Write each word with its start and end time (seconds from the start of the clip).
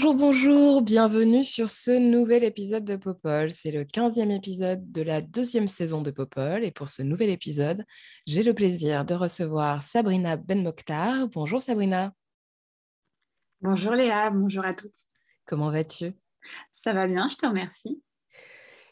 Bonjour, 0.00 0.14
bonjour, 0.14 0.82
bienvenue 0.82 1.42
sur 1.42 1.68
ce 1.68 1.90
nouvel 1.90 2.44
épisode 2.44 2.84
de 2.84 2.94
Popol. 2.94 3.50
C'est 3.50 3.72
le 3.72 3.82
15e 3.82 4.30
épisode 4.30 4.92
de 4.92 5.02
la 5.02 5.20
deuxième 5.20 5.66
saison 5.66 6.02
de 6.02 6.12
Popol. 6.12 6.64
Et 6.64 6.70
pour 6.70 6.88
ce 6.88 7.02
nouvel 7.02 7.30
épisode, 7.30 7.84
j'ai 8.24 8.44
le 8.44 8.54
plaisir 8.54 9.04
de 9.04 9.14
recevoir 9.14 9.82
Sabrina 9.82 10.36
Ben 10.36 10.62
Mokhtar. 10.62 11.26
Bonjour 11.26 11.60
Sabrina, 11.60 12.12
Bonjour 13.60 13.90
Léa, 13.94 14.30
bonjour 14.30 14.64
à 14.64 14.72
toutes. 14.72 14.94
comment 15.44 15.68
vas-tu? 15.72 16.12
Ça 16.74 16.92
va 16.92 17.08
bien, 17.08 17.28
je 17.28 17.34
te 17.34 17.46
remercie. 17.46 18.00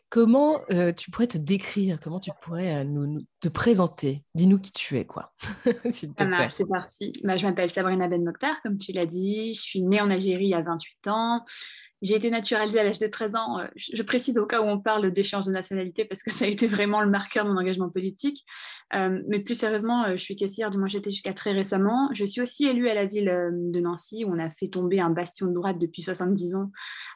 Comment 0.09 0.61
euh, 0.71 0.93
tu 0.93 1.11
pourrais 1.11 1.27
te 1.27 1.37
décrire 1.37 1.99
Comment 2.01 2.21
tu 2.21 2.31
pourrais 2.43 2.81
euh, 2.81 2.85
nous, 2.85 3.07
nous- 3.07 3.23
te 3.41 3.49
présenter? 3.49 4.23
Dis-nous 4.35 4.59
qui 4.61 4.71
tu 4.73 4.97
es, 4.99 5.05
quoi, 5.05 5.35
s'il 5.91 6.11
te 6.15 6.23
Ça 6.23 6.27
plaît. 6.27 6.27
marche, 6.27 6.53
c'est 6.55 6.67
parti. 6.69 7.13
Bah, 7.25 7.37
je 7.37 7.47
m'appelle 7.47 7.71
Sabrina 7.71 8.07
Ben 8.09 8.23
Mokhtar, 8.23 8.55
comme 8.63 8.79
tu 8.79 8.93
l'as 8.93 9.07
dit. 9.07 9.53
Je 9.55 9.61
suis 9.61 9.83
née 9.83 10.01
en 10.01 10.11
Algérie 10.11 10.55
à 10.55 10.63
28 10.63 11.09
ans. 11.09 11.45
J'ai 12.03 12.15
été 12.15 12.31
naturalisée 12.31 12.81
à 12.81 12.85
l'âge 12.85 12.99
de 12.99 13.07
13 13.07 13.37
ans. 13.37 13.61
Euh, 13.61 13.67
Je 13.77 14.03
précise 14.03 14.37
au 14.39 14.47
cas 14.47 14.61
où 14.61 14.65
on 14.65 14.79
parle 14.79 15.11
d'échange 15.11 15.47
de 15.47 15.51
nationalité 15.51 16.05
parce 16.05 16.23
que 16.23 16.31
ça 16.33 16.45
a 16.45 16.49
été 16.49 16.67
vraiment 16.67 17.01
le 17.01 17.09
marqueur 17.09 17.45
de 17.45 17.51
mon 17.51 17.59
engagement 17.59 17.89
politique. 17.89 18.45
Euh, 18.95 19.23
mais 19.29 19.41
plus 19.41 19.55
sérieusement, 19.55 20.05
euh, 20.05 20.13
je 20.13 20.23
suis 20.23 20.37
caissière, 20.37 20.71
du 20.71 20.79
moins 20.79 20.89
j'étais 20.89 21.11
jusqu'à 21.11 21.33
très 21.33 21.53
récemment. 21.53 22.11
Je 22.13 22.25
suis 22.25 22.41
aussi 22.41 22.67
élue 22.67 22.89
à 22.89 22.95
la 22.95 23.07
ville 23.07 23.27
de 23.27 23.81
Nancy 23.81 24.25
où 24.25 24.35
on 24.35 24.39
a 24.39 24.51
fait 24.51 24.69
tomber 24.69 25.01
un 25.01 25.11
bastion 25.11 25.47
de 25.47 25.55
droite 25.55 25.79
depuis 25.79 26.03
70 26.03 26.55
ans 26.55 26.71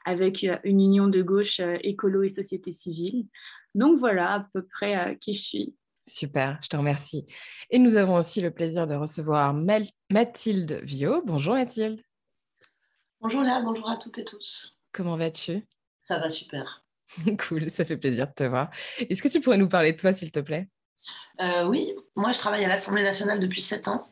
avec 0.07 0.47
une 0.65 0.81
union 0.81 1.09
de 1.09 1.23
gauche 1.23 1.61
écolo 1.83 2.23
et 2.23 2.31
société 2.31 2.73
civile. 2.73 3.27
Donc 3.75 3.99
voilà 3.99 4.33
à 4.33 4.47
peu 4.53 4.63
près 4.63 5.19
qui 5.21 5.33
je 5.33 5.43
suis. 5.43 5.75
Super, 6.07 6.59
je 6.63 6.69
te 6.69 6.77
remercie. 6.77 7.27
Et 7.71 7.79
nous 7.79 7.97
avons 7.97 8.17
aussi 8.17 8.41
le 8.41 8.51
plaisir 8.51 8.87
de 8.87 8.95
recevoir 8.95 9.55
Mathilde 10.11 10.81
Viau. 10.83 11.23
Bonjour 11.25 11.55
Mathilde, 11.55 12.01
Bonjour 13.21 13.43
Léa, 13.43 13.61
bonjour 13.61 13.89
à 13.91 13.97
toutes 13.97 14.19
et 14.19 14.25
tous. 14.25 14.77
comment 14.93 15.17
vas-tu? 15.17 15.67
Ça 16.03 16.19
va 16.19 16.29
super. 16.31 16.85
Cool, 17.49 17.69
ça 17.71 17.85
fait 17.85 17.97
plaisir 17.97 18.29
de 18.29 18.33
te 18.33 18.45
voir. 18.45 18.71
Est-ce 18.99 19.21
que 19.23 19.29
tu 19.29 19.41
pourrais 19.41 19.57
nous 19.59 19.69
parler 19.69 19.93
de 19.93 19.99
toi, 20.01 20.13
s'il 20.13 20.31
te 20.31 20.39
plaît? 20.41 20.69
Euh, 21.41 21.65
oui, 21.67 21.93
moi 22.15 22.31
je 22.33 22.39
travaille 22.39 22.65
à 22.65 22.69
l'Assemblée 22.69 23.03
nationale 23.03 23.41
depuis 23.41 23.63
7 23.63 23.89
ans. 23.89 24.07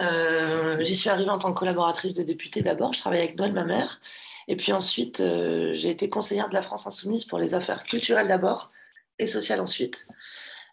Euh, 0.00 0.82
J'y 0.82 0.96
suis 0.96 1.10
arrivée 1.10 1.30
en 1.30 1.38
tant 1.38 1.52
que 1.52 1.58
collaboratrice 1.58 2.14
de 2.14 2.22
députée 2.22 2.62
d'abord. 2.62 2.92
Je 2.92 3.00
travaille 3.00 3.18
avec 3.20 3.36
Noël, 3.36 3.52
ma 3.52 3.64
mère. 3.64 4.00
Et 4.46 4.56
puis 4.56 4.72
ensuite, 4.72 5.20
euh, 5.20 5.74
j'ai 5.74 5.90
été 5.90 6.08
conseillère 6.08 6.48
de 6.48 6.54
la 6.54 6.62
France 6.62 6.86
Insoumise 6.86 7.24
pour 7.26 7.38
les 7.38 7.54
affaires 7.54 7.82
culturelles 7.84 8.28
d'abord 8.28 8.70
et 9.18 9.26
sociales 9.26 9.60
ensuite. 9.60 10.06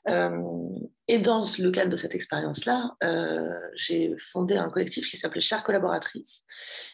Euh, 0.08 0.70
et 1.08 1.20
dans 1.20 1.45
le 1.59 1.72
cadre 1.72 1.92
de 1.92 1.95
cette 1.95 2.16
expérience-là, 2.16 2.95
euh, 3.03 3.59
j'ai 3.75 4.16
fondé 4.17 4.56
un 4.56 4.70
collectif 4.70 5.09
qui 5.09 5.17
s'appelait 5.17 5.42
Chères 5.42 5.64
collaboratrices, 5.64 6.45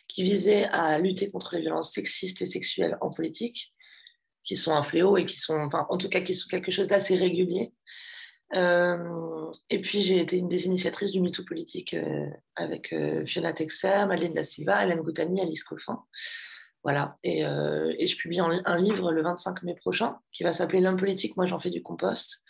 qui 0.07 0.23
visait 0.23 0.65
à 0.65 0.97
lutter 0.99 1.29
contre 1.29 1.55
les 1.55 1.61
violences 1.61 1.93
sexistes 1.93 2.41
et 2.41 2.45
sexuelles 2.45 2.97
en 3.01 3.11
politique, 3.11 3.73
qui 4.43 4.57
sont 4.57 4.73
un 4.73 4.83
fléau 4.83 5.17
et 5.17 5.25
qui 5.25 5.39
sont, 5.39 5.69
en 5.71 5.97
tout 5.97 6.09
cas, 6.09 6.21
qui 6.21 6.35
sont 6.35 6.47
quelque 6.49 6.71
chose 6.71 6.87
d'assez 6.87 7.15
régulier. 7.15 7.73
Euh, 8.55 9.51
et 9.69 9.79
puis, 9.79 10.01
j'ai 10.01 10.19
été 10.19 10.37
une 10.37 10.49
des 10.49 10.65
initiatrices 10.65 11.11
du 11.11 11.21
MeToo 11.21 11.45
politique 11.45 11.95
avec 12.55 12.93
Fiona 13.25 13.53
Texer, 13.53 14.05
Madeleine 14.07 14.33
Da 14.33 14.43
Silva, 14.43 14.83
Hélène 14.83 15.01
Goutani, 15.01 15.41
Alice 15.41 15.63
Coffin. 15.63 15.99
Voilà. 16.83 17.15
Et, 17.23 17.41
et 17.41 18.07
je 18.07 18.17
publie 18.17 18.39
un, 18.39 18.61
un 18.65 18.81
livre 18.81 19.11
le 19.11 19.21
25 19.21 19.63
mai 19.63 19.75
prochain 19.75 20.17
qui 20.31 20.43
va 20.43 20.51
s'appeler 20.51 20.81
L'homme 20.81 20.97
politique, 20.97 21.37
moi 21.37 21.45
j'en 21.45 21.59
fais 21.59 21.69
du 21.69 21.83
compost. 21.83 22.43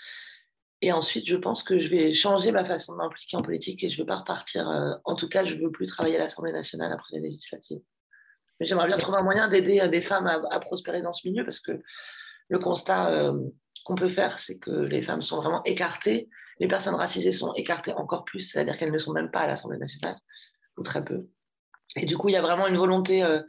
Et 0.82 0.92
ensuite, 0.92 1.28
je 1.28 1.38
pense 1.38 1.64
que 1.64 1.78
je 1.78 1.90
vais 1.90 2.12
changer 2.12 2.52
ma 2.52 2.66
façon 2.66 2.94
de 2.94 2.98
m'impliquer 2.98 3.38
en 3.38 3.44
politique 3.44 3.84
et 3.84 3.90
je 3.90 4.00
ne 4.00 4.04
vais 4.04 4.08
pas 4.08 4.18
repartir. 4.18 4.68
euh, 4.70 4.94
en 5.06 5.16
tout 5.16 5.30
cas, 5.30 5.46
je 5.46 5.56
ne 5.56 5.62
veux 5.62 5.72
plus 5.72 5.86
travailler 5.86 6.16
à 6.16 6.20
l'Assemblée 6.20 6.52
nationale 6.52 6.92
après 6.92 7.18
les 7.18 7.30
législatives. 7.30 7.82
Mais 8.60 8.66
j'aimerais 8.66 8.88
bien 8.88 8.98
trouver 8.98 9.20
un 9.20 9.24
moyen 9.24 9.48
d'aider 9.48 9.80
euh, 9.80 9.88
des 9.88 10.02
femmes 10.02 10.28
à, 10.28 10.42
à 10.50 10.60
prospérer 10.60 11.02
dans 11.02 11.14
ce 11.14 11.28
milieu 11.28 11.44
parce 11.44 11.60
que 11.60 11.74
le 12.50 12.60
constat 12.60 13.12
euh, 13.12 13.40
qu'on 13.86 13.96
peut 13.96 14.08
faire, 14.08 14.40
c'est 14.40 14.60
que 14.60 14.72
les 14.72 15.02
femmes 15.02 15.22
sont 15.22 15.38
vraiment 15.38 15.64
écartées. 15.64 16.30
Les 16.60 16.68
personnes 16.68 16.96
racisées 16.96 17.32
sont 17.32 17.54
écartées 17.54 17.94
encore 17.94 18.26
plus, 18.26 18.42
c'est-à-dire 18.42 18.78
qu'elles 18.78 18.92
ne 18.92 18.98
sont 18.98 19.14
même 19.14 19.32
pas 19.32 19.42
à 19.42 19.48
l'Assemblée 19.48 19.80
nationale, 19.80 20.18
ou 20.78 20.84
très 20.84 21.04
peu. 21.04 21.28
Et 21.96 22.06
du 22.06 22.18
coup, 22.18 22.30
il 22.30 22.34
y 22.34 22.38
a 22.38 22.42
vraiment 22.42 22.68
une 22.68 22.78
volonté 22.78 23.24
euh, 23.24 23.42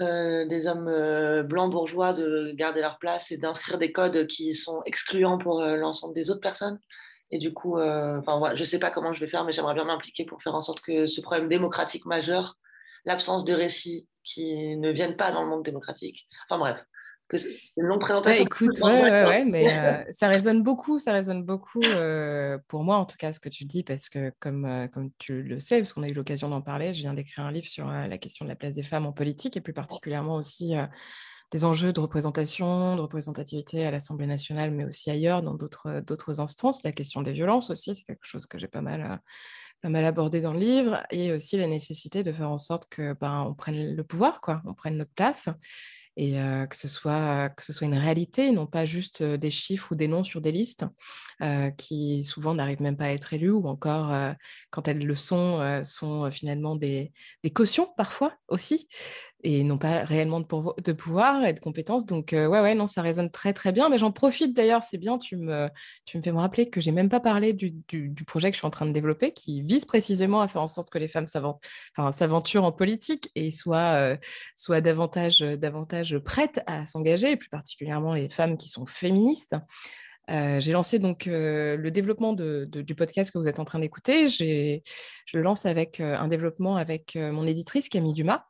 euh, 0.00 0.44
des 0.46 0.66
hommes 0.66 0.88
euh, 0.88 1.44
blancs 1.44 1.70
bourgeois 1.70 2.12
de 2.12 2.52
garder 2.56 2.80
leur 2.80 2.98
place 2.98 3.30
et 3.30 3.36
d'inscrire 3.36 3.78
des 3.78 3.92
codes 3.92 4.26
qui 4.26 4.52
sont 4.54 4.82
excluants 4.86 5.38
pour 5.38 5.60
euh, 5.60 5.76
l'ensemble 5.76 6.14
des 6.14 6.30
autres 6.30 6.40
personnes. 6.40 6.80
Et 7.30 7.38
du 7.38 7.52
coup, 7.52 7.78
je 7.78 8.58
ne 8.58 8.64
sais 8.64 8.78
pas 8.78 8.90
comment 8.90 9.12
je 9.12 9.20
vais 9.20 9.28
faire, 9.28 9.44
mais 9.44 9.52
j'aimerais 9.52 9.74
bien 9.74 9.84
m'impliquer 9.84 10.24
pour 10.24 10.42
faire 10.42 10.54
en 10.54 10.60
sorte 10.60 10.82
que 10.82 11.06
ce 11.06 11.20
problème 11.20 11.48
démocratique 11.48 12.06
majeur, 12.06 12.58
l'absence 13.06 13.44
de 13.44 13.54
récits 13.54 14.08
qui 14.22 14.76
ne 14.76 14.90
viennent 14.90 15.16
pas 15.16 15.32
dans 15.32 15.42
le 15.42 15.48
monde 15.48 15.64
démocratique, 15.64 16.28
enfin 16.44 16.58
bref, 16.58 16.84
que 17.42 17.50
c'est 17.50 17.80
une 17.80 17.86
longue 17.86 18.00
Ouais, 18.00 18.06
présentation. 18.06 18.44
écoute, 18.44 18.78
ouais, 18.82 19.02
ouais, 19.02 19.24
ouais, 19.24 19.44
mais 19.44 19.76
euh, 19.76 20.04
ça 20.10 20.28
résonne 20.28 20.62
beaucoup, 20.62 20.98
ça 20.98 21.12
résonne 21.12 21.44
beaucoup 21.44 21.82
euh, 21.82 22.58
pour 22.68 22.84
moi 22.84 22.96
en 22.96 23.04
tout 23.04 23.16
cas 23.16 23.32
ce 23.32 23.40
que 23.40 23.48
tu 23.48 23.64
dis 23.64 23.82
parce 23.82 24.08
que 24.08 24.32
comme, 24.40 24.64
euh, 24.64 24.88
comme 24.88 25.10
tu 25.18 25.42
le 25.42 25.60
sais, 25.60 25.78
parce 25.78 25.92
qu'on 25.92 26.02
a 26.02 26.08
eu 26.08 26.14
l'occasion 26.14 26.48
d'en 26.48 26.62
parler, 26.62 26.94
je 26.94 27.00
viens 27.00 27.14
d'écrire 27.14 27.44
un 27.44 27.52
livre 27.52 27.68
sur 27.68 27.86
la 27.86 28.18
question 28.18 28.44
de 28.44 28.50
la 28.50 28.56
place 28.56 28.74
des 28.74 28.82
femmes 28.82 29.06
en 29.06 29.12
politique 29.12 29.56
et 29.56 29.60
plus 29.60 29.72
particulièrement 29.72 30.36
aussi 30.36 30.74
des 31.50 31.64
enjeux 31.64 31.92
de 31.92 32.00
représentation, 32.00 32.96
de 32.96 33.00
représentativité 33.00 33.84
à 33.84 33.90
l'Assemblée 33.90 34.26
nationale, 34.26 34.70
mais 34.70 34.84
aussi 34.84 35.10
ailleurs 35.10 35.42
dans 35.42 35.54
d'autres 35.54 36.40
instances. 36.40 36.82
La 36.82 36.92
question 36.92 37.22
des 37.22 37.32
violences 37.32 37.70
aussi, 37.70 37.94
c'est 37.94 38.02
quelque 38.02 38.24
chose 38.24 38.46
que 38.46 38.58
j'ai 38.58 38.68
pas 38.68 38.80
mal 38.80 39.20
pas 39.82 39.90
mal 39.90 40.06
abordé 40.06 40.40
dans 40.40 40.54
le 40.54 40.60
livre 40.60 41.02
et 41.10 41.30
aussi 41.30 41.58
la 41.58 41.66
nécessité 41.66 42.22
de 42.22 42.32
faire 42.32 42.50
en 42.50 42.56
sorte 42.56 42.86
que 42.88 43.12
ben, 43.20 43.44
on 43.46 43.52
prenne 43.52 43.94
le 43.94 44.02
pouvoir, 44.02 44.40
quoi, 44.40 44.62
on 44.64 44.72
prenne 44.72 44.96
notre 44.96 45.12
place 45.12 45.50
et 46.16 46.32
que, 46.70 46.76
ce 46.76 46.88
soit, 46.88 47.50
une 47.82 47.94
réalité, 47.94 48.50
non 48.52 48.66
pas 48.66 48.84
juste 48.84 49.22
des 49.22 49.50
chiffres 49.50 49.92
ou 49.92 49.94
des 49.94 50.08
noms 50.08 50.24
sur 50.24 50.40
des 50.40 50.52
listes 50.52 50.84
qui 51.76 52.24
souvent 52.24 52.54
n'arrivent 52.54 52.82
même 52.82 52.96
pas 52.96 53.06
à 53.06 53.10
être 53.10 53.32
élus 53.34 53.50
ou 53.50 53.66
encore, 53.66 54.34
quand 54.70 54.88
elles 54.88 55.04
le 55.04 55.14
sont, 55.14 55.82
sont 55.84 56.30
finalement 56.30 56.76
des 56.76 57.12
cautions 57.52 57.88
parfois 57.96 58.34
aussi 58.48 58.88
et 59.44 59.62
non 59.62 59.76
pas 59.76 60.04
réellement 60.04 60.40
de, 60.40 60.92
pouvoir 60.92 61.44
et 61.44 61.52
de 61.52 61.60
compétences. 61.60 62.06
Donc, 62.06 62.32
euh, 62.32 62.46
ouais, 62.48 62.60
ouais, 62.60 62.74
non, 62.74 62.86
ça 62.86 63.02
résonne 63.02 63.30
très, 63.30 63.52
très 63.52 63.70
bien. 63.72 63.90
Mais 63.90 63.98
j'en 63.98 64.10
profite 64.10 64.56
d'ailleurs, 64.56 64.82
c'est 64.82 64.96
bien, 64.98 65.18
tu 65.18 65.36
me, 65.36 65.68
tu 66.06 66.16
me 66.16 66.22
fais 66.22 66.32
me 66.32 66.38
rappeler 66.38 66.70
que 66.70 66.80
j'ai 66.80 66.90
même 66.90 67.10
pas 67.10 67.20
parlé 67.20 67.52
du, 67.52 67.74
du- 67.88 68.24
projet 68.24 68.50
que 68.50 68.54
je 68.54 68.60
suis 68.60 68.66
en 68.66 68.70
train 68.70 68.86
de 68.86 68.92
développer 68.92 69.32
qui 69.32 69.60
vise 69.60 69.84
précisément 69.84 70.40
à 70.40 70.48
faire 70.48 70.62
en 70.62 70.66
sorte 70.66 70.88
que 70.88 70.98
les 70.98 71.08
femmes 71.08 71.26
s'aventurent 71.26 72.64
en 72.64 72.72
politique 72.72 73.30
et 73.34 73.52
soient, 73.52 74.16
euh, 74.70 74.80
davantage, 74.80 75.40
davantage 75.40 76.18
prêtes 76.18 76.62
à 76.66 76.86
s'engager, 76.86 77.32
et 77.32 77.36
plus 77.36 77.50
particulièrement 77.50 78.14
les 78.14 78.30
femmes 78.30 78.56
qui 78.56 78.68
sont 78.68 78.86
féministes. 78.86 79.54
Euh, 80.30 80.58
j'ai 80.58 80.72
lancé 80.72 80.98
donc 80.98 81.26
euh, 81.26 81.76
le 81.76 81.90
développement 81.90 82.32
du 82.32 82.94
podcast 82.94 83.30
que 83.30 83.38
vous 83.38 83.46
êtes 83.46 83.58
en 83.58 83.66
train 83.66 83.78
d'écouter. 83.78 84.28
Je 84.28 84.80
le 85.34 85.42
lance 85.42 85.66
avec 85.66 86.00
euh, 86.00 86.16
un 86.16 86.28
développement 86.28 86.76
avec 86.76 87.16
euh, 87.16 87.30
mon 87.30 87.46
éditrice 87.46 87.90
Camille 87.90 88.14
Dumas. 88.14 88.46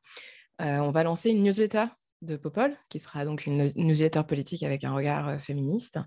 Euh, 0.60 0.78
on 0.78 0.90
va 0.90 1.02
lancer 1.02 1.30
une 1.30 1.42
newsletter 1.42 1.86
de 2.22 2.36
Popol, 2.36 2.74
qui 2.88 2.98
sera 2.98 3.24
donc 3.26 3.44
une 3.44 3.58
news- 3.58 3.72
newsletter 3.76 4.22
politique 4.26 4.62
avec 4.62 4.84
un 4.84 4.94
regard 4.94 5.28
euh, 5.28 5.38
féministe, 5.38 5.98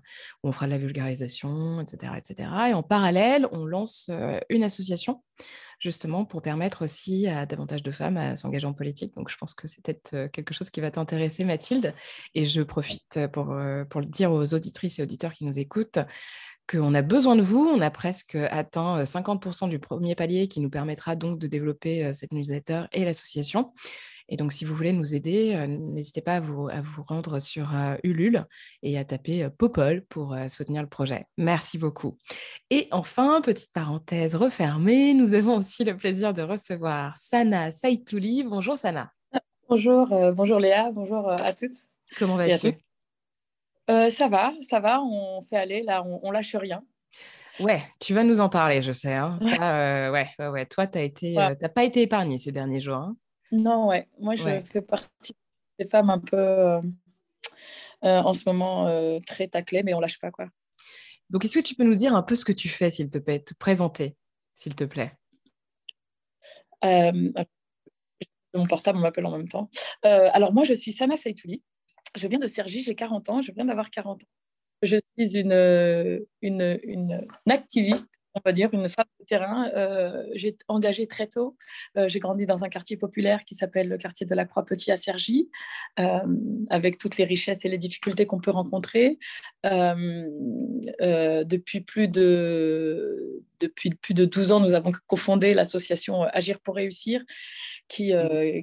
où 0.42 0.48
on 0.48 0.52
fera 0.52 0.66
de 0.66 0.72
la 0.72 0.78
vulgarisation, 0.78 1.80
etc. 1.80 2.12
etc. 2.16 2.48
Et 2.70 2.74
en 2.74 2.82
parallèle, 2.82 3.46
on 3.52 3.64
lance 3.64 4.08
euh, 4.10 4.40
une 4.48 4.64
association, 4.64 5.22
justement, 5.78 6.24
pour 6.24 6.42
permettre 6.42 6.82
aussi 6.82 7.28
à 7.28 7.46
davantage 7.46 7.84
de 7.84 7.90
femmes 7.92 8.16
à 8.16 8.34
s'engager 8.34 8.66
en 8.66 8.74
politique. 8.74 9.14
Donc, 9.14 9.30
je 9.30 9.36
pense 9.36 9.54
que 9.54 9.68
c'est 9.68 9.80
peut-être 9.82 10.26
quelque 10.32 10.52
chose 10.54 10.70
qui 10.70 10.80
va 10.80 10.90
t'intéresser, 10.90 11.44
Mathilde. 11.44 11.94
Et 12.34 12.44
je 12.44 12.62
profite 12.62 13.26
pour, 13.32 13.56
pour 13.88 14.00
le 14.00 14.06
dire 14.06 14.32
aux 14.32 14.54
auditrices 14.54 14.98
et 14.98 15.02
auditeurs 15.02 15.32
qui 15.32 15.44
nous 15.44 15.58
écoutent 15.58 16.00
qu'on 16.68 16.94
a 16.94 17.02
besoin 17.02 17.34
de 17.34 17.42
vous. 17.42 17.66
On 17.66 17.80
a 17.80 17.90
presque 17.90 18.34
atteint 18.34 18.98
euh, 18.98 19.04
50% 19.04 19.68
du 19.68 19.78
premier 19.78 20.14
palier 20.14 20.48
qui 20.48 20.60
nous 20.60 20.70
permettra 20.70 21.16
donc 21.16 21.38
de 21.38 21.46
développer 21.46 22.12
cette 22.12 22.32
newsletter 22.32 22.84
et 22.92 23.04
l'association. 23.04 23.72
Et 24.28 24.36
donc, 24.36 24.52
si 24.52 24.64
vous 24.64 24.74
voulez 24.74 24.92
nous 24.92 25.14
aider, 25.14 25.66
n'hésitez 25.68 26.20
pas 26.20 26.34
à 26.34 26.40
vous, 26.40 26.68
à 26.68 26.80
vous 26.80 27.02
rendre 27.02 27.38
sur 27.38 27.70
Ulule 28.02 28.44
et 28.82 28.98
à 28.98 29.04
taper 29.04 29.48
Popol 29.56 30.04
pour 30.06 30.36
soutenir 30.48 30.82
le 30.82 30.88
projet. 30.88 31.24
Merci 31.38 31.78
beaucoup. 31.78 32.18
Et 32.70 32.88
enfin, 32.90 33.40
petite 33.40 33.72
parenthèse 33.72 34.36
refermée, 34.36 35.14
nous 35.14 35.34
avons 35.34 35.56
aussi 35.56 35.84
le 35.84 35.96
plaisir 35.96 36.34
de 36.34 36.42
recevoir 36.42 37.16
Sana 37.18 37.72
Saitouli. 37.72 38.44
Bonjour 38.44 38.76
Sana. 38.76 39.10
Bonjour, 39.68 40.08
bonjour 40.34 40.58
Léa, 40.58 40.90
bonjour 40.92 41.30
à 41.30 41.52
toutes. 41.52 41.76
Comment 42.18 42.36
vas-tu? 42.36 42.72
Ça 43.88 44.28
va, 44.28 44.52
ça 44.60 44.80
va, 44.80 45.00
on 45.02 45.42
fait 45.42 45.56
aller, 45.56 45.82
là, 45.82 46.02
on, 46.04 46.20
on 46.22 46.30
lâche 46.30 46.54
rien. 46.54 46.82
Ouais, 47.60 47.82
tu 47.98 48.14
vas 48.14 48.22
nous 48.22 48.40
en 48.40 48.48
parler, 48.48 48.82
je 48.82 48.92
sais. 48.92 49.14
Hein. 49.14 49.38
Ça, 49.40 50.12
ouais, 50.12 50.28
ouais, 50.38 50.48
ouais, 50.48 50.66
Toi, 50.66 50.86
tu 50.86 51.34
n'as 51.34 51.54
pas 51.68 51.84
été 51.84 52.02
épargnée 52.02 52.38
ces 52.38 52.52
derniers 52.52 52.80
jours. 52.80 52.96
Hein? 52.96 53.16
Non, 53.52 53.88
ouais. 53.88 54.08
Moi, 54.18 54.34
je 54.34 54.60
fais 54.60 54.82
partie 54.82 55.34
des 55.78 55.88
femmes 55.88 56.10
un 56.10 56.18
peu 56.18 56.36
euh, 56.36 56.80
euh, 58.04 58.20
en 58.20 58.34
ce 58.34 58.42
moment 58.46 58.86
euh, 58.86 59.18
très 59.26 59.48
taclées, 59.48 59.82
mais 59.82 59.94
on 59.94 60.00
lâche 60.00 60.18
pas, 60.18 60.30
quoi. 60.30 60.48
Donc, 61.30 61.44
est-ce 61.44 61.58
que 61.58 61.64
tu 61.64 61.74
peux 61.74 61.84
nous 61.84 61.94
dire 61.94 62.14
un 62.14 62.22
peu 62.22 62.34
ce 62.34 62.44
que 62.44 62.52
tu 62.52 62.68
fais, 62.68 62.90
s'il 62.90 63.10
te 63.10 63.18
plaît, 63.18 63.40
te 63.40 63.54
présenter, 63.54 64.16
s'il 64.54 64.74
te 64.74 64.84
plaît 64.84 65.12
Mon 66.82 68.66
portable, 68.66 68.98
m'appelle 68.98 69.26
en 69.26 69.36
même 69.36 69.48
temps. 69.48 69.70
alors, 70.02 70.52
moi, 70.52 70.64
je 70.64 70.74
suis 70.74 70.92
Sana 70.92 71.16
Saitouli. 71.16 71.62
Je 72.16 72.26
viens 72.26 72.38
de 72.38 72.46
Sergi, 72.46 72.82
j'ai 72.82 72.94
40 72.94 73.28
ans. 73.28 73.42
Je 73.42 73.52
viens 73.52 73.66
d'avoir 73.66 73.90
40 73.90 74.22
ans. 74.22 74.26
Je 74.82 74.96
suis 74.96 75.36
une, 75.36 76.26
une, 76.40 76.78
une 76.82 77.26
activiste 77.48 78.17
on 78.34 78.40
va 78.44 78.52
dire, 78.52 78.68
une 78.72 78.88
femme 78.88 79.06
de 79.20 79.24
terrain. 79.24 79.68
Euh, 79.74 80.24
j'ai 80.34 80.56
engagé 80.68 81.06
très 81.06 81.26
tôt. 81.26 81.56
Euh, 81.96 82.08
j'ai 82.08 82.18
grandi 82.20 82.46
dans 82.46 82.64
un 82.64 82.68
quartier 82.68 82.96
populaire 82.96 83.44
qui 83.44 83.54
s'appelle 83.54 83.88
le 83.88 83.98
quartier 83.98 84.26
de 84.26 84.34
la 84.34 84.44
Croix-Petit 84.44 84.92
à 84.92 84.96
Cergy, 84.96 85.48
euh, 85.98 86.20
avec 86.70 86.98
toutes 86.98 87.16
les 87.16 87.24
richesses 87.24 87.64
et 87.64 87.68
les 87.68 87.78
difficultés 87.78 88.26
qu'on 88.26 88.40
peut 88.40 88.50
rencontrer. 88.50 89.18
depuis, 91.44 91.80
plus 91.80 92.08
de, 92.08 93.42
depuis 93.60 93.90
plus 93.90 94.14
de 94.14 94.24
12 94.24 94.52
ans, 94.52 94.60
nous 94.60 94.74
avons 94.74 94.92
cofondé 95.06 95.54
l'association 95.54 96.22
Agir 96.22 96.60
pour 96.60 96.76
réussir, 96.76 97.22
qui, 97.88 98.12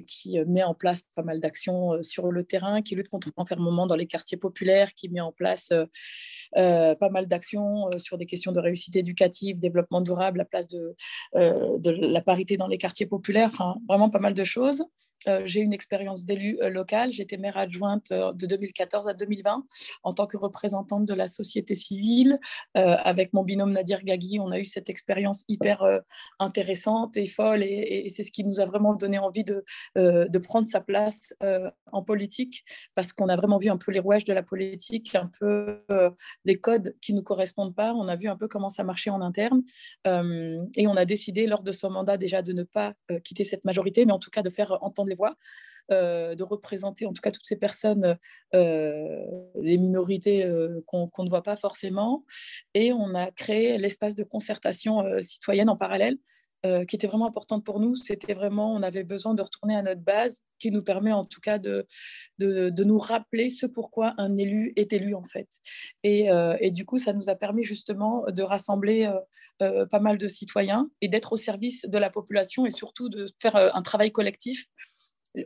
qui 0.06 0.38
met 0.46 0.62
en 0.62 0.74
place 0.74 1.02
pas 1.14 1.22
mal 1.22 1.40
d'actions 1.40 2.00
sur 2.02 2.30
le 2.30 2.44
terrain, 2.44 2.82
qui 2.82 2.94
lutte 2.94 3.08
contre 3.08 3.30
l'enfermement 3.36 3.86
dans 3.86 3.96
les 3.96 4.06
quartiers 4.06 4.38
populaires, 4.38 4.92
qui 4.94 5.08
met 5.08 5.20
en 5.20 5.32
place 5.32 5.72
pas 6.56 7.10
mal 7.10 7.26
d'actions 7.26 7.90
sur 7.98 8.18
des 8.18 8.26
questions 8.26 8.52
de 8.52 8.60
réussite 8.60 8.96
éducative, 8.96 9.58
développement 9.58 10.00
durable, 10.00 10.38
la 10.38 10.44
place 10.44 10.68
de, 10.68 10.94
euh, 11.34 11.78
la 11.84 12.20
parité 12.20 12.56
dans 12.56 12.66
les 12.66 12.78
quartiers 12.78 13.06
populaires, 13.06 13.50
vraiment 13.88 14.10
pas 14.10 14.18
mal 14.18 14.34
de 14.34 14.44
choses. 14.44 14.84
Euh, 15.28 15.42
j'ai 15.44 15.60
une 15.60 15.72
expérience 15.72 16.24
d'élu 16.24 16.58
euh, 16.60 16.68
local. 16.68 17.10
J'étais 17.10 17.36
maire 17.36 17.56
adjointe 17.56 18.12
euh, 18.12 18.32
de 18.32 18.46
2014 18.46 19.08
à 19.08 19.14
2020 19.14 19.64
en 20.02 20.12
tant 20.12 20.26
que 20.26 20.36
représentante 20.36 21.04
de 21.04 21.14
la 21.14 21.28
société 21.28 21.74
civile. 21.74 22.38
avec 22.74 23.32
mon 23.32 23.42
binôme 23.42 23.72
Nadir 23.72 24.02
Gagui, 24.04 24.38
on 24.40 24.50
a 24.50 24.58
eu 24.58 24.64
cette 24.64 24.88
expérience 24.88 25.44
hyper 25.48 25.82
intéressante 26.38 27.16
et 27.16 27.26
folle 27.26 27.62
et, 27.62 28.06
c'est 28.14 28.22
ce 28.22 28.30
qui 28.30 28.44
nous 28.44 28.60
a 28.60 28.64
vraiment 28.64 28.94
donné 28.94 29.18
envie 29.18 29.44
de, 29.44 29.64
de 29.96 30.38
prendre 30.38 30.66
sa 30.66 30.80
place 30.80 31.34
en 31.92 32.02
politique 32.02 32.64
parce 32.94 33.12
qu'on 33.12 33.28
a 33.28 33.36
vraiment 33.36 33.58
vu 33.58 33.70
un 33.70 33.76
peu 33.76 33.92
les 33.92 34.00
rouages 34.00 34.24
de 34.24 34.32
la 34.32 34.42
politique, 34.42 35.14
un 35.14 35.30
peu 35.38 35.82
les 36.44 36.58
codes 36.58 36.94
qui 37.00 37.12
ne 37.12 37.18
nous 37.18 37.24
correspondent 37.24 37.74
pas. 37.74 37.94
On 37.94 38.08
a 38.08 38.16
vu 38.16 38.28
un 38.28 38.36
peu 38.36 38.48
comment 38.48 38.70
ça 38.70 38.84
marchait 38.84 39.10
en 39.10 39.20
interne 39.20 39.62
et 40.04 40.86
on 40.86 40.96
a 40.96 41.04
décidé 41.04 41.46
lors 41.46 41.62
de 41.62 41.72
son 41.72 41.90
mandat 41.90 42.16
déjà 42.16 42.42
de 42.42 42.52
ne 42.52 42.62
pas 42.62 42.94
quitter 43.24 43.44
cette 43.44 43.64
majorité, 43.64 44.04
mais 44.06 44.12
en 44.12 44.18
tout 44.18 44.30
cas 44.30 44.42
de 44.42 44.50
faire 44.50 44.78
entendre 44.82 45.05
les 45.08 45.16
voix, 45.16 45.36
euh, 45.92 46.34
de 46.34 46.42
représenter 46.42 47.06
en 47.06 47.12
tout 47.12 47.20
cas 47.20 47.30
toutes 47.30 47.46
ces 47.46 47.54
personnes, 47.54 48.18
euh, 48.56 49.24
les 49.62 49.78
minorités 49.78 50.44
euh, 50.44 50.82
qu'on 50.84 51.10
ne 51.18 51.28
voit 51.28 51.44
pas 51.44 51.54
forcément. 51.54 52.24
Et 52.74 52.92
on 52.92 53.14
a 53.14 53.30
créé 53.30 53.78
l'espace 53.78 54.16
de 54.16 54.24
concertation 54.24 55.04
citoyenne 55.20 55.70
en 55.70 55.76
parallèle. 55.76 56.18
qui 56.88 56.96
était 56.96 57.06
vraiment 57.06 57.28
importante 57.28 57.64
pour 57.64 57.78
nous, 57.78 57.94
c'était 57.94 58.34
vraiment, 58.34 58.74
on 58.74 58.82
avait 58.82 59.04
besoin 59.04 59.34
de 59.34 59.42
retourner 59.42 59.76
à 59.76 59.82
notre 59.82 60.00
base, 60.00 60.42
qui 60.58 60.72
nous 60.72 60.82
permet 60.82 61.12
en 61.12 61.24
tout 61.24 61.40
cas 61.40 61.58
de, 61.58 61.86
de, 62.40 62.84
nous 62.84 62.98
rappeler 62.98 63.50
ce 63.50 63.66
pourquoi 63.66 64.14
un 64.18 64.36
élu 64.36 64.72
est 64.74 64.92
élu 64.92 65.14
en 65.14 65.22
fait. 65.22 65.48
Et, 66.02 66.28
et 66.58 66.70
du 66.72 66.84
coup, 66.84 66.98
ça 66.98 67.12
nous 67.12 67.28
a 67.28 67.36
permis 67.36 67.62
justement 67.62 68.24
de 68.26 68.42
rassembler 68.42 69.08
pas 69.60 70.00
mal 70.00 70.18
de 70.18 70.26
citoyens 70.26 70.90
et 71.00 71.08
d'être 71.08 71.34
au 71.34 71.36
service 71.36 71.86
de 71.88 71.98
la 71.98 72.10
population 72.10 72.66
et 72.66 72.70
surtout 72.70 73.08
de 73.08 73.26
faire 73.40 73.54
un 73.54 73.82
travail 73.82 74.10
collectif 74.10 74.66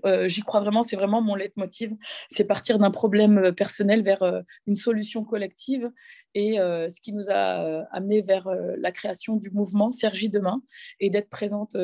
euh, 0.05 0.29
j'y 0.29 0.43
crois 0.43 0.61
vraiment, 0.61 0.83
c'est 0.83 0.97
vraiment 0.97 1.23
mon 1.23 1.35
leitmotiv. 1.35 1.93
C'est 2.29 2.45
partir 2.45 2.79
d'un 2.79 2.91
problème 2.91 3.39
euh, 3.39 3.53
personnel 3.53 4.03
vers 4.03 4.23
euh, 4.23 4.41
une 4.67 4.75
solution 4.75 5.25
collective 5.25 5.91
et 6.35 6.57
ce 6.59 7.01
qui 7.01 7.13
nous 7.13 7.29
a 7.29 7.85
amené 7.91 8.23
vers 8.23 8.49
la 8.79 8.93
création 8.93 9.35
du 9.35 9.51
mouvement 9.51 9.91
Sergi 9.91 10.31
Demain 10.31 10.63
et 11.01 11.11
d'être 11.11 11.29
présente 11.29 11.75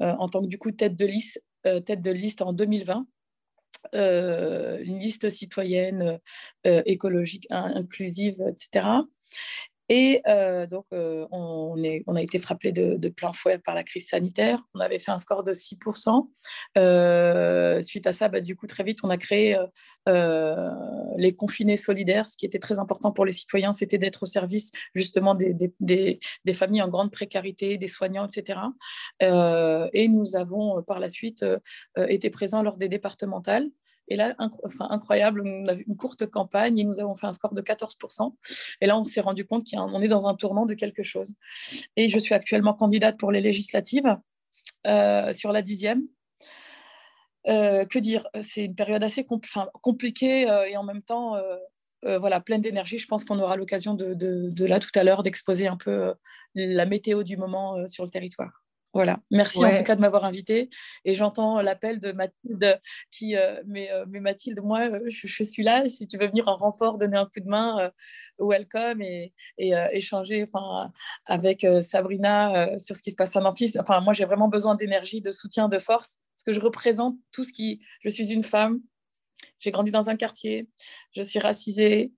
en 0.00 0.28
tant 0.30 0.40
que 0.40 0.46
du 0.46 0.56
coup 0.56 0.72
tête 0.72 0.96
de 0.96 1.04
liste, 1.04 1.44
tête 1.62 2.00
de 2.00 2.10
liste 2.10 2.40
en 2.40 2.54
2020. 2.54 3.06
une 3.92 4.98
liste 4.98 5.28
citoyenne, 5.28 6.18
écologique, 6.64 7.46
inclusive, 7.50 8.42
etc. 8.48 8.86
Et 9.88 10.20
euh, 10.26 10.66
donc, 10.66 10.84
euh, 10.92 11.26
on, 11.30 11.76
a 12.14 12.22
été 12.22 12.38
frappé 12.38 12.72
de, 12.72 13.08
plein 13.08 13.32
fouet 13.32 13.58
par 13.58 13.74
la 13.74 13.84
crise 13.84 14.08
sanitaire. 14.08 14.62
On 14.74 14.80
avait 14.80 14.98
fait 14.98 15.10
un 15.10 15.18
score 15.18 15.44
de 15.44 15.52
6%. 15.52 16.28
Euh, 16.76 17.80
suite 17.82 18.06
à 18.06 18.12
ça, 18.12 18.28
bah, 18.28 18.40
du 18.40 18.54
coup, 18.54 18.66
très 18.66 18.84
vite, 18.84 18.98
on 19.02 19.10
a 19.10 19.16
créé 19.16 19.56
les 20.06 21.34
confinés 21.34 21.76
solidaires. 21.76 22.28
Ce 22.28 22.36
qui 22.36 22.46
était 22.46 22.58
très 22.58 22.78
important 22.78 23.12
pour 23.12 23.24
les 23.24 23.32
citoyens, 23.32 23.72
c'était 23.72 23.98
d'être 23.98 24.24
au 24.24 24.26
service 24.26 24.70
justement 24.94 25.34
des, 25.34 26.20
familles 26.52 26.82
en 26.82 26.88
grande 26.88 27.10
précarité, 27.10 27.78
des 27.78 27.88
soignants, 27.88 28.26
etc. 28.26 28.60
et 29.20 30.08
nous 30.08 30.36
avons 30.36 30.82
par 30.82 31.00
la 31.00 31.08
suite 31.08 31.44
été 31.96 32.30
présents 32.30 32.62
lors 32.62 32.76
des 32.76 32.88
départementales. 32.88 33.68
Et 34.08 34.16
là, 34.16 34.34
enfin, 34.64 34.86
incroyable, 34.90 35.42
on 35.44 35.66
a 35.66 35.74
eu 35.74 35.84
une 35.86 35.96
courte 35.96 36.26
campagne 36.26 36.78
et 36.78 36.84
nous 36.84 36.98
avons 37.00 37.14
fait 37.14 37.26
un 37.26 37.32
score 37.32 37.52
de 37.52 37.62
14%. 37.62 38.34
Et 38.80 38.86
là, 38.86 38.98
on 38.98 39.04
s'est 39.04 39.20
rendu 39.20 39.44
compte 39.44 39.62
qu'on 39.70 40.00
est 40.00 40.08
dans 40.08 40.26
un 40.26 40.34
tournant 40.34 40.66
de 40.66 40.74
quelque 40.74 41.02
chose. 41.02 41.34
Et 41.96 42.08
je 42.08 42.18
suis 42.18 42.34
actuellement 42.34 42.74
candidate 42.74 43.18
pour 43.18 43.32
les 43.32 43.40
législatives 43.40 44.16
euh, 44.86 45.32
sur 45.32 45.52
la 45.52 45.62
dixième. 45.62 46.02
Euh, 47.46 47.84
que 47.86 47.98
dire 47.98 48.26
C'est 48.42 48.64
une 48.64 48.74
période 48.74 49.02
assez 49.02 49.24
compliquée 49.24 50.50
euh, 50.50 50.68
et 50.68 50.76
en 50.76 50.84
même 50.84 51.02
temps 51.02 51.36
voilà, 52.02 52.40
pleine 52.40 52.60
d'énergie. 52.60 52.98
Je 52.98 53.08
pense 53.08 53.24
qu'on 53.24 53.40
aura 53.40 53.56
l'occasion 53.56 53.94
de, 53.94 54.14
de, 54.14 54.64
là 54.64 54.78
tout 54.78 54.90
à 54.94 55.02
l'heure 55.02 55.24
d'exposer 55.24 55.66
un 55.66 55.76
peu 55.76 56.14
la 56.54 56.86
météo 56.86 57.24
du 57.24 57.36
moment 57.36 57.86
sur 57.88 58.04
le 58.04 58.10
territoire. 58.10 58.62
Voilà, 58.94 59.20
merci 59.30 59.62
en 59.62 59.74
tout 59.74 59.82
cas 59.82 59.96
de 59.96 60.00
m'avoir 60.00 60.24
invité. 60.24 60.70
Et 61.04 61.12
j'entends 61.12 61.60
l'appel 61.60 62.00
de 62.00 62.12
Mathilde 62.12 62.80
qui, 63.10 63.36
euh, 63.36 63.62
mais, 63.66 63.90
euh, 63.92 64.06
mais, 64.08 64.20
Mathilde, 64.20 64.60
moi, 64.62 64.88
euh, 64.88 65.00
je, 65.06 65.42
suis 65.42 65.62
là. 65.62 65.86
Si 65.86 66.06
tu 66.06 66.16
veux 66.16 66.26
venir 66.26 66.48
en 66.48 66.56
renfort, 66.56 66.96
donner 66.96 67.18
un 67.18 67.26
coup 67.26 67.40
de 67.40 67.48
main, 67.48 67.90
welcome 68.38 69.02
et, 69.02 69.34
et 69.58 69.72
échanger 69.92 70.42
enfin, 70.42 70.90
avec 71.26 71.66
Sabrina 71.82 72.78
sur 72.78 72.96
ce 72.96 73.02
qui 73.02 73.10
se 73.10 73.16
passe 73.16 73.36
en 73.36 73.44
Amphi. 73.44 73.72
Enfin, 73.78 74.00
moi, 74.00 74.14
j'ai 74.14 74.24
vraiment 74.24 74.48
besoin 74.48 74.74
d'énergie, 74.74 75.20
de 75.20 75.30
soutien, 75.30 75.68
de 75.68 75.78
force, 75.78 76.18
parce 76.32 76.44
que 76.44 76.52
je 76.52 76.60
représente 76.60 77.16
tout 77.32 77.44
ce 77.44 77.52
qui. 77.52 77.80
Je 78.02 78.08
suis 78.08 78.32
une 78.32 78.44
femme, 78.44 78.80
j'ai 79.60 79.70
grandi 79.70 79.90
dans 79.90 80.08
un 80.08 80.16
quartier, 80.16 80.68
je 81.14 81.22
suis 81.22 81.38
racisée, 81.38 82.12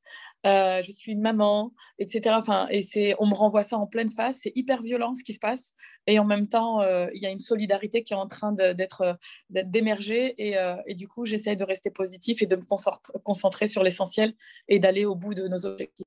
euh, 0.46 0.82
je 0.82 0.90
suis 0.90 1.16
maman, 1.16 1.72
etc. 1.98 2.34
Enfin, 2.38 2.66
et 2.70 2.80
c'est, 2.80 3.14
on 3.18 3.26
me 3.26 3.34
renvoie 3.34 3.62
ça 3.62 3.76
en 3.76 3.86
pleine 3.86 4.10
face. 4.10 4.38
C'est 4.42 4.52
hyper 4.54 4.82
violent 4.82 5.14
ce 5.14 5.22
qui 5.22 5.34
se 5.34 5.38
passe. 5.38 5.74
Et 6.06 6.18
en 6.18 6.24
même 6.24 6.48
temps, 6.48 6.82
euh, 6.82 7.08
il 7.14 7.22
y 7.22 7.26
a 7.26 7.30
une 7.30 7.38
solidarité 7.38 8.02
qui 8.02 8.14
est 8.14 8.16
en 8.16 8.26
train 8.26 8.52
d'être, 8.52 9.18
d'émerger. 9.50 10.34
Et, 10.38 10.56
euh, 10.56 10.76
et, 10.86 10.94
du 10.94 11.08
coup, 11.08 11.26
j'essaie 11.26 11.56
de 11.56 11.64
rester 11.64 11.90
positif 11.90 12.42
et 12.42 12.46
de 12.46 12.56
me 12.56 12.64
concentrer 13.22 13.66
sur 13.66 13.82
l'essentiel 13.82 14.34
et 14.68 14.78
d'aller 14.78 15.04
au 15.04 15.14
bout 15.14 15.34
de 15.34 15.46
nos 15.46 15.66
objectifs. 15.66 16.06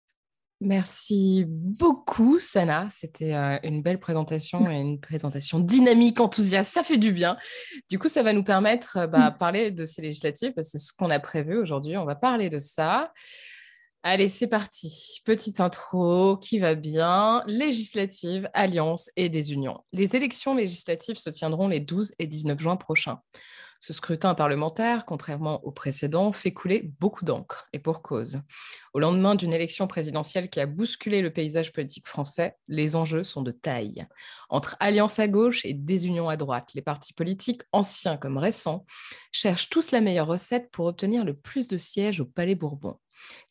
Merci 0.62 1.44
beaucoup, 1.46 2.40
Sana. 2.40 2.88
C'était 2.90 3.34
une 3.64 3.82
belle 3.82 4.00
présentation 4.00 4.70
et 4.72 4.76
une 4.76 5.00
présentation 5.00 5.60
dynamique, 5.60 6.22
enthousiaste. 6.22 6.74
Ça 6.74 6.84
fait 6.84 6.98
du 6.98 7.12
bien. 7.12 7.38
Du 7.90 8.00
coup, 8.00 8.08
ça 8.08 8.24
va 8.24 8.32
nous 8.32 8.46
permettre 8.46 9.02
de 9.02 9.08
bah, 9.08 9.36
parler 9.38 9.72
de 9.72 9.86
ces 9.86 10.02
législatives 10.02 10.54
parce 10.54 10.72
que 10.72 10.78
c'est 10.80 10.86
ce 10.86 10.94
qu'on 10.94 11.10
a 11.10 11.20
prévu 11.20 11.58
aujourd'hui. 11.58 11.98
On 11.98 12.06
va 12.06 12.16
parler 12.16 12.50
de 12.50 12.60
ça. 12.60 13.12
Allez, 14.06 14.28
c'est 14.28 14.48
parti. 14.48 15.22
Petite 15.24 15.62
intro 15.62 16.36
qui 16.36 16.60
va 16.60 16.76
bien. 16.76 17.42
Législative, 17.48 18.50
alliance 18.54 19.10
et 19.16 19.30
désunion. 19.30 19.80
Les 19.94 20.18
élections 20.18 20.56
législatives 20.56 21.18
se 21.18 21.30
tiendront 21.30 21.70
les 21.70 21.80
12 21.80 22.12
et 22.20 22.28
19 22.28 22.60
juin 22.60 22.76
prochains. 22.76 23.22
Ce 23.80 23.94
scrutin 23.94 24.34
parlementaire, 24.34 25.06
contrairement 25.06 25.64
au 25.64 25.72
précédent, 25.72 26.34
fait 26.34 26.52
couler 26.52 26.92
beaucoup 27.00 27.24
d'encre, 27.24 27.70
et 27.72 27.80
pour 27.80 28.02
cause. 28.02 28.42
Au 28.94 29.00
lendemain 29.00 29.36
d'une 29.36 29.54
élection 29.54 29.88
présidentielle 29.88 30.50
qui 30.50 30.60
a 30.60 30.66
bousculé 30.66 31.22
le 31.22 31.32
paysage 31.32 31.72
politique 31.72 32.08
français, 32.08 32.58
les 32.68 32.98
enjeux 32.98 33.24
sont 33.24 33.42
de 33.42 33.52
taille. 33.52 34.06
Entre 34.50 34.76
alliance 34.82 35.20
à 35.20 35.30
gauche 35.30 35.66
et 35.66 35.74
désunion 35.74 36.28
à 36.28 36.36
droite, 36.36 36.72
les 36.74 36.82
partis 36.82 37.14
politiques, 37.14 37.62
anciens 37.72 38.18
comme 38.18 38.38
récents, 38.38 38.86
cherchent 39.32 39.70
tous 39.70 39.92
la 39.92 40.02
meilleure 40.02 40.28
recette 40.28 40.72
pour 40.72 40.88
obtenir 40.88 41.24
le 41.24 41.36
plus 41.36 41.70
de 41.70 41.78
sièges 41.78 42.20
au 42.20 42.26
Palais 42.26 42.56
Bourbon. 42.56 42.98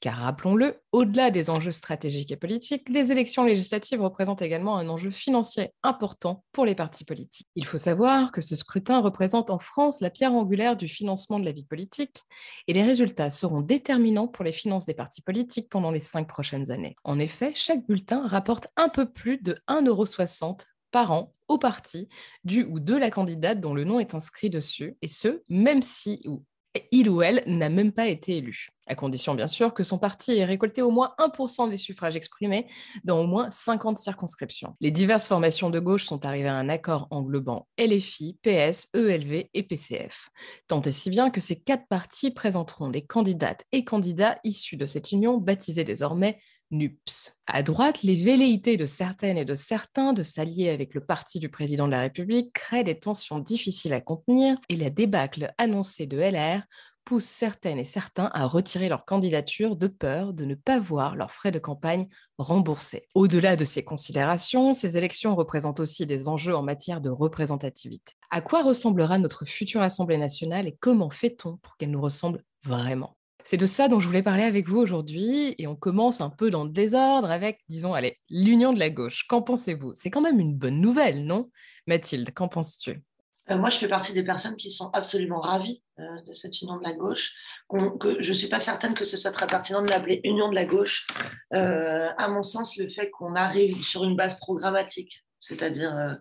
Car 0.01 0.17
rappelons-le, 0.17 0.81
au-delà 0.93 1.31
des 1.31 1.51
enjeux 1.51 1.73
stratégiques 1.73 2.33
et 2.33 2.37
politiques, 2.37 2.89
les 2.89 3.13
élections 3.13 3.45
législatives 3.45 4.03
représentent 4.03 4.43
également 4.43 4.77
un 4.77 4.89
enjeu 4.89 5.11
financier 5.11 5.71
important 5.83 6.45
pour 6.53 6.65
les 6.65 6.75
partis 6.75 7.05
politiques. 7.05 7.49
Il 7.55 7.67
faut 7.67 7.79
savoir 7.79 8.33
que 8.33 8.41
ce 8.41 8.57
scrutin 8.57 9.01
représente 9.01 9.51
en 9.51 9.59
France 9.59 10.01
la 10.01 10.11
pierre 10.11 10.35
angulaire 10.35 10.77
du 10.77 10.89
financement 10.89 11.39
de 11.39 11.45
la 11.45 11.53
vie 11.53 11.65
politique 11.65 12.23
et 12.67 12.73
les 12.73 12.83
résultats 12.83 13.31
seront 13.31 13.61
déterminants 13.61 14.29
pour 14.29 14.45
les 14.45 14.53
finances 14.53 14.87
des 14.87 14.95
partis 14.95 15.23
politiques 15.23 15.69
pendant 15.69 15.91
les 15.91 16.01
cinq 16.01 16.29
prochaines 16.29 16.71
années. 16.71 16.97
En 17.05 17.19
effet, 17.19 17.53
chaque 17.55 17.87
bulletin 17.87 18.27
rapporte 18.27 18.69
un 18.77 18.89
peu 18.89 19.11
plus 19.11 19.39
de 19.39 19.57
1,60€ 19.69 20.67
par 20.91 21.11
an 21.11 21.33
au 21.49 21.59
parti 21.59 22.09
du 22.45 22.65
ou 22.65 22.81
de 22.81 22.95
la 22.95 23.11
candidate 23.11 23.61
dont 23.61 23.75
le 23.75 23.85
nom 23.85 23.99
est 23.99 24.15
inscrit 24.15 24.51
dessus, 24.51 24.97
et 25.03 25.09
ce, 25.09 25.43
même 25.49 25.83
si 25.83 26.23
ou 26.27 26.45
il 26.91 27.09
ou 27.09 27.23
elle 27.23 27.43
n'a 27.47 27.69
même 27.69 27.93
pas 27.93 28.07
été 28.09 28.37
élu, 28.39 28.69
à 28.87 28.95
condition 28.95 29.35
bien 29.35 29.49
sûr 29.49 29.75
que 29.75 29.85
son 29.85 29.99
parti 29.99 30.39
ait 30.39 30.45
récolté 30.45 30.83
au 30.83 30.91
moins 30.91 31.15
1% 31.19 31.71
des 31.71 31.77
suffrages 31.77 32.17
exprimés 32.17 32.67
dans 33.05 33.21
au 33.21 33.27
moins 33.27 33.51
50 33.51 33.99
circonscriptions. 33.99 34.75
Les 34.81 34.91
diverses 34.91 35.29
formations 35.29 35.71
de 35.71 35.81
gauche 35.81 36.05
sont 36.05 36.25
arrivées 36.25 36.49
à 36.49 36.57
un 36.57 36.69
accord 36.69 37.09
englobant 37.11 37.69
LFI, 37.79 38.39
PS, 38.43 38.89
ELV 38.95 39.49
et 39.53 39.63
PCF. 39.63 40.31
Tant 40.69 40.83
et 40.83 40.93
si 40.93 41.11
bien 41.11 41.31
que 41.31 41.41
ces 41.41 41.61
quatre 41.61 41.87
partis 41.89 42.31
présenteront 42.31 42.89
des 42.89 43.05
candidates 43.05 43.65
et 43.73 43.85
candidats 43.85 44.39
issus 44.45 44.77
de 44.77 44.87
cette 44.87 45.13
union 45.13 45.39
baptisée 45.39 45.85
désormais 45.85 46.39
NUPS. 46.73 47.35
À 47.47 47.63
droite, 47.63 48.03
les 48.03 48.17
velléités 48.17 48.77
de 48.77 48.87
certaines 48.87 49.39
et 49.39 49.45
de 49.45 49.55
certains 49.55 50.13
de 50.13 50.23
s'allier 50.23 50.71
avec 50.71 50.95
le 50.95 51.05
parti 51.05 51.39
du 51.39 51.49
président 51.49 51.87
de 51.87 51.93
la 51.93 52.01
République 52.01 52.53
créent 52.53 52.83
des 52.83 52.99
tensions 52.99 53.39
difficiles 53.39 53.93
à 53.93 54.01
contenir 54.01 54.57
et 54.69 54.77
la 54.77 54.91
débâcle 54.91 55.53
annoncée 55.59 56.07
de 56.07 56.19
LR 56.19 56.63
pousse 57.05 57.25
certaines 57.25 57.79
et 57.79 57.85
certains 57.85 58.31
à 58.33 58.47
retirer 58.47 58.89
leur 58.89 59.05
candidature 59.05 59.77
de 59.77 59.87
peur 59.87 60.33
de 60.33 60.45
ne 60.45 60.55
pas 60.55 60.79
voir 60.79 61.17
leurs 61.17 61.31
frais 61.31 61.51
de 61.51 61.59
campagne 61.59 62.09
remboursés. 62.39 63.07
Au-delà 63.15 63.57
de 63.57 63.65
ces 63.65 63.85
considérations, 63.85 64.73
ces 64.73 64.97
élections 64.99 65.35
représentent 65.35 65.81
aussi 65.81 66.07
des 66.07 66.29
enjeux 66.29 66.57
en 66.57 66.63
matière 66.63 67.01
de 67.01 67.11
représentativité. 67.11 68.15
À 68.31 68.41
quoi 68.41 68.63
ressemblera 68.63 69.19
notre 69.19 69.45
future 69.45 69.83
Assemblée 69.83 70.19
nationale 70.19 70.67
et 70.67 70.77
comment 70.81 71.11
fait-on 71.11 71.57
pour 71.57 71.77
qu'elle 71.77 71.91
nous 71.91 72.01
ressemble 72.01 72.45
vraiment? 72.65 73.17
C'est 73.45 73.57
de 73.57 73.67
ça 73.67 73.89
dont 73.89 74.01
je 74.01 74.07
voulais 74.07 74.23
parler 74.23 74.45
avec 74.45 74.69
vous 74.69 74.79
aujourd'hui 74.79 75.55
et 75.59 75.67
on 75.67 75.77
commence 75.77 76.21
un 76.21 76.31
peu 76.31 76.51
dans 76.51 76.65
le 76.65 76.71
désordre 76.71 77.31
avec, 77.31 77.61
disons, 77.69 77.95
allez, 77.95 78.19
l'union 78.31 78.73
de 78.73 78.79
la 78.79 78.91
gauche. 78.91 79.25
Qu'en 79.29 79.43
pensez-vous? 79.43 79.93
C'est 79.95 80.11
quand 80.11 80.21
même 80.21 80.41
une 80.41 80.55
bonne 80.55 80.81
nouvelle, 80.81 81.25
non? 81.25 81.51
Mathilde, 81.87 82.33
qu'en 82.33 82.49
penses-tu? 82.49 83.03
Euh, 83.51 83.59
moi, 83.59 83.71
je 83.71 83.79
fais 83.79 83.89
partie 83.89 84.13
des 84.13 84.23
personnes 84.23 84.57
qui 84.57 84.71
sont 84.71 84.91
absolument 84.93 85.41
ravies 85.41 85.83
euh, 85.99 86.23
de 86.27 86.33
cette 86.33 86.61
union 86.61 86.77
de 86.77 86.85
la 86.85 86.93
gauche. 86.93 87.33
je 87.73 88.29
ne 88.29 88.35
suis 88.35 88.49
pas 88.49 88.61
certaine 88.61 88.95
que 88.95 89.05
ce 89.05 89.17
soit 89.17 89.33
très 89.33 89.49
pertinent 89.49 89.83
de 89.83 89.89
l'appeler 89.89 90.21
union 90.25 90.49
de 90.49 90.55
la 90.55 90.65
gauche. 90.65 91.07
Euh, 91.53 92.09
à 92.17 92.29
mon 92.29 92.43
sens, 92.43 92.77
le 92.77 92.89
fait 92.89 93.11
qu'on 93.11 93.35
arrive 93.35 93.83
sur 93.83 94.05
une 94.05 94.17
base 94.17 94.39
programmatique, 94.39 95.25
c'est-à-dire 95.41 96.17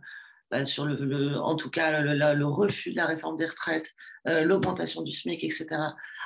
sur 0.65 0.86
le, 0.86 1.38
en 1.38 1.55
tout 1.55 1.70
cas 1.70 2.01
le, 2.01 2.46
refus 2.46 2.91
de 2.91 2.98
la 2.98 3.05
réforme 3.05 3.38
des 3.38 3.46
retraites, 3.46 3.93
euh, 4.27 4.43
l'augmentation 4.43 5.01
du 5.01 5.12
SMIC, 5.12 5.43
etc., 5.43 5.67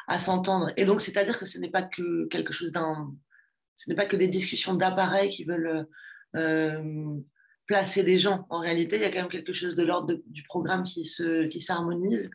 à 0.07 0.19
s'entendre. 0.19 0.71
Et 0.77 0.85
donc, 0.85 1.01
c'est-à-dire 1.01 1.39
que 1.39 1.45
ce 1.45 1.59
n'est 1.59 1.69
pas 1.69 1.83
que 1.83 2.27
quelque 2.27 2.53
chose 2.53 2.71
d'un, 2.71 3.13
ce 3.75 3.89
n'est 3.89 3.95
pas 3.95 4.05
que 4.05 4.15
des 4.15 4.27
discussions 4.27 4.73
d'appareils 4.73 5.29
qui 5.29 5.43
veulent 5.43 5.87
euh, 6.35 7.17
placer 7.67 8.03
des 8.03 8.17
gens. 8.17 8.45
En 8.49 8.59
réalité, 8.59 8.95
il 8.97 9.01
y 9.01 9.05
a 9.05 9.11
quand 9.11 9.21
même 9.21 9.29
quelque 9.29 9.53
chose 9.53 9.75
de 9.75 9.83
l'ordre 9.83 10.19
du 10.27 10.43
programme 10.43 10.83
qui 10.83 11.05
se, 11.05 11.47
qui 11.47 11.59
s'harmonise, 11.59 12.29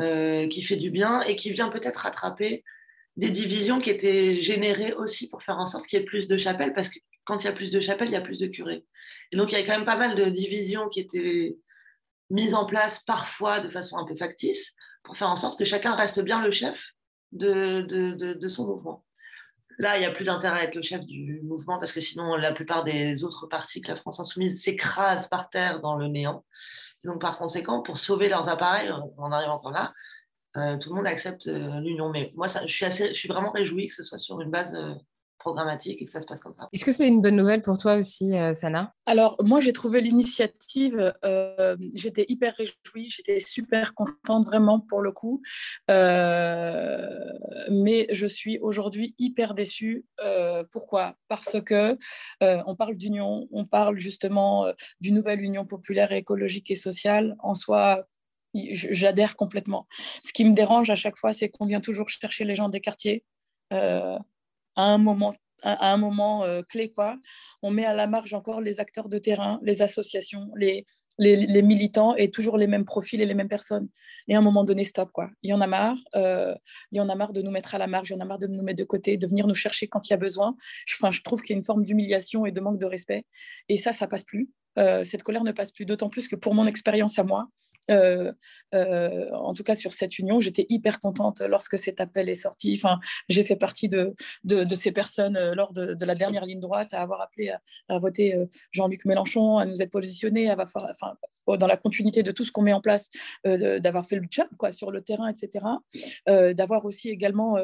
euh, 0.00 0.48
qui 0.48 0.62
fait 0.62 0.76
du 0.76 0.90
bien 0.90 1.22
et 1.22 1.36
qui 1.36 1.52
vient 1.52 1.68
peut-être 1.68 1.98
rattraper 1.98 2.64
des 3.16 3.30
divisions 3.30 3.80
qui 3.80 3.90
étaient 3.90 4.38
générées 4.40 4.94
aussi 4.94 5.28
pour 5.28 5.42
faire 5.42 5.58
en 5.58 5.66
sorte 5.66 5.86
qu'il 5.86 5.98
y 5.98 6.02
ait 6.02 6.06
plus 6.06 6.26
de 6.26 6.36
chapelles, 6.36 6.72
parce 6.72 6.88
que 6.88 6.98
quand 7.30 7.44
il 7.44 7.46
y 7.46 7.50
a 7.50 7.52
plus 7.52 7.70
de 7.70 7.78
chapelles, 7.78 8.08
il 8.08 8.14
y 8.14 8.16
a 8.16 8.20
plus 8.20 8.40
de 8.40 8.48
curés. 8.48 8.84
Et 9.30 9.36
donc, 9.36 9.52
il 9.52 9.58
y 9.58 9.62
a 9.62 9.64
quand 9.64 9.76
même 9.76 9.84
pas 9.84 9.96
mal 9.96 10.16
de 10.16 10.24
divisions 10.24 10.88
qui 10.88 10.98
étaient 10.98 11.56
mises 12.28 12.54
en 12.54 12.66
place 12.66 13.04
parfois 13.04 13.60
de 13.60 13.68
façon 13.68 13.98
un 13.98 14.04
peu 14.04 14.16
factice 14.16 14.74
pour 15.04 15.16
faire 15.16 15.28
en 15.28 15.36
sorte 15.36 15.56
que 15.56 15.64
chacun 15.64 15.94
reste 15.94 16.20
bien 16.24 16.42
le 16.42 16.50
chef 16.50 16.90
de, 17.30 18.36
son 18.48 18.66
mouvement. 18.66 19.04
Là, 19.78 19.96
il 19.96 20.00
n'y 20.00 20.06
a 20.06 20.10
plus 20.10 20.24
d'intérêt 20.24 20.58
à 20.58 20.64
être 20.64 20.74
le 20.74 20.82
chef 20.82 21.04
du 21.06 21.40
mouvement 21.42 21.78
parce 21.78 21.92
que 21.92 22.00
sinon, 22.00 22.34
la 22.34 22.52
plupart 22.52 22.82
des 22.82 23.22
autres 23.22 23.46
partis 23.46 23.80
que 23.80 23.92
la 23.92 23.96
France 23.96 24.18
insoumise 24.18 24.60
s'écrasent 24.60 25.28
par 25.28 25.50
terre 25.50 25.80
dans 25.80 25.94
le 25.94 26.08
néant. 26.08 26.44
donc, 27.04 27.20
par 27.20 27.38
conséquent, 27.38 27.80
pour 27.80 27.96
sauver 27.96 28.28
leurs 28.28 28.48
appareils 28.48 28.90
en 28.90 29.30
arrivant 29.30 29.62
là, 29.70 29.92
euh, 30.56 30.76
tout 30.78 30.90
le 30.90 30.96
monde 30.96 31.06
accepte 31.06 31.46
euh, 31.46 31.78
l'union. 31.78 32.10
Mais 32.10 32.32
moi, 32.34 32.48
je 32.66 33.12
suis 33.14 33.28
vraiment 33.28 33.52
réjouie 33.52 33.86
que 33.86 33.94
ce 33.94 34.02
soit 34.02 34.18
sur 34.18 34.40
une 34.40 34.50
base 34.50 34.74
euh, 34.74 34.94
programmatique 35.40 36.00
et 36.00 36.04
que 36.04 36.10
ça 36.10 36.20
se 36.20 36.26
passe 36.26 36.40
comme 36.40 36.54
ça. 36.54 36.68
Est-ce 36.72 36.84
que 36.84 36.92
c'est 36.92 37.08
une 37.08 37.20
bonne 37.20 37.34
nouvelle 37.34 37.62
pour 37.62 37.76
toi 37.76 37.96
aussi, 37.96 38.36
euh, 38.36 38.54
Sana? 38.54 38.94
Alors, 39.06 39.36
moi, 39.42 39.58
j'ai 39.58 39.72
trouvé 39.72 40.00
l'initiative, 40.00 41.12
euh, 41.24 41.76
j'étais 41.94 42.26
hyper 42.28 42.54
réjouie, 42.54 43.10
j'étais 43.10 43.40
super 43.40 43.94
contente 43.94 44.46
vraiment 44.46 44.78
pour 44.78 45.00
le 45.00 45.10
coup, 45.10 45.42
euh, 45.90 47.08
mais 47.70 48.06
je 48.12 48.26
suis 48.26 48.58
aujourd'hui 48.60 49.16
hyper 49.18 49.54
déçue. 49.54 50.04
pourquoi? 50.70 51.16
Parce 51.28 51.60
que 51.60 51.96
on 52.40 52.76
parle 52.76 52.94
d'union, 52.94 53.48
on 53.50 53.64
parle 53.64 53.96
justement 53.96 54.66
d'une 55.00 55.14
nouvelle 55.14 55.40
union 55.40 55.66
populaire, 55.66 56.12
écologique 56.12 56.70
et 56.70 56.76
sociale. 56.76 57.36
En 57.40 57.54
soi, 57.54 58.06
j'adhère 58.54 59.36
complètement. 59.36 59.86
Ce 60.22 60.32
qui 60.32 60.44
me 60.44 60.54
dérange 60.54 60.90
à 60.90 60.94
chaque 60.94 61.16
fois, 61.16 61.32
c'est 61.32 61.48
qu'on 61.48 61.66
vient 61.66 61.80
toujours 61.80 62.10
chercher 62.10 62.44
les 62.44 62.54
gens 62.54 62.68
des 62.68 62.80
quartiers 62.80 63.24
à 64.76 64.84
un 64.84 64.98
moment 64.98 65.34
à 65.62 65.92
un 65.92 65.96
moment 65.96 66.44
euh, 66.44 66.62
clé. 66.62 66.90
Quoi. 66.90 67.18
On 67.62 67.70
met 67.70 67.84
à 67.84 67.92
la 67.92 68.06
marge 68.06 68.34
encore 68.34 68.60
les 68.60 68.80
acteurs 68.80 69.08
de 69.08 69.18
terrain, 69.18 69.60
les 69.62 69.82
associations, 69.82 70.48
les, 70.56 70.86
les, 71.18 71.62
militants 71.62 72.14
et 72.16 72.30
toujours 72.30 72.56
les 72.56 72.66
mêmes 72.66 72.84
profils 72.84 73.20
et 73.20 73.26
les 73.26 73.34
mêmes 73.34 73.48
personnes. 73.48 73.88
Et 74.28 74.34
à 74.34 74.38
un 74.38 74.42
moment 74.42 74.64
donné, 74.64 74.84
stop. 74.84 75.10
Quoi. 75.12 75.28
Il 75.42 75.50
y 75.50 75.52
en 75.52 75.60
a 75.60 75.66
marre. 75.66 75.98
Euh, 76.14 76.54
il 76.92 76.98
y 76.98 77.00
en 77.00 77.08
a 77.08 77.14
marre 77.14 77.32
de 77.32 77.42
nous 77.42 77.50
mettre 77.50 77.74
à 77.74 77.78
la 77.78 77.86
marge. 77.86 78.10
Il 78.10 78.14
y 78.14 78.16
en 78.16 78.20
a 78.20 78.24
marre 78.24 78.38
de 78.38 78.46
nous 78.46 78.62
mettre 78.62 78.78
de 78.78 78.84
côté, 78.84 79.16
de 79.16 79.26
venir 79.26 79.46
nous 79.46 79.54
chercher 79.54 79.86
quand 79.86 80.08
il 80.08 80.12
y 80.12 80.14
a 80.14 80.18
besoin. 80.18 80.56
Je, 80.86 80.94
enfin, 80.94 81.12
je 81.12 81.22
trouve 81.22 81.42
qu'il 81.42 81.54
y 81.54 81.56
a 81.56 81.58
une 81.58 81.64
forme 81.64 81.84
d'humiliation 81.84 82.46
et 82.46 82.52
de 82.52 82.60
manque 82.60 82.78
de 82.78 82.86
respect. 82.86 83.24
Et 83.68 83.76
ça, 83.76 83.92
ça 83.92 84.06
passe 84.06 84.24
plus. 84.24 84.50
Euh, 84.78 85.04
cette 85.04 85.22
colère 85.22 85.44
ne 85.44 85.52
passe 85.52 85.72
plus. 85.72 85.84
D'autant 85.84 86.08
plus 86.08 86.28
que 86.28 86.36
pour 86.36 86.54
mon 86.54 86.66
expérience 86.66 87.18
à 87.18 87.24
moi, 87.24 87.48
euh, 87.88 88.32
euh, 88.74 89.30
en 89.32 89.54
tout 89.54 89.62
cas 89.62 89.74
sur 89.74 89.92
cette 89.92 90.18
union. 90.18 90.40
J'étais 90.40 90.66
hyper 90.68 91.00
contente 91.00 91.40
lorsque 91.40 91.78
cet 91.78 92.00
appel 92.00 92.28
est 92.28 92.34
sorti. 92.34 92.74
Enfin, 92.76 93.00
j'ai 93.28 93.44
fait 93.44 93.56
partie 93.56 93.88
de, 93.88 94.14
de, 94.44 94.64
ces 94.74 94.92
personnes 94.92 95.36
euh, 95.36 95.54
lors 95.54 95.72
de, 95.72 95.96
la 96.04 96.14
dernière 96.14 96.44
ligne 96.44 96.60
droite 96.60 96.92
à 96.92 97.00
avoir 97.00 97.20
appelé 97.20 97.52
à, 97.88 97.98
voter 97.98 98.36
Jean-Luc 98.72 99.04
Mélenchon, 99.04 99.58
à 99.58 99.66
nous 99.66 99.82
être 99.82 99.90
positionnés, 99.90 100.50
à 100.50 100.56
dans 101.58 101.66
la 101.66 101.76
continuité 101.76 102.22
de 102.22 102.30
tout 102.30 102.44
ce 102.44 102.52
qu'on 102.52 102.62
met 102.62 102.72
en 102.72 102.80
place, 102.80 103.08
d'avoir 103.44 104.04
fait 104.04 104.16
le 104.16 104.26
job 104.30 104.46
quoi, 104.58 104.70
sur 104.70 104.90
le 104.90 105.02
terrain, 105.02 105.28
etc. 105.28 105.66
d'avoir 106.26 106.84
aussi 106.84 107.10
également, 107.10 107.56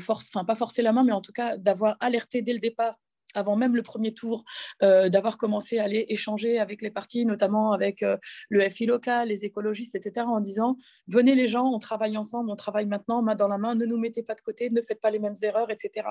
force, 0.00 0.30
enfin 0.32 0.44
pas 0.44 0.54
forcé 0.54 0.82
la 0.82 0.92
main, 0.92 1.04
mais 1.04 1.12
en 1.12 1.20
tout 1.20 1.32
cas 1.32 1.56
d'avoir 1.56 1.96
alerté 2.00 2.42
dès 2.42 2.52
le 2.52 2.60
départ 2.60 2.98
avant 3.34 3.56
même 3.56 3.76
le 3.76 3.82
premier 3.82 4.14
tour, 4.14 4.44
euh, 4.82 5.08
d'avoir 5.08 5.36
commencé 5.36 5.78
à 5.78 5.84
aller 5.84 6.06
échanger 6.08 6.58
avec 6.58 6.82
les 6.82 6.90
partis, 6.90 7.24
notamment 7.24 7.72
avec 7.72 8.02
euh, 8.02 8.16
le 8.48 8.68
FI 8.68 8.86
local, 8.86 9.28
les 9.28 9.44
écologistes, 9.44 9.94
etc., 9.94 10.26
en 10.28 10.40
disant 10.40 10.76
venez 11.08 11.34
les 11.34 11.46
gens, 11.46 11.66
on 11.66 11.78
travaille 11.78 12.16
ensemble, 12.16 12.50
on 12.50 12.56
travaille 12.56 12.86
maintenant, 12.86 13.22
main 13.22 13.34
dans 13.34 13.48
la 13.48 13.58
main, 13.58 13.74
ne 13.74 13.86
nous 13.86 13.98
mettez 13.98 14.22
pas 14.22 14.34
de 14.34 14.40
côté, 14.40 14.70
ne 14.70 14.80
faites 14.80 15.00
pas 15.00 15.10
les 15.10 15.18
mêmes 15.18 15.34
erreurs, 15.42 15.70
etc. 15.70 16.06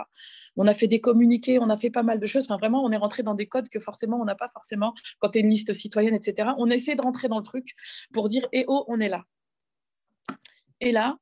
On 0.56 0.68
a 0.68 0.74
fait 0.74 0.88
des 0.88 1.02
communiqués, 1.02 1.60
on 1.60 1.70
a 1.70 1.76
fait 1.76 1.92
pas 1.92 2.04
mal 2.04 2.20
de 2.20 2.26
choses. 2.26 2.46
Enfin, 2.46 2.58
vraiment, 2.58 2.84
on 2.84 2.92
est 2.92 2.98
rentré 2.98 3.24
dans 3.24 3.36
des 3.36 3.48
codes 3.48 3.70
que 3.70 3.80
forcément 3.80 4.20
on 4.20 4.26
n'a 4.26 4.36
pas 4.36 4.48
forcément 4.48 4.94
quand 5.20 5.30
tu 5.30 5.40
une 5.40 5.50
liste 5.50 5.74
citoyenne, 5.74 6.14
etc. 6.14 6.50
On 6.58 6.70
essaie 6.70 6.96
de 6.96 7.02
rentrer 7.02 7.28
dans 7.28 7.38
le 7.38 7.44
truc 7.44 7.74
pour 8.14 8.30
dire 8.30 8.48
eh 8.54 8.66
oh, 8.68 8.86
on 8.88 9.00
est 9.00 9.10
là. 9.10 9.26
Et 10.80 10.92
là, 10.92 11.18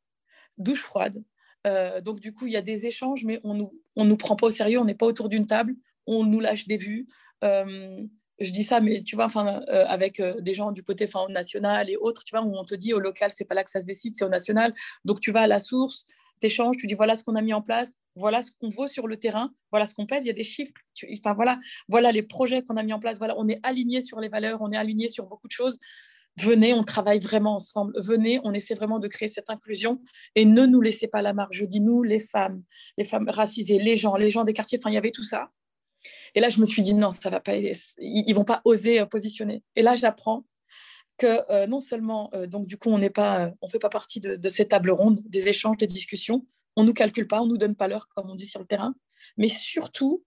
douche 0.57 0.81
froide. 0.81 1.23
Euh, 1.67 2.01
donc, 2.01 2.19
du 2.19 2.33
coup, 2.33 2.47
il 2.47 2.53
y 2.53 2.57
a 2.57 2.61
des 2.61 2.87
échanges, 2.87 3.25
mais 3.25 3.39
on 3.43 3.53
nous, 3.53 3.73
on 3.95 4.05
nous 4.05 4.17
prend 4.17 4.35
pas 4.35 4.47
au 4.47 4.49
sérieux, 4.49 4.79
on 4.79 4.85
n'est 4.85 4.95
pas 4.95 5.05
autour 5.05 5.29
d'une 5.29 5.45
table 5.45 5.75
on 6.07 6.23
nous 6.23 6.39
lâche 6.39 6.67
des 6.67 6.77
vues. 6.77 7.07
Euh, 7.43 8.03
je 8.39 8.51
dis 8.51 8.63
ça, 8.63 8.79
mais 8.79 9.03
tu 9.03 9.15
vois, 9.15 9.25
enfin, 9.25 9.61
euh, 9.67 9.85
avec 9.87 10.19
euh, 10.19 10.39
des 10.39 10.53
gens 10.53 10.71
du 10.71 10.83
côté 10.83 11.05
enfin, 11.05 11.31
national 11.31 11.89
et 11.89 11.97
autres, 11.97 12.23
tu 12.23 12.35
vois, 12.35 12.45
où 12.45 12.55
on 12.57 12.63
te 12.63 12.75
dit 12.75 12.93
au 12.93 12.99
local, 12.99 13.31
c'est 13.33 13.45
pas 13.45 13.55
là 13.55 13.63
que 13.63 13.69
ça 13.69 13.81
se 13.81 13.85
décide, 13.85 14.15
c'est 14.15 14.23
au 14.23 14.29
national. 14.29 14.73
Donc 15.05 15.19
tu 15.19 15.31
vas 15.31 15.41
à 15.41 15.47
la 15.47 15.59
source, 15.59 16.05
tu 16.39 16.47
échanges, 16.47 16.77
tu 16.77 16.87
dis 16.87 16.93
voilà 16.93 17.15
ce 17.15 17.23
qu'on 17.23 17.35
a 17.35 17.41
mis 17.41 17.53
en 17.53 17.61
place, 17.61 17.95
voilà 18.15 18.41
ce 18.41 18.51
qu'on 18.59 18.69
vaut 18.69 18.87
sur 18.87 19.07
le 19.07 19.17
terrain, 19.17 19.51
voilà 19.71 19.85
ce 19.85 19.93
qu'on 19.93 20.05
pèse, 20.05 20.23
il 20.23 20.27
y 20.27 20.31
a 20.31 20.33
des 20.33 20.43
chiffres, 20.43 20.73
enfin 21.17 21.33
voilà, 21.33 21.59
voilà 21.89 22.11
les 22.11 22.23
projets 22.23 22.63
qu'on 22.63 22.77
a 22.77 22.83
mis 22.83 22.93
en 22.93 22.99
place, 22.99 23.17
voilà, 23.17 23.35
on 23.37 23.47
est 23.49 23.59
aligné 23.63 23.99
sur 23.99 24.19
les 24.19 24.29
valeurs, 24.29 24.61
on 24.61 24.71
est 24.71 24.77
aligné 24.77 25.07
sur 25.09 25.25
beaucoup 25.25 25.47
de 25.47 25.53
choses. 25.53 25.77
venez, 26.37 26.73
on 26.73 26.83
travaille 26.83 27.19
vraiment 27.19 27.55
ensemble. 27.55 27.93
Venez, 28.01 28.39
on 28.45 28.53
essaie 28.53 28.75
vraiment 28.75 28.99
de 28.99 29.09
créer 29.09 29.27
cette 29.27 29.49
inclusion 29.49 30.01
et 30.35 30.45
ne 30.45 30.65
nous 30.65 30.79
laissez 30.79 31.07
pas 31.07 31.21
la 31.21 31.33
marge. 31.33 31.57
Je 31.57 31.65
dis 31.65 31.81
nous, 31.81 32.03
les 32.03 32.19
femmes, 32.19 32.63
les 32.97 33.03
femmes 33.03 33.27
racisées, 33.29 33.79
les 33.79 33.97
gens, 33.97 34.15
les 34.15 34.29
gens 34.29 34.45
des 34.45 34.53
quartiers, 34.53 34.79
enfin, 34.81 34.91
il 34.91 34.93
y 34.93 34.97
avait 34.97 35.11
tout 35.11 35.23
ça. 35.23 35.51
Et 36.35 36.39
là, 36.39 36.49
je 36.49 36.59
me 36.59 36.65
suis 36.65 36.81
dit 36.81 36.93
non, 36.93 37.11
ça 37.11 37.29
va 37.29 37.39
pas, 37.39 37.55
ils 37.55 38.33
vont 38.33 38.43
pas 38.43 38.61
oser 38.65 38.99
euh, 38.99 39.05
positionner. 39.05 39.63
Et 39.75 39.81
là, 39.81 39.95
j'apprends 39.95 40.45
que 41.17 41.51
euh, 41.51 41.67
non 41.67 41.79
seulement, 41.79 42.29
euh, 42.33 42.47
donc 42.47 42.65
du 42.65 42.77
coup, 42.77 42.89
on 42.89 42.97
n'est 42.97 43.09
pas, 43.09 43.51
on 43.61 43.67
fait 43.67 43.79
pas 43.79 43.89
partie 43.89 44.19
de, 44.19 44.49
ces 44.49 44.67
tables 44.67 44.91
rondes, 44.91 45.19
des 45.25 45.49
échanges, 45.49 45.77
des 45.77 45.87
discussions. 45.87 46.45
On 46.75 46.83
nous 46.83 46.93
calcule 46.93 47.27
pas, 47.27 47.41
on 47.41 47.47
nous 47.47 47.57
donne 47.57 47.75
pas 47.75 47.87
l'heure, 47.87 48.07
comme 48.15 48.29
on 48.29 48.35
dit 48.35 48.45
sur 48.45 48.59
le 48.59 48.65
terrain. 48.65 48.93
Mais 49.37 49.47
surtout, 49.47 50.23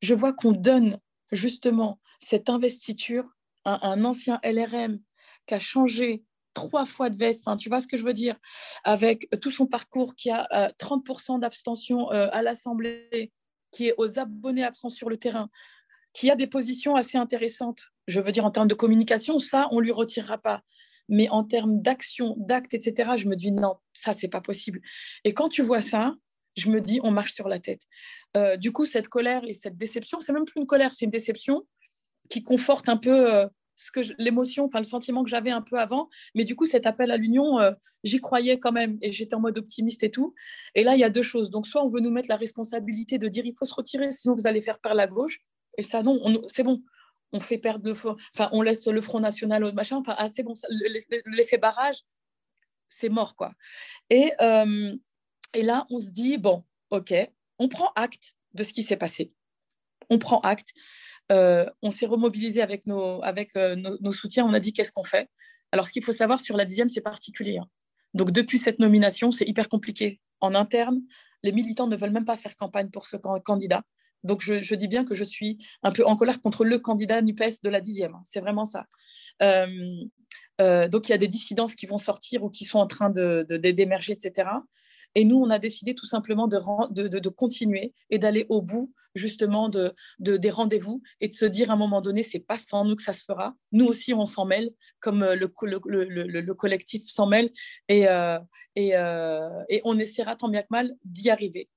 je 0.00 0.14
vois 0.14 0.32
qu'on 0.32 0.52
donne 0.52 0.98
justement 1.32 2.00
cette 2.18 2.48
investiture 2.48 3.24
à 3.64 3.88
un 3.88 4.04
ancien 4.04 4.40
LRM 4.42 5.00
qui 5.46 5.54
a 5.54 5.60
changé 5.60 6.24
trois 6.54 6.86
fois 6.86 7.10
de 7.10 7.16
veste, 7.16 7.44
tu 7.58 7.68
vois 7.68 7.80
ce 7.80 7.86
que 7.86 7.98
je 7.98 8.04
veux 8.04 8.12
dire, 8.12 8.36
avec 8.84 9.28
tout 9.40 9.50
son 9.50 9.66
parcours, 9.66 10.14
qui 10.14 10.30
a 10.30 10.46
30% 10.78 11.40
d'abstention 11.40 12.08
à 12.10 12.42
l'Assemblée, 12.42 13.32
qui 13.74 13.88
est 13.88 13.94
aux 13.98 14.18
abonnés 14.18 14.64
absents 14.64 14.88
sur 14.88 15.08
le 15.08 15.16
terrain, 15.16 15.50
qui 16.12 16.30
a 16.30 16.36
des 16.36 16.46
positions 16.46 16.94
assez 16.94 17.18
intéressantes. 17.18 17.88
Je 18.06 18.20
veux 18.20 18.32
dire, 18.32 18.44
en 18.44 18.50
termes 18.50 18.68
de 18.68 18.74
communication, 18.74 19.38
ça, 19.38 19.66
on 19.72 19.80
ne 19.80 19.84
lui 19.84 19.92
retirera 19.92 20.38
pas. 20.38 20.62
Mais 21.08 21.28
en 21.28 21.44
termes 21.44 21.82
d'action, 21.82 22.34
d'actes, 22.38 22.72
etc., 22.72 23.12
je 23.16 23.28
me 23.28 23.36
dis 23.36 23.50
non, 23.50 23.76
ça, 23.92 24.12
c'est 24.12 24.28
pas 24.28 24.40
possible. 24.40 24.80
Et 25.24 25.34
quand 25.34 25.48
tu 25.48 25.62
vois 25.62 25.80
ça, 25.80 26.14
je 26.56 26.70
me 26.70 26.80
dis, 26.80 27.00
on 27.02 27.10
marche 27.10 27.32
sur 27.32 27.48
la 27.48 27.58
tête. 27.58 27.82
Euh, 28.36 28.56
du 28.56 28.70
coup, 28.72 28.86
cette 28.86 29.08
colère 29.08 29.42
et 29.44 29.54
cette 29.54 29.76
déception, 29.76 30.20
c'est 30.20 30.32
même 30.32 30.44
plus 30.44 30.60
une 30.60 30.66
colère, 30.66 30.94
c'est 30.94 31.04
une 31.04 31.10
déception 31.10 31.66
qui 32.30 32.42
conforte 32.42 32.88
un 32.88 32.96
peu 32.96 33.34
euh, 33.34 33.46
l'émotion, 34.18 34.64
enfin 34.64 34.78
le 34.78 34.84
sentiment 34.84 35.24
que 35.24 35.30
j'avais 35.30 35.50
un 35.50 35.62
peu 35.62 35.78
avant. 35.78 36.08
Mais 36.34 36.44
du 36.44 36.56
coup, 36.56 36.66
cet 36.66 36.86
appel 36.86 37.10
à 37.10 37.16
l'union, 37.16 37.58
euh, 37.58 37.72
j'y 38.02 38.20
croyais 38.20 38.58
quand 38.58 38.72
même 38.72 38.98
et 39.02 39.12
j'étais 39.12 39.34
en 39.34 39.40
mode 39.40 39.58
optimiste 39.58 40.02
et 40.04 40.10
tout. 40.10 40.34
Et 40.74 40.84
là, 40.84 40.94
il 40.94 41.00
y 41.00 41.04
a 41.04 41.10
deux 41.10 41.22
choses. 41.22 41.50
Donc, 41.50 41.66
soit 41.66 41.84
on 41.84 41.88
veut 41.88 42.00
nous 42.00 42.10
mettre 42.10 42.28
la 42.28 42.36
responsabilité 42.36 43.18
de 43.18 43.28
dire 43.28 43.44
il 43.46 43.54
faut 43.54 43.64
se 43.64 43.74
retirer, 43.74 44.10
sinon 44.10 44.34
vous 44.34 44.46
allez 44.46 44.62
faire 44.62 44.78
perdre 44.78 44.96
la 44.96 45.06
gauche. 45.06 45.40
Et 45.76 45.82
ça, 45.82 46.02
non, 46.02 46.42
c'est 46.48 46.62
bon. 46.62 46.82
On 47.32 47.40
fait 47.40 47.58
perdre 47.58 47.84
le 47.86 47.92
enfin, 47.92 48.48
on 48.52 48.62
laisse 48.62 48.86
le 48.86 49.00
Front 49.00 49.20
National 49.20 49.64
au 49.64 49.72
machin. 49.72 49.96
Enfin, 49.96 50.14
ah, 50.18 50.28
c'est 50.28 50.44
bon, 50.44 50.54
l'effet 51.26 51.58
barrage, 51.58 52.02
c'est 52.88 53.08
mort, 53.08 53.34
quoi. 53.34 53.52
Et, 54.08 54.30
euh, 54.40 54.94
et 55.52 55.62
là, 55.62 55.86
on 55.90 55.98
se 55.98 56.10
dit 56.10 56.38
bon, 56.38 56.64
ok, 56.90 57.12
on 57.58 57.68
prend 57.68 57.90
acte 57.96 58.36
de 58.54 58.62
ce 58.62 58.72
qui 58.72 58.82
s'est 58.82 58.96
passé. 58.96 59.32
On 60.10 60.18
prend 60.18 60.40
acte. 60.40 60.74
Euh, 61.32 61.66
on 61.82 61.90
s'est 61.90 62.06
remobilisé 62.06 62.62
avec, 62.62 62.86
euh, 62.86 63.76
nos, 63.76 64.12
soutiens. 64.12 64.44
On 64.44 64.52
a 64.52 64.60
dit 64.60 64.72
qu'est-ce 64.72 64.92
qu'on 64.92 65.04
fait? 65.04 65.28
Alors, 65.72 65.86
ce 65.86 65.92
qu'il 65.92 66.04
faut 66.04 66.12
savoir 66.12 66.40
sur 66.40 66.56
la 66.56 66.64
dixième, 66.64 66.88
c'est 66.88 67.00
particulier. 67.00 67.58
Hein. 67.58 67.68
Donc, 68.12 68.30
depuis 68.30 68.58
cette 68.58 68.78
nomination, 68.78 69.30
c'est 69.30 69.46
hyper 69.46 69.68
compliqué. 69.68 70.20
En 70.40 70.54
interne, 70.54 71.00
les 71.42 71.52
militants 71.52 71.86
ne 71.86 71.96
veulent 71.96 72.12
même 72.12 72.24
pas 72.24 72.36
faire 72.36 72.56
campagne 72.56 72.90
pour 72.90 73.06
ce 73.06 73.16
candidat. 73.16 73.82
Donc, 74.22 74.40
je, 74.42 74.74
dis 74.74 74.88
bien 74.88 75.04
que 75.04 75.14
je 75.14 75.24
suis 75.24 75.58
un 75.82 75.92
peu 75.92 76.04
en 76.06 76.16
colère 76.16 76.40
contre 76.40 76.64
le 76.64 76.78
candidat 76.78 77.20
NUPES 77.20 77.62
de 77.62 77.68
la 77.68 77.80
dixième. 77.80 78.14
Hein. 78.14 78.22
C'est 78.24 78.40
vraiment 78.40 78.64
ça. 78.64 78.86
Euh, 79.42 80.88
donc, 80.88 81.08
il 81.08 81.10
y 81.10 81.14
a 81.14 81.18
des 81.18 81.28
dissidences 81.28 81.74
qui 81.74 81.86
vont 81.86 81.98
sortir 81.98 82.44
ou 82.44 82.50
qui 82.50 82.64
sont 82.64 82.78
en 82.78 82.86
train 82.86 83.10
d'émerger, 83.10 84.14
de, 84.14 84.18
etc. 84.18 84.48
Et 85.14 85.24
nous, 85.24 85.36
on 85.36 85.50
a 85.50 85.58
décidé 85.58 85.94
tout 85.94 86.06
simplement 86.06 86.48
de, 86.48 86.58
de, 87.18 87.28
continuer 87.28 87.92
et 88.10 88.18
d'aller 88.18 88.46
au 88.48 88.62
bout 88.62 88.92
justement 89.14 89.68
de, 89.68 89.94
des 90.18 90.50
rendez-vous 90.50 91.02
et 91.20 91.28
de 91.28 91.32
se 91.32 91.44
dire 91.44 91.70
à 91.70 91.74
un 91.74 91.76
moment 91.76 92.00
donné, 92.00 92.22
c'est 92.22 92.40
pas 92.40 92.58
sans 92.58 92.84
nous 92.84 92.96
que 92.96 93.02
ça 93.02 93.12
se 93.12 93.24
fera. 93.24 93.54
Nous 93.72 93.86
aussi, 93.86 94.14
on 94.14 94.26
s'en 94.26 94.44
mêle, 94.44 94.70
comme 95.00 95.22
euh, 95.22 95.36
le, 95.36 95.52
le, 95.86 96.40
le, 96.40 96.54
collectif 96.54 97.06
s'en 97.06 97.26
mêle, 97.26 97.50
et, 97.88 98.08
euh, 98.08 98.38
et, 98.76 98.96
euh, 98.96 99.48
et, 99.68 99.80
on 99.84 99.98
essaiera 99.98 100.36
tant 100.36 100.48
bien 100.48 100.62
que 100.62 100.68
mal 100.70 100.92
d'y 101.04 101.30
arriver. 101.30 101.68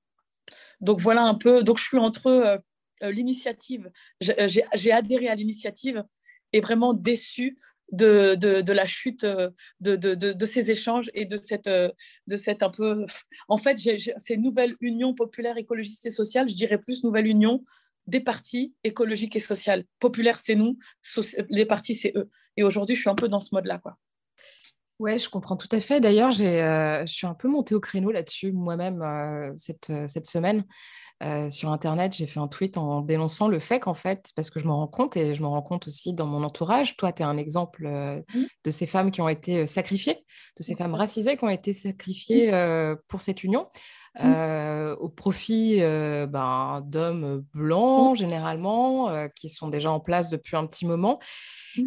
Donc 0.80 0.98
voilà 1.00 1.22
un 1.24 1.34
peu, 1.34 1.62
donc 1.62 1.78
je 1.78 1.84
suis 1.84 1.98
entre 1.98 2.60
l'initiative, 3.02 3.90
j'ai 4.20 4.92
adhéré 4.92 5.28
à 5.28 5.34
l'initiative 5.34 6.04
et 6.52 6.60
vraiment 6.60 6.94
déçue 6.94 7.56
de, 7.92 8.72
la 8.72 8.86
chute 8.86 9.24
euh, 9.24 9.50
de, 9.80 9.96
de, 9.96 10.46
ces 10.46 10.70
échanges 10.70 11.10
et 11.14 11.24
de 11.24 11.36
cette, 11.36 11.66
euh, 11.66 11.90
de 12.26 12.36
cette 12.36 12.62
un 12.62 12.70
peu... 12.70 13.04
En 13.48 13.56
fait, 13.56 13.78
c'est 13.78 14.34
une 14.34 14.42
nouvelle 14.42 14.74
union 14.80 15.14
populaire, 15.14 15.56
écologiste 15.56 16.06
et 16.06 16.10
sociale, 16.10 16.48
je 16.48 16.54
dirais 16.54 16.78
plus 16.78 17.04
nouvelle 17.04 17.26
union 17.26 17.62
des 18.06 18.20
partis 18.20 18.74
écologiques 18.84 19.36
et 19.36 19.40
sociales. 19.40 19.84
Populaire, 20.00 20.38
c'est 20.38 20.54
nous, 20.54 20.78
les 21.50 21.66
partis, 21.66 21.94
c'est 21.94 22.12
eux. 22.16 22.30
Et 22.56 22.62
aujourd'hui, 22.62 22.96
je 22.96 23.02
suis 23.02 23.10
un 23.10 23.14
peu 23.14 23.28
dans 23.28 23.40
ce 23.40 23.54
mode-là. 23.54 23.78
quoi. 23.78 23.98
Ouais, 24.98 25.18
je 25.18 25.28
comprends 25.28 25.56
tout 25.56 25.68
à 25.70 25.80
fait. 25.80 26.00
D'ailleurs, 26.00 26.32
euh, 26.40 27.06
je 27.06 27.12
suis 27.12 27.26
un 27.26 27.34
peu 27.34 27.48
montée 27.48 27.74
au 27.74 27.80
créneau 27.80 28.10
là-dessus 28.10 28.52
moi-même 28.52 29.04
cette, 29.56 29.92
cette 30.06 30.26
semaine. 30.26 30.64
Euh, 31.24 31.50
sur 31.50 31.72
Internet, 31.72 32.14
j'ai 32.14 32.26
fait 32.26 32.38
un 32.38 32.46
tweet 32.46 32.76
en 32.76 33.00
dénonçant 33.00 33.48
le 33.48 33.58
fait 33.58 33.80
qu'en 33.80 33.94
fait, 33.94 34.30
parce 34.36 34.50
que 34.50 34.60
je 34.60 34.66
me 34.66 34.70
rends 34.70 34.86
compte 34.86 35.16
et 35.16 35.34
je 35.34 35.42
me 35.42 35.48
rends 35.48 35.62
compte 35.62 35.88
aussi 35.88 36.12
dans 36.12 36.26
mon 36.26 36.44
entourage, 36.44 36.96
toi, 36.96 37.12
tu 37.12 37.22
es 37.22 37.26
un 37.26 37.36
exemple 37.36 37.86
euh, 37.86 38.20
mmh. 38.34 38.42
de 38.64 38.70
ces 38.70 38.86
femmes 38.86 39.10
qui 39.10 39.20
ont 39.20 39.28
été 39.28 39.60
euh, 39.60 39.66
sacrifiées, 39.66 40.24
de 40.56 40.62
ces 40.62 40.76
femmes 40.76 40.94
racisées 40.94 41.36
qui 41.36 41.44
ont 41.44 41.48
été 41.48 41.72
sacrifiées 41.72 42.52
mmh. 42.52 42.96
pour 43.08 43.22
cette 43.22 43.42
union. 43.42 43.68
Mmh. 44.18 44.94
au 45.00 45.08
profit 45.10 45.78
ben, 45.80 46.82
d'hommes 46.86 47.44
blancs 47.54 48.16
généralement 48.16 49.28
qui 49.34 49.48
sont 49.48 49.68
déjà 49.68 49.92
en 49.92 50.00
place 50.00 50.30
depuis 50.30 50.56
un 50.56 50.66
petit 50.66 50.86
moment. 50.86 51.20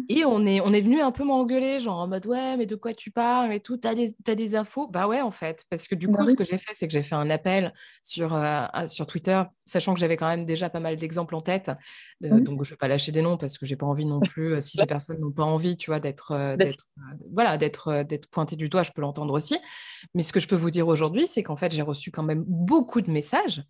Et 0.08 0.24
on 0.24 0.46
est, 0.46 0.60
on 0.60 0.72
est 0.72 0.80
venu 0.80 1.00
un 1.00 1.10
peu 1.10 1.24
m'engueuler 1.24 1.80
genre 1.80 1.98
en 1.98 2.08
mode 2.08 2.24
ouais 2.26 2.56
mais 2.56 2.64
de 2.64 2.76
quoi 2.76 2.94
tu 2.94 3.10
parles 3.10 3.52
et 3.52 3.60
tout 3.60 3.76
t'as 3.76 3.94
des, 3.94 4.14
as 4.26 4.34
des 4.34 4.54
infos? 4.54 4.86
Bah 4.86 5.06
ouais 5.06 5.20
en 5.20 5.30
fait. 5.32 5.64
Parce 5.68 5.86
que 5.86 5.94
du 5.94 6.06
bah 6.06 6.18
coup 6.18 6.30
ce 6.30 6.34
que 6.34 6.44
j'ai 6.44 6.56
fait 6.56 6.72
c'est 6.72 6.86
que 6.86 6.92
j'ai 6.92 7.02
fait 7.02 7.16
un 7.16 7.28
appel 7.28 7.74
sur, 8.02 8.40
sur 8.86 9.06
Twitter 9.06 9.42
sachant 9.64 9.92
que 9.92 10.00
j'avais 10.00 10.16
quand 10.16 10.28
même 10.28 10.46
déjà 10.46 10.70
pas 10.70 10.80
mal 10.80 10.96
d'exemples 10.96 11.34
en 11.34 11.40
tête. 11.40 11.70
Donc 12.20 12.64
je 12.64 12.70
vais 12.70 12.76
pas 12.76 12.88
lâcher 12.88 13.12
des 13.12 13.20
noms 13.20 13.36
parce 13.36 13.58
que 13.58 13.66
j'ai 13.66 13.76
pas 13.76 13.86
envie 13.86 14.06
non 14.06 14.20
plus 14.20 14.62
si 14.62 14.78
ces 14.78 14.86
personnes 14.86 15.18
n'ont 15.20 15.32
pas 15.32 15.44
envie 15.44 15.76
tu 15.76 15.90
vois 15.90 16.00
d'être 16.00 16.56
voilà 17.34 17.58
d'être 17.58 18.04
d'être 18.04 18.30
pointé 18.30 18.56
du 18.56 18.68
doigt 18.70 18.84
je 18.84 18.92
peux 18.92 19.02
l'entendre 19.02 19.34
aussi. 19.34 19.58
Mais 20.14 20.22
ce 20.22 20.32
que 20.32 20.40
je 20.40 20.48
peux 20.48 20.56
vous 20.56 20.70
dire 20.70 20.88
aujourd'hui 20.88 21.26
c'est 21.26 21.42
qu'en 21.42 21.56
fait 21.56 21.72
j'ai 21.72 21.82
reçu 21.82 22.10
quand 22.12 22.22
même 22.22 22.44
beaucoup 22.46 23.00
de 23.00 23.10
messages 23.10 23.62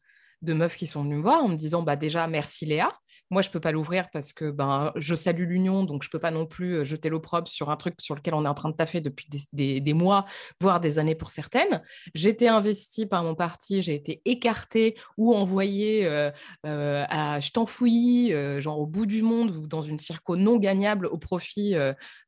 de 0.42 0.54
meufs 0.54 0.76
qui 0.76 0.86
sont 0.86 1.02
venues 1.02 1.16
me 1.16 1.22
voir 1.22 1.44
en 1.44 1.48
me 1.48 1.56
disant 1.56 1.82
bah 1.82 1.96
déjà 1.96 2.26
merci 2.26 2.66
Léa. 2.66 2.92
Moi 3.30 3.40
je 3.40 3.48
peux 3.48 3.60
pas 3.60 3.72
l'ouvrir 3.72 4.10
parce 4.10 4.32
que 4.32 4.50
ben 4.50 4.92
je 4.96 5.14
salue 5.14 5.48
l'union 5.48 5.84
donc 5.84 6.02
je 6.02 6.10
peux 6.10 6.18
pas 6.18 6.30
non 6.30 6.46
plus 6.46 6.74
euh, 6.74 6.84
jeter 6.84 7.08
l'opprobre 7.08 7.48
sur 7.48 7.70
un 7.70 7.76
truc 7.76 7.94
sur 7.98 8.14
lequel 8.14 8.34
on 8.34 8.44
est 8.44 8.48
en 8.48 8.54
train 8.54 8.68
de 8.68 8.74
taffer 8.74 9.00
depuis 9.00 9.28
des, 9.52 9.94
mois 9.94 10.26
voire 10.60 10.80
des 10.80 10.98
années 10.98 11.14
pour 11.14 11.30
certaines. 11.30 11.82
Été 12.14 12.48
investie 12.48 13.06
par 13.06 13.22
mon 13.22 13.34
parti, 13.34 13.82
j'ai 13.82 13.94
été 13.94 14.22
écartée 14.24 14.96
ou 15.16 15.34
envoyée 15.34 16.06
euh, 16.06 16.30
euh, 16.66 17.04
à 17.08 17.40
je 17.40 17.50
t'enfouis 17.52 18.32
genre 18.60 18.80
au 18.80 18.86
bout 18.86 19.06
du 19.06 19.22
monde 19.22 19.50
ou 19.50 19.66
dans 19.66 19.82
une 19.82 19.98
circo 19.98 20.36
non 20.36 20.56
gagnable 20.56 21.06
au 21.06 21.18
profit 21.18 21.74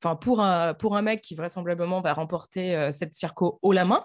enfin 0.03 0.15
pour 0.15 0.41
un 0.41 0.75
pour 0.75 0.97
un 0.97 1.03
mec 1.03 1.21
qui 1.21 1.35
vraisemblablement 1.35 2.01
va 2.01 2.13
remporter 2.13 2.91
cette 2.93 3.15
circo 3.15 3.59
haut 3.63 3.73
la 3.73 3.85
main. 3.85 4.05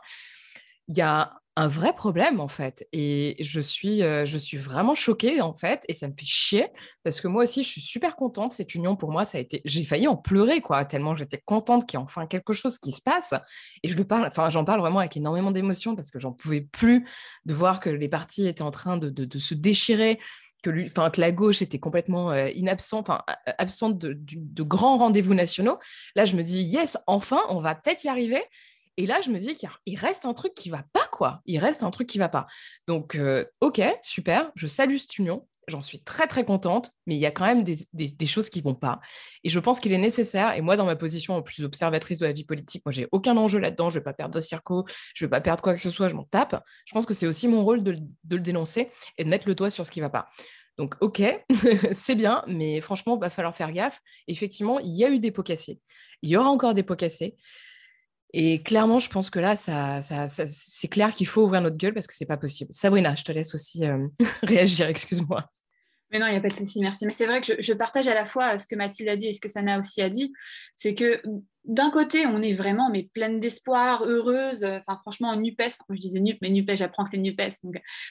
Il 0.87 0.95
y 0.95 1.01
a 1.01 1.33
un 1.59 1.67
vrai 1.67 1.93
problème 1.93 2.39
en 2.39 2.47
fait. 2.47 2.87
Et 2.93 3.35
je 3.41 3.59
suis, 3.59 4.01
euh, 4.01 4.25
je 4.25 4.37
suis 4.37 4.55
vraiment 4.55 4.95
choquée 4.95 5.41
en 5.41 5.53
fait, 5.53 5.83
et 5.89 5.93
ça 5.93 6.07
me 6.07 6.13
fait 6.17 6.25
chier 6.25 6.67
parce 7.03 7.19
que 7.19 7.27
moi 7.27 7.43
aussi, 7.43 7.63
je 7.63 7.67
suis 7.67 7.81
super 7.81 8.15
contente. 8.15 8.53
Cette 8.53 8.75
union 8.75 8.95
pour 8.95 9.11
moi, 9.11 9.25
ça 9.25 9.39
a 9.39 9.41
été, 9.41 9.61
j'ai 9.65 9.83
failli 9.83 10.07
en 10.07 10.15
pleurer 10.15 10.61
quoi, 10.61 10.85
tellement 10.85 11.15
j'étais 11.15 11.41
contente 11.43 11.85
qu'il 11.85 11.99
y 11.99 12.01
ait 12.01 12.05
enfin 12.05 12.27
quelque 12.27 12.53
chose 12.53 12.79
qui 12.79 12.93
se 12.93 13.01
passe. 13.01 13.33
Et 13.83 13.89
je 13.89 13.97
le 13.97 14.05
parle, 14.05 14.25
enfin, 14.27 14.49
j'en 14.49 14.63
parle 14.63 14.79
vraiment 14.79 14.99
avec 14.99 15.17
énormément 15.17 15.51
d'émotion 15.51 15.97
parce 15.97 16.11
que 16.11 16.19
j'en 16.19 16.31
pouvais 16.31 16.61
plus 16.61 17.05
de 17.45 17.53
voir 17.53 17.81
que 17.81 17.89
les 17.89 18.07
partis 18.07 18.47
étaient 18.47 18.61
en 18.61 18.71
train 18.71 18.95
de, 18.95 19.09
de, 19.09 19.39
se 19.39 19.53
déchirer. 19.53 20.17
Que, 20.61 20.69
lui, 20.69 20.89
que 20.89 21.21
la 21.21 21.31
gauche 21.31 21.61
était 21.61 21.79
complètement 21.79 22.31
euh, 22.31 22.49
inabsente, 22.49 23.09
absente 23.45 23.97
de, 23.97 24.17
de 24.17 24.63
grands 24.63 24.97
rendez-vous 24.97 25.33
nationaux. 25.33 25.77
Là, 26.15 26.25
je 26.25 26.35
me 26.35 26.43
dis, 26.43 26.63
yes, 26.63 26.97
enfin, 27.07 27.41
on 27.47 27.61
va 27.61 27.75
peut-être 27.75 28.03
y 28.03 28.09
arriver. 28.09 28.43
Et 28.99 29.05
là, 29.05 29.21
je 29.21 29.29
me 29.29 29.39
dis 29.39 29.55
qu'il 29.55 29.97
reste 29.97 30.25
un 30.25 30.33
truc 30.33 30.53
qui 30.53 30.69
va 30.69 30.83
pas, 30.91 31.07
quoi. 31.09 31.39
Il 31.45 31.57
reste 31.57 31.83
un 31.83 31.89
truc 31.89 32.05
qui 32.05 32.17
va 32.17 32.27
pas. 32.27 32.47
Donc, 32.85 33.15
euh, 33.15 33.45
ok, 33.61 33.81
super, 34.01 34.51
je 34.55 34.67
salue 34.67 34.97
cette 34.97 35.17
union. 35.17 35.47
J'en 35.69 35.79
suis 35.79 36.03
très, 36.03 36.27
très 36.27 36.43
contente, 36.43 36.91
mais 37.05 37.15
il 37.15 37.19
y 37.19 37.25
a 37.25 37.31
quand 37.31 37.45
même 37.45 37.63
des, 37.63 38.25
choses 38.25 38.49
qui 38.49 38.59
vont 38.59 38.75
pas. 38.75 38.99
Et 39.45 39.49
je 39.49 39.57
pense 39.57 39.79
qu'il 39.79 39.93
est 39.93 39.97
nécessaire, 39.97 40.53
et 40.53 40.59
moi, 40.59 40.75
dans 40.75 40.83
ma 40.83 40.97
position 40.97 41.35
en 41.35 41.41
plus 41.41 41.63
observatrice 41.63 42.17
de 42.17 42.25
la 42.25 42.33
vie 42.33 42.43
politique, 42.43 42.83
moi, 42.85 42.91
j'ai 42.91 43.07
aucun 43.13 43.37
enjeu 43.37 43.57
là-dedans. 43.59 43.87
Je 43.87 43.99
vais 43.99 44.03
pas 44.03 44.11
perdre 44.11 44.35
de 44.35 44.41
circo, 44.41 44.83
je 45.15 45.23
vais 45.23 45.29
pas 45.29 45.39
perdre 45.39 45.63
quoi 45.63 45.73
que 45.73 45.79
ce 45.79 45.91
soit, 45.91 46.09
je 46.09 46.15
m'en 46.15 46.25
tape. 46.25 46.61
Je 46.85 46.91
pense 46.93 47.05
que 47.05 47.13
c'est 47.13 47.27
aussi 47.27 47.47
mon 47.47 47.63
rôle 47.63 47.83
de, 47.83 47.91
le 48.29 48.39
dénoncer 48.39 48.89
et 49.17 49.23
de 49.23 49.29
mettre 49.29 49.47
le 49.47 49.55
doigt 49.55 49.69
sur 49.69 49.85
ce 49.85 49.91
qui 49.91 50.01
va 50.01 50.09
pas. 50.09 50.27
Donc, 50.77 50.95
ok, 50.99 51.21
c'est 51.93 52.15
bien, 52.15 52.43
mais 52.47 52.81
franchement, 52.81 53.15
il 53.15 53.21
va 53.21 53.29
falloir 53.29 53.55
faire 53.55 53.71
gaffe. 53.71 54.01
Effectivement, 54.27 54.77
il 54.79 54.93
y 54.93 55.05
a 55.05 55.09
eu 55.09 55.19
des 55.19 55.31
pots 55.31 55.43
cassés. 55.43 55.79
Il 56.21 56.29
y 56.29 56.35
aura 56.35 56.49
encore 56.49 56.73
des 56.73 56.83
pots 56.83 56.97
cassés. 56.97 57.37
Et 58.33 58.61
clairement, 58.61 58.99
je 58.99 59.09
pense 59.09 59.29
que 59.29 59.39
là, 59.39 59.55
ça, 59.55 60.01
c'est 60.01 60.87
clair 60.87 61.13
qu'il 61.13 61.27
faut 61.27 61.43
ouvrir 61.43 61.61
notre 61.61 61.77
gueule 61.77 61.93
parce 61.93 62.07
que 62.07 62.15
c'est 62.15 62.25
pas 62.25 62.37
possible. 62.37 62.71
Sabrina, 62.71 63.15
je 63.15 63.23
te 63.23 63.31
laisse 63.31 63.55
aussi 63.55 63.85
euh, 63.85 64.07
réagir, 64.43 64.87
excuse-moi. 64.87 65.49
Mais 66.11 66.19
non, 66.19 66.27
il 66.27 66.31
n'y 66.31 66.37
a 66.37 66.41
pas 66.41 66.49
de 66.49 66.55
souci, 66.55 66.79
merci. 66.79 67.05
Mais 67.05 67.11
c'est 67.11 67.25
vrai 67.25 67.41
que 67.41 67.47
je, 67.47 67.61
je, 67.61 67.73
partage 67.73 68.07
à 68.07 68.15
la 68.15 68.25
fois 68.25 68.57
ce 68.57 68.67
que 68.67 68.75
Mathilde 68.75 69.09
a 69.09 69.15
dit 69.15 69.27
et 69.27 69.33
ce 69.33 69.41
que 69.41 69.49
Sana 69.49 69.79
aussi 69.79 70.01
a 70.01 70.09
dit. 70.09 70.31
C'est 70.75 70.95
que 70.95 71.21
d'un 71.69 71.91
côté, 71.91 72.25
on 72.25 72.41
est 72.41 72.53
vraiment 72.53 72.89
mais 72.89 73.03
pleine 73.13 73.39
d'espoir, 73.39 74.03
heureuse. 74.03 74.63
Enfin, 74.63 74.97
franchement, 75.01 75.35
NUPES, 75.35 75.77
je 75.91 75.99
disais 75.99 76.19
NUP, 76.19 76.39
mais 76.41 76.49
NUPES, 76.49 76.73
j'apprends 76.73 77.03
que 77.03 77.11
c'est 77.11 77.17
NUPES. 77.17 77.59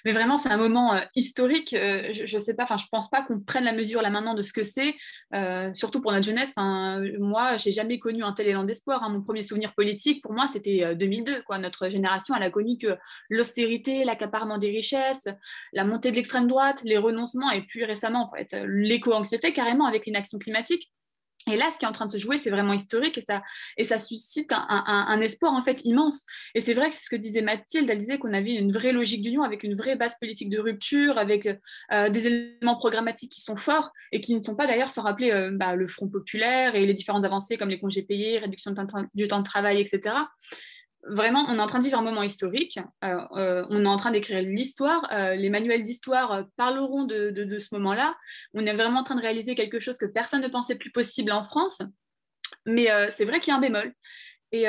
mais 0.05 0.13
vraiment, 0.13 0.37
c'est 0.37 0.49
un 0.49 0.57
moment 0.57 0.95
euh, 0.95 1.01
historique. 1.17 1.75
Euh, 1.75 2.13
je 2.13 2.33
ne 2.33 2.41
sais 2.41 2.55
pas, 2.55 2.63
enfin, 2.63 2.77
je 2.77 2.87
pense 2.89 3.11
pas 3.11 3.25
qu'on 3.25 3.41
prenne 3.41 3.65
la 3.65 3.73
mesure 3.73 4.01
là 4.01 4.11
maintenant 4.11 4.35
de 4.35 4.43
ce 4.43 4.53
que 4.53 4.63
c'est, 4.63 4.95
euh, 5.35 5.75
surtout 5.75 6.01
pour 6.01 6.13
notre 6.13 6.25
jeunesse. 6.25 6.53
Enfin, 6.57 7.03
moi, 7.19 7.57
j'ai 7.57 7.73
jamais 7.73 7.99
connu 7.99 8.23
un 8.23 8.33
tel 8.33 8.47
élan 8.47 8.63
d'espoir. 8.63 9.03
Hein. 9.03 9.09
Mon 9.09 9.23
premier 9.23 9.43
souvenir 9.43 9.75
politique, 9.75 10.23
pour 10.23 10.35
moi, 10.35 10.47
c'était 10.47 10.95
2002. 10.95 11.43
Quoi. 11.43 11.59
Notre 11.59 11.89
génération, 11.89 12.37
elle 12.37 12.45
a 12.45 12.51
connu 12.51 12.79
que 12.79 12.97
l'austérité, 13.29 14.05
l'accaparement 14.05 14.59
des 14.59 14.71
richesses, 14.71 15.27
la 15.73 15.83
montée 15.83 16.13
de 16.13 16.17
l'extrême 16.17 16.47
droite, 16.47 16.83
les 16.85 16.97
renoncements, 16.97 17.51
et 17.51 17.63
puis 17.63 17.85
récemment, 17.85 18.23
en 18.23 18.29
fait, 18.29 18.57
l'éco-anxiété 18.65 19.53
carrément 19.53 19.87
avec 19.87 20.07
l'inaction 20.07 20.39
climatique. 20.39 20.93
Et 21.51 21.57
là, 21.57 21.71
ce 21.73 21.79
qui 21.79 21.85
est 21.85 21.89
en 21.89 21.93
train 21.93 22.07
de 22.07 22.11
se 22.11 22.19
jouer, 22.19 22.39
c'est 22.39 22.51
vraiment 22.51 22.73
historique 22.73 23.19
et 23.77 23.85
ça, 23.85 23.99
suscite 23.99 24.53
un, 24.53 25.21
espoir 25.21 25.53
en 25.53 25.63
fait 25.63 25.85
immense. 25.85 26.25
Et 26.55 26.61
c'est 26.61 26.75
vrai 26.75 26.89
que 26.89 26.95
c'est 26.95 27.05
ce 27.05 27.11
que 27.11 27.17
disait 27.17 27.43
Mathilde, 27.43 27.89
elle 27.91 27.99
disait 27.99 28.19
qu'on 28.19 28.33
avait 28.33 28.55
une 28.55 28.73
vraie 28.73 28.93
logique 28.93 29.23
d'union 29.23 29.43
avec 29.43 29.63
une 29.63 29.77
vraie 29.77 29.97
base 29.97 30.17
politique 30.19 30.51
de 30.51 30.59
rupture, 30.59 31.19
avec 31.19 31.49
euh, 31.93 32.09
des 32.11 32.27
éléments 32.27 32.77
programmatiques 32.77 33.33
qui 33.33 33.41
sont 33.41 33.57
forts 33.57 33.93
et 34.13 34.21
qui 34.21 34.35
ne 34.35 34.43
sont 34.43 34.55
pas 34.55 34.67
d'ailleurs 34.67 34.91
sans 34.91 35.03
rappeler 35.03 35.33
euh, 35.33 35.51
bah, 35.53 35.75
le 35.75 35.87
Front 35.87 36.09
populaire 36.09 36.75
et 36.75 36.85
les 36.85 36.95
différentes 36.95 37.25
avancées 37.25 37.57
comme 37.57 37.71
les 37.71 37.81
congés 37.81 38.03
payés, 38.03 38.39
réduction 38.39 38.75
du 39.15 39.29
temps 39.29 39.39
de 39.39 39.45
travail, 39.45 39.81
etc 39.81 40.15
vraiment, 41.07 41.45
on 41.49 41.57
est 41.57 41.61
en 41.61 41.67
train 41.67 41.79
de 41.79 41.85
vivre 41.85 41.99
un 41.99 42.03
moment 42.03 42.23
historique. 42.23 42.79
Euh, 43.05 43.21
euh, 43.37 43.67
on 43.71 43.85
est 43.85 43.89
en 43.89 43.97
train 43.97 44.11
d'écrire 44.11 44.41
l'histoire. 44.43 45.09
Euh, 45.13 45.35
les 45.35 45.51
manuels 45.51 45.83
d'histoire 45.83 46.45
parleront 46.57 47.05
de, 47.05 47.59
ce 47.59 47.75
moment-là. 47.75 48.17
On 48.55 48.67
est 48.67 48.75
vraiment 48.75 49.01
en 49.01 49.05
train 49.05 49.17
de 49.17 49.21
réaliser 49.21 49.55
quelque 49.55 49.81
chose 49.81 49.99
que 49.99 50.07
personne 50.07 50.43
ne 50.43 50.49
pensait 50.49 50.77
plus 50.77 50.91
possible 50.91 51.33
en 51.33 51.45
France. 51.45 51.83
Mais 52.67 52.89
c'est 53.11 53.25
vrai 53.25 53.41
qu'il 53.41 53.51
y 53.53 53.55
a 53.55 53.59
un 53.59 53.61
bémol. 53.61 53.93
Et 54.53 54.65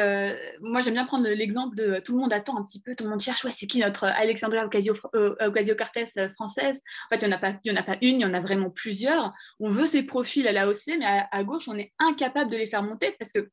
moi, 0.62 0.82
j'aime 0.82 0.96
bien 0.96 1.06
prendre 1.06 1.28
l'exemple 1.28 1.76
de 1.76 2.00
tout 2.00 2.14
le 2.14 2.20
monde 2.20 2.34
attend 2.34 2.58
un 2.58 2.64
petit 2.64 2.82
peu, 2.82 2.96
tout 2.96 3.06
le 3.06 3.10
monde 3.10 3.22
cherche, 3.22 3.46
ouais, 3.46 3.52
c'est 3.52 3.68
qui 3.68 3.80
notre 3.80 4.06
Alexandria 4.06 4.66
Ocasio-Cortez 4.66 6.06
française? 6.34 6.82
En 7.06 7.16
fait, 7.16 7.22
il 7.22 7.28
n'y 7.28 7.34
en, 7.34 7.38
a 7.38 7.40
pas, 7.40 7.54
en 7.54 7.76
a 7.76 7.84
pas 7.84 7.98
une, 8.02 8.16
il 8.16 8.22
y 8.22 8.26
en 8.26 8.34
a 8.34 8.42
vraiment 8.42 8.70
plusieurs. 8.70 9.32
On 9.60 9.72
veut 9.72 9.88
ces 9.88 10.04
profils 10.04 10.48
à 10.48 10.52
la 10.52 10.68
hausse, 10.68 10.88
mais 10.88 11.06
à, 11.06 11.30
à, 11.32 11.44
gauche, 11.44 11.70
on 11.70 11.78
est 11.78 11.94
incapable 12.00 12.52
de 12.52 12.58
les 12.58 12.68
faire 12.68 12.84
monter 12.84 13.16
parce 13.18 13.32
que 13.32 13.50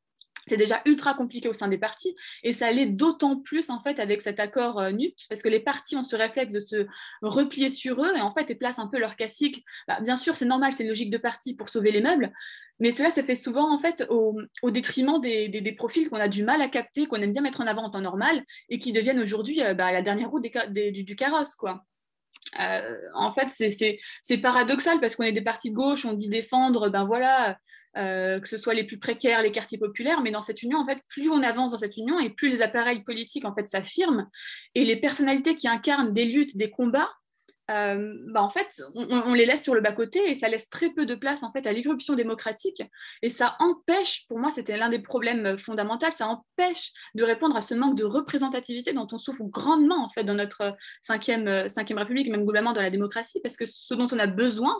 c'est 0.46 0.56
déjà 0.56 0.80
ultra 0.84 1.14
compliqué 1.14 1.48
au 1.48 1.54
sein 1.54 1.68
des 1.68 1.78
partis 1.78 2.16
et 2.42 2.52
ça 2.52 2.70
l'est 2.70 2.86
d'autant 2.86 3.36
plus 3.36 3.70
en 3.70 3.80
fait 3.82 3.98
avec 3.98 4.22
cet 4.22 4.40
accord 4.40 4.80
euh, 4.80 4.92
parce 5.28 5.42
que 5.42 5.48
les 5.48 5.60
partis 5.60 5.96
ont 5.96 6.04
ce 6.04 6.16
réflexe 6.16 6.52
de 6.52 6.60
se 6.60 6.86
replier 7.22 7.70
sur 7.70 8.02
eux 8.02 8.12
et 8.16 8.20
en 8.20 8.32
fait 8.32 8.46
ils 8.48 8.58
placent 8.58 8.78
un 8.78 8.86
peu 8.86 8.98
leur 8.98 9.16
classique. 9.16 9.64
Bah, 9.88 10.00
bien 10.00 10.16
sûr, 10.16 10.36
c'est 10.36 10.44
normal, 10.44 10.72
c'est 10.72 10.84
une 10.84 10.88
logique 10.88 11.10
de 11.10 11.18
parti 11.18 11.54
pour 11.54 11.68
sauver 11.68 11.90
les 11.90 12.00
meubles, 12.00 12.32
mais 12.78 12.92
cela 12.92 13.10
se 13.10 13.22
fait 13.22 13.34
souvent 13.34 13.72
en 13.72 13.78
fait 13.78 14.06
au, 14.10 14.70
détriment 14.70 15.20
des, 15.20 15.74
profils 15.76 16.08
qu'on 16.08 16.16
a 16.16 16.28
du 16.28 16.44
mal 16.44 16.62
à 16.62 16.68
capter, 16.68 17.06
qu'on 17.06 17.16
aime 17.16 17.32
bien 17.32 17.42
mettre 17.42 17.60
en 17.60 17.66
avant 17.66 17.84
en 17.84 17.90
temps 17.90 18.00
normal 18.00 18.42
et 18.68 18.78
qui 18.78 18.92
deviennent 18.92 19.20
aujourd'hui 19.20 19.62
euh, 19.62 19.74
bah, 19.74 19.92
la 19.92 20.02
dernière 20.02 20.30
roue 20.30 20.40
du, 20.40 21.16
carrosse 21.16 21.54
quoi. 21.54 21.84
Euh, 22.60 22.96
en 23.14 23.32
fait, 23.32 23.48
c'est 23.50 24.38
paradoxal 24.38 25.00
parce 25.00 25.16
qu'on 25.16 25.24
est 25.24 25.32
des 25.32 25.42
partis 25.42 25.70
de 25.70 25.74
gauche, 25.74 26.04
on 26.04 26.12
dit 26.12 26.28
défendre, 26.28 26.88
ben 26.88 27.04
voilà, 27.04 27.58
euh, 27.96 28.40
que 28.40 28.48
ce 28.48 28.58
soit 28.58 28.74
les 28.74 28.84
plus 28.84 28.98
précaires, 28.98 29.42
les 29.42 29.52
quartiers 29.52 29.78
populaires, 29.78 30.20
mais 30.20 30.30
dans 30.30 30.42
cette 30.42 30.62
union, 30.62 30.78
en 30.78 30.86
fait, 30.86 31.00
plus 31.08 31.30
on 31.30 31.42
avance 31.42 31.72
dans 31.72 31.78
cette 31.78 31.96
union 31.96 32.18
et 32.18 32.30
plus 32.30 32.50
les 32.50 32.62
appareils 32.62 33.02
politiques 33.02 33.44
en 33.44 33.54
fait 33.54 33.68
s'affirment. 33.68 34.28
Et 34.74 34.84
les 34.84 34.96
personnalités 34.96 35.56
qui 35.56 35.68
incarnent 35.68 36.12
des 36.12 36.24
luttes, 36.24 36.56
des 36.56 36.70
combats, 36.70 37.10
euh, 37.70 38.14
bah, 38.28 38.42
en 38.42 38.48
fait, 38.48 38.80
on, 38.94 39.34
les 39.34 39.44
laisse 39.44 39.62
sur 39.62 39.74
le 39.74 39.80
bas 39.80 39.92
côté 39.92 40.30
et 40.30 40.36
ça 40.36 40.48
laisse 40.48 40.68
très 40.68 40.90
peu 40.90 41.04
de 41.04 41.14
place 41.14 41.42
en 41.42 41.50
fait 41.50 41.66
à 41.66 41.72
l'irruption 41.72 42.14
démocratique 42.14 42.82
et 43.22 43.30
ça 43.30 43.56
empêche, 43.58 44.26
pour 44.28 44.38
moi, 44.38 44.50
c'était 44.50 44.76
l'un 44.76 44.88
des 44.88 45.00
problèmes 45.00 45.58
fondamentaux, 45.58 46.06
ça 46.12 46.28
empêche 46.28 46.92
de 47.14 47.24
répondre 47.24 47.56
à 47.56 47.60
ce 47.60 47.74
manque 47.74 47.96
de 47.96 48.04
représentativité 48.04 48.92
dont 48.92 49.08
on 49.10 49.18
souffre 49.18 49.42
grandement 49.44 50.04
en 50.04 50.10
fait 50.10 50.24
dans 50.24 50.34
notre 50.34 50.76
cinquième, 51.02 51.68
cinquième 51.68 51.98
République, 51.98 52.30
même 52.30 52.44
globalement 52.44 52.72
dans 52.72 52.82
la 52.82 52.90
démocratie, 52.90 53.40
parce 53.42 53.56
que 53.56 53.64
ce 53.66 53.94
dont 53.94 54.08
on 54.12 54.18
a 54.18 54.26
besoin 54.26 54.76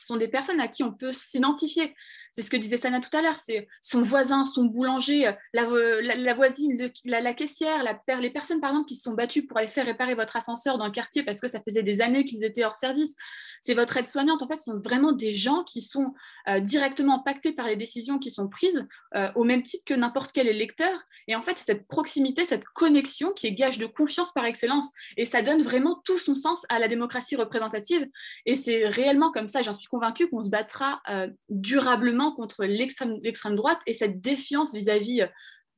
sont 0.00 0.16
des 0.16 0.28
personnes 0.28 0.60
à 0.60 0.68
qui 0.68 0.82
on 0.82 0.92
peut 0.92 1.12
s'identifier. 1.12 1.94
C'est 2.32 2.40
ce 2.42 2.50
que 2.50 2.56
disait 2.56 2.78
Sana 2.78 3.00
tout 3.00 3.14
à 3.14 3.20
l'heure, 3.20 3.38
c'est 3.38 3.68
son 3.82 4.02
voisin, 4.02 4.46
son 4.46 4.64
boulanger, 4.64 5.28
euh, 5.28 5.32
la, 5.52 6.34
voisine, 6.34 6.90
la, 7.04 7.34
caissière, 7.34 7.84
les 8.20 8.30
personnes 8.30 8.60
qui 8.86 8.96
se 8.96 9.02
sont 9.02 9.12
battues 9.12 9.44
pour 9.46 9.58
aller 9.58 9.68
faire 9.68 9.84
réparer 9.84 10.14
votre 10.14 10.36
ascenseur 10.36 10.78
dans 10.78 10.86
le 10.86 10.92
quartier 10.92 11.24
parce 11.24 11.40
que 11.40 11.48
ça 11.48 11.60
faisait 11.60 11.82
des 11.82 12.00
années 12.00 12.24
qu'ils 12.24 12.42
étaient 12.42 12.64
hors 12.64 12.76
service. 12.76 13.14
C'est 13.60 13.74
votre 13.74 13.96
aide-soignante. 13.98 14.42
En 14.42 14.48
fait, 14.48 14.56
ce 14.56 14.64
sont 14.64 14.80
vraiment 14.80 15.12
des 15.12 15.34
gens 15.34 15.62
qui 15.62 15.82
sont 15.82 16.14
euh, 16.48 16.60
directement 16.60 17.16
impactés 17.16 17.52
par 17.52 17.66
les 17.66 17.76
décisions 17.76 18.18
qui 18.18 18.30
sont 18.30 18.48
prises 18.48 18.86
euh, 19.14 19.30
au 19.34 19.44
même 19.44 19.62
titre 19.62 19.84
que 19.84 19.94
n'importe 19.94 20.32
quel 20.32 20.48
électeur. 20.48 20.98
Et 21.28 21.36
en 21.36 21.42
fait, 21.42 21.58
cette 21.58 21.86
proximité, 21.86 22.46
cette 22.46 22.64
connexion 22.64 23.32
qui 23.32 23.46
est 23.46 23.52
gage 23.52 23.76
de 23.76 23.86
confiance 23.86 24.32
par 24.32 24.46
excellence. 24.46 24.90
Et 25.18 25.26
ça 25.26 25.42
donne 25.42 25.62
vraiment 25.62 26.00
tout 26.04 26.18
son 26.18 26.34
sens 26.34 26.64
à 26.70 26.78
la 26.78 26.88
démocratie 26.88 27.36
représentative. 27.36 28.08
Et 28.46 28.56
c'est 28.56 28.88
réellement 28.88 29.30
comme 29.30 29.48
ça, 29.48 29.60
j'en 29.60 29.74
suis 29.74 29.88
convaincue, 29.88 30.28
qu'on 30.30 30.42
se 30.42 30.48
battra 30.48 31.02
durablement 31.50 32.21
contre 32.30 32.64
l'extrême 32.64 33.56
droite 33.56 33.80
et 33.86 33.94
cette 33.94 34.20
défiance 34.20 34.72
vis-à-vis 34.72 35.22
euh, 35.22 35.26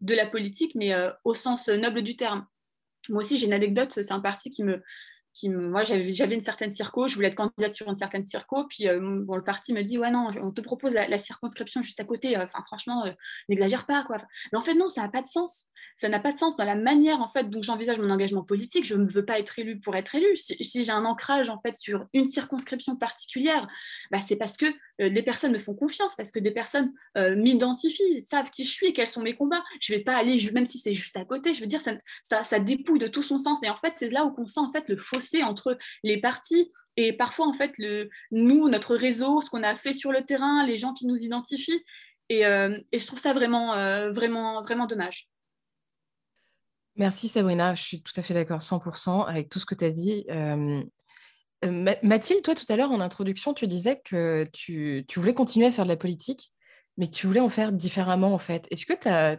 de 0.01 0.15
la 0.15 0.27
politique, 0.27 0.75
mais 0.75 0.93
euh, 0.93 1.11
au 1.25 1.33
sens 1.33 1.69
noble 1.69 2.03
du 2.03 2.17
terme. 2.17 2.47
Moi 3.09 3.23
aussi, 3.23 3.39
j'ai 3.39 3.47
une 3.47 3.53
anecdote, 3.53 3.93
c'est 3.93 4.13
un 4.13 4.21
parti 4.21 4.51
qui 4.51 4.63
me, 4.63 4.83
moi 5.45 5.83
j'avais 5.85 6.35
une 6.35 6.41
certaine 6.41 6.73
circo, 6.73 7.09
je 7.09 7.15
voulais 7.15 7.29
être 7.29 7.35
candidate 7.35 7.75
sur 7.75 7.89
une 7.89 7.97
certaine 7.97 8.25
circo, 8.25 8.65
puis 8.69 8.89
euh, 8.89 9.01
bon, 9.01 9.37
le 9.37 9.45
parti 9.45 9.73
me 9.73 9.83
dit 9.83 9.99
ouais 9.99 10.11
non, 10.11 10.31
on 10.43 10.51
te 10.51 10.61
propose 10.61 10.93
la, 10.93 11.19
circonscription 11.19 11.83
juste 11.83 12.01
à 12.01 12.05
côté, 12.05 12.37
enfin 12.37 12.63
franchement, 12.67 13.05
n'exagère 13.49 13.87
pas 13.87 14.05
quoi. 14.05 14.19
Mais 14.53 14.59
en 14.59 14.63
fait 14.63 14.75
non, 14.75 14.89
ça 14.89 15.03
n'a 15.03 15.09
pas 15.09 15.23
de 15.23 15.29
sens. 15.29 15.69
Ça 15.97 16.09
n'a 16.09 16.19
pas 16.19 16.33
de 16.33 16.39
sens 16.39 16.57
dans 16.57 16.65
la 16.65 16.75
manière 16.75 17.21
en 17.21 17.29
fait 17.29 17.49
dont 17.49 17.63
j'envisage 17.63 17.99
mon 17.99 18.11
engagement 18.11 18.43
politique. 18.43 18.85
Je 18.85 18.97
ne 18.97 19.07
veux 19.07 19.25
pas 19.25 19.39
être 19.39 19.59
élu 19.59 19.79
pour 19.79 19.95
être 19.95 20.15
élu. 20.15 20.37
Si, 20.37 20.85
j'ai 20.85 20.91
un 20.91 21.05
ancrage 21.05 21.51
en 21.51 21.61
fait 21.61 21.77
sur 21.77 22.07
une 22.13 22.29
circonscription 22.29 22.97
particulière, 22.97 23.69
bah, 24.11 24.19
c'est 24.27 24.37
parce 24.37 24.57
que 24.57 24.67
euh, 25.01 25.11
des 25.11 25.23
personnes 25.23 25.53
me 25.53 25.59
font 25.59 25.75
confiance, 25.75 26.15
parce 26.17 26.31
que 26.31 26.39
des 26.39 26.53
personnes 26.53 26.93
euh, 27.17 27.35
m'identifient, 27.35 28.25
savent 28.27 28.51
qui 28.51 28.65
je 28.65 28.71
suis, 28.71 28.93
quels 28.93 29.09
sont 29.09 29.23
mes 29.23 29.35
combats. 29.35 29.63
Je 29.81 29.93
ne 29.93 29.99
vais 29.99 30.05
pas 30.05 30.17
aller, 30.17 30.37
même 30.53 30.67
si 30.67 30.79
c'est 30.79 30.95
juste 30.95 31.17
à 31.17 31.25
côté, 31.25 31.53
je 31.53 31.61
veux 31.61 31.67
dire, 31.67 31.81
ça, 32.23 32.45
ça, 32.45 32.59
dépouille 32.61 33.01
de 33.01 33.09
tout 33.09 33.23
son 33.23 33.39
sens. 33.39 33.63
Et 33.63 33.69
en 33.69 33.77
fait, 33.77 33.95
c'est 33.97 34.11
là 34.11 34.25
où 34.25 34.35
on 34.39 34.47
sent 34.47 34.61
en 34.61 34.73
fait 34.73 34.89
le 34.89 34.97
fossé 34.97 35.43
entre 35.43 35.77
les 36.03 36.21
partis 36.21 36.71
et 36.97 37.13
parfois 37.13 37.49
en 37.49 37.55
fait 37.55 37.73
le, 37.79 38.09
nous, 38.31 38.69
notre 38.69 38.95
réseau, 38.95 39.41
ce 39.41 39.51
qu'on 39.51 39.65
a 39.65 39.75
fait 39.75 39.93
sur 39.93 40.13
le 40.13 40.23
terrain, 40.25 40.65
les 40.65 40.77
gens 40.77 40.93
qui 40.93 41.07
nous 41.07 41.17
identifient. 41.17 41.83
Et, 42.29 42.47
euh, 42.47 42.79
je 42.93 43.07
trouve 43.07 43.19
ça 43.19 43.33
vraiment, 43.33 43.73
vraiment, 44.13 44.63
vraiment 44.63 44.87
dommage. 44.87 45.29
Merci 46.97 47.27
Sabrina, 47.27 47.75
je 47.75 47.83
suis 47.83 48.03
tout 48.03 48.13
à 48.17 48.23
fait 48.23 48.35
d'accord 48.35 48.61
100% 48.61 49.27
avec 49.27 49.49
tout 49.49 49.59
ce 49.59 49.67
que 49.67 49.75
tu 49.75 49.85
as 49.85 49.91
dit. 49.91 50.25
Mathilde, 52.03 52.43
toi 52.43 52.55
tout 52.55 52.65
à 52.69 52.77
l'heure 52.77 52.91
en 52.91 53.01
introduction, 53.01 53.55
tu 53.55 53.67
disais 53.67 54.01
que 54.05 54.45
tu, 54.53 55.05
voulais 55.17 55.35
continuer 55.35 55.67
à 55.67 55.73
faire 55.73 55.85
de 55.85 55.91
la 55.91 55.97
politique, 55.97 56.53
mais 56.97 57.09
que 57.09 57.15
tu 57.15 57.27
voulais 57.27 57.41
en 57.41 57.49
faire 57.49 57.73
différemment 57.73 58.35
en 58.35 58.39
fait. 58.39 58.67
Est-ce 58.71 58.87
que 58.87 59.39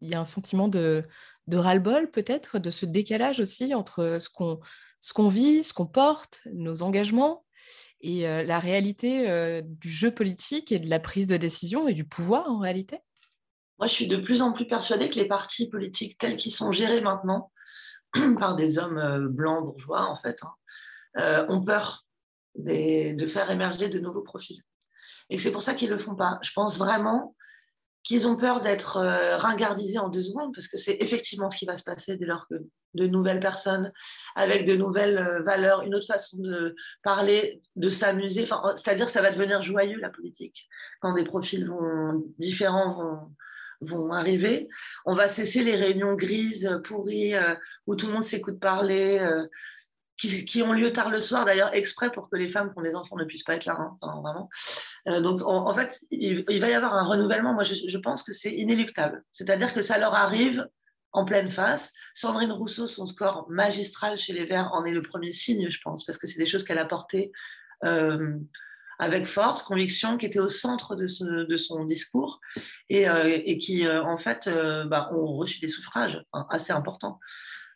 il 0.00 0.08
y 0.08 0.14
a 0.14 0.20
un 0.20 0.24
sentiment 0.24 0.68
de, 0.68 1.04
de 1.46 1.56
ras-le-bol 1.56 2.10
peut-être, 2.10 2.58
de 2.58 2.70
ce 2.70 2.86
décalage 2.86 3.38
aussi 3.40 3.74
entre 3.74 4.18
ce 4.18 4.28
qu'on 5.12 5.28
vit, 5.28 5.62
ce 5.62 5.72
qu'on 5.72 5.86
porte, 5.86 6.40
nos 6.52 6.82
engagements 6.82 7.44
et 8.00 8.22
la 8.22 8.58
réalité 8.58 9.62
du 9.62 9.88
jeu 9.88 10.10
politique 10.10 10.72
et 10.72 10.80
de 10.80 10.90
la 10.90 10.98
prise 10.98 11.26
de 11.26 11.36
décision 11.36 11.86
et 11.86 11.94
du 11.94 12.04
pouvoir 12.04 12.50
en 12.50 12.58
réalité? 12.58 12.98
Moi, 13.82 13.88
je 13.88 13.94
suis 13.94 14.06
de 14.06 14.16
plus 14.16 14.42
en 14.42 14.52
plus 14.52 14.68
persuadée 14.68 15.10
que 15.10 15.18
les 15.18 15.26
partis 15.26 15.68
politiques 15.68 16.16
tels 16.16 16.36
qu'ils 16.36 16.52
sont 16.52 16.70
gérés 16.70 17.00
maintenant 17.00 17.50
par 18.38 18.54
des 18.54 18.78
hommes 18.78 18.98
euh, 18.98 19.28
blancs 19.28 19.64
bourgeois, 19.64 20.06
en 20.06 20.14
fait, 20.14 20.38
hein, 20.44 20.52
euh, 21.16 21.44
ont 21.48 21.64
peur 21.64 22.06
de 22.54 23.26
faire 23.26 23.50
émerger 23.50 23.88
de 23.88 23.98
nouveaux 23.98 24.22
profils. 24.22 24.62
Et 25.30 25.38
c'est 25.38 25.52
pour 25.52 25.62
ça 25.62 25.74
qu'ils 25.74 25.88
ne 25.88 25.94
le 25.94 25.98
font 25.98 26.14
pas. 26.14 26.38
Je 26.42 26.52
pense 26.54 26.78
vraiment 26.78 27.34
qu'ils 28.02 28.26
ont 28.26 28.36
peur 28.36 28.60
d'être 28.60 28.96
euh, 28.98 29.36
ringardisés 29.36 29.98
en 29.98 30.08
deux 30.08 30.22
secondes, 30.22 30.52
parce 30.54 30.66
que 30.66 30.76
c'est 30.76 30.96
effectivement 31.00 31.50
ce 31.50 31.58
qui 31.58 31.66
va 31.66 31.76
se 31.76 31.84
passer 31.84 32.16
dès 32.16 32.26
lors 32.26 32.46
que 32.48 32.56
de 32.94 33.06
nouvelles 33.06 33.40
personnes, 33.40 33.90
avec 34.34 34.66
de 34.66 34.74
nouvelles 34.76 35.42
valeurs, 35.46 35.82
une 35.82 35.94
autre 35.94 36.06
façon 36.06 36.36
de 36.38 36.74
parler, 37.02 37.62
de 37.76 37.88
s'amuser, 37.88 38.44
c'est-à-dire 38.76 39.06
que 39.06 39.12
ça 39.12 39.22
va 39.22 39.30
devenir 39.30 39.62
joyeux 39.62 39.98
la 39.98 40.10
politique, 40.10 40.68
quand 41.00 41.14
des 41.14 41.24
profils 41.24 41.66
différents 42.38 43.30
vont, 43.82 44.12
arriver. 44.12 44.68
On 45.04 45.14
va 45.14 45.28
cesser 45.28 45.62
les 45.62 45.76
réunions 45.76 46.14
grises, 46.14 46.80
pourries, 46.84 47.34
euh, 47.34 47.54
où 47.86 47.96
tout 47.96 48.06
le 48.06 48.14
monde 48.14 48.24
s'écoute 48.24 48.60
parler, 48.60 49.18
euh, 50.24 50.44
qui, 50.44 50.62
ont 50.62 50.72
lieu 50.72 50.92
tard 50.92 51.10
le 51.10 51.20
soir, 51.20 51.44
d'ailleurs, 51.44 51.74
exprès 51.74 52.10
pour 52.10 52.30
que 52.30 52.36
les 52.36 52.48
femmes 52.48 52.72
qui 52.72 52.78
ont 52.78 52.82
des 52.82 52.94
enfants 52.94 53.16
ne 53.16 53.24
puissent 53.24 53.44
pas 53.44 53.54
être 53.54 53.66
là, 53.66 53.76
hein, 53.78 54.20
vraiment. 54.22 54.48
Euh, 55.08 55.20
donc, 55.20 55.42
en, 55.44 55.72
fait, 55.74 56.00
il, 56.10 56.44
va 56.60 56.68
y 56.68 56.74
avoir 56.74 56.94
un 56.94 57.04
renouvellement. 57.04 57.54
Moi, 57.54 57.62
je, 57.62 57.98
pense 57.98 58.22
que 58.22 58.32
c'est 58.32 58.52
inéluctable. 58.52 59.22
C'est-à-dire 59.32 59.72
que 59.72 59.82
ça 59.82 59.98
leur 59.98 60.14
arrive 60.14 60.68
en 61.12 61.24
pleine 61.24 61.50
face. 61.50 61.92
Sandrine 62.14 62.52
Rousseau, 62.52 62.86
son 62.86 63.06
score 63.06 63.46
magistral 63.50 64.18
chez 64.18 64.32
les 64.32 64.46
Verts 64.46 64.70
en 64.72 64.84
est 64.84 64.94
le 64.94 65.02
premier 65.02 65.32
signe, 65.32 65.68
je 65.68 65.80
pense, 65.82 66.04
parce 66.04 66.18
que 66.18 66.26
c'est 66.26 66.38
des 66.38 66.46
choses 66.46 66.64
qu'elle 66.64 66.78
a 66.78 66.86
portées 66.86 67.32
avec 68.98 69.26
force, 69.26 69.64
conviction, 69.64 70.16
qui 70.16 70.26
était 70.26 70.38
au 70.38 70.48
centre 70.48 70.94
de, 70.94 71.08
son 71.08 71.84
discours 71.84 72.40
et, 72.88 73.58
qui, 73.58 73.88
en 73.88 74.16
fait, 74.16 74.48
bah, 74.86 75.10
ont 75.12 75.32
reçu 75.32 75.58
des 75.58 75.68
suffrages 75.68 76.24
hein, 76.32 76.46
assez 76.50 76.72
importants. 76.72 77.18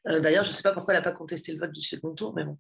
Euh, 0.09 0.21
d'ailleurs, 0.21 0.45
je 0.45 0.51
ne 0.51 0.55
sais 0.55 0.63
pas 0.63 0.73
pourquoi 0.73 0.95
elle 0.95 1.01
n'a 1.01 1.05
pas 1.05 1.17
contesté 1.17 1.53
le 1.53 1.59
vote 1.59 1.73
du 1.73 1.81
second 1.81 2.15
tour, 2.15 2.33
mais 2.35 2.45
bon, 2.45 2.59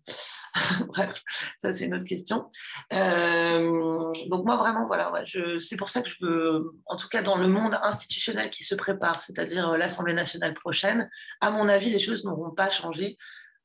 bref, 0.88 1.22
ça 1.58 1.72
c'est 1.72 1.84
une 1.84 1.94
autre 1.94 2.04
question. 2.04 2.50
Euh, 2.92 4.12
donc 4.28 4.44
moi 4.44 4.56
vraiment, 4.56 4.86
voilà, 4.86 5.12
c'est 5.58 5.76
pour 5.76 5.88
ça 5.88 6.02
que 6.02 6.08
je 6.08 6.16
veux, 6.20 6.72
en 6.86 6.96
tout 6.96 7.08
cas 7.08 7.22
dans 7.22 7.36
le 7.36 7.46
monde 7.46 7.78
institutionnel 7.82 8.50
qui 8.50 8.64
se 8.64 8.74
prépare, 8.74 9.22
c'est-à-dire 9.22 9.70
euh, 9.70 9.76
l'Assemblée 9.76 10.14
nationale 10.14 10.54
prochaine, 10.54 11.08
à 11.40 11.50
mon 11.50 11.68
avis, 11.68 11.90
les 11.90 11.98
choses 11.98 12.24
n'auront 12.24 12.50
pas 12.50 12.70
changé 12.70 13.16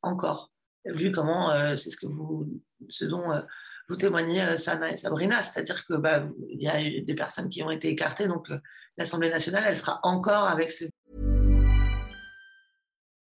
encore, 0.01 0.51
vu 0.85 1.11
comment 1.11 1.75
c'est 1.75 1.91
ce 1.91 1.97
que 1.97 2.07
vous, 2.07 2.47
ce 2.89 3.05
dont 3.05 3.27
vous 3.87 3.95
témoignez, 3.95 4.55
Sana 4.55 4.91
et 4.91 4.97
Sabrina, 4.97 5.43
c'est-à-dire 5.43 5.85
que 5.85 5.93
bah, 5.93 6.25
il 6.49 6.61
y 6.61 6.67
a 6.67 6.81
eu 6.81 7.01
des 7.01 7.13
personnes 7.13 7.49
qui 7.49 7.61
ont 7.61 7.69
été 7.69 7.89
écartées, 7.89 8.27
donc 8.27 8.47
l'Assemblée 8.97 9.29
nationale, 9.29 9.63
elle 9.67 9.75
sera 9.75 9.99
encore 10.03 10.47
avec 10.47 10.71
ces 10.71 10.90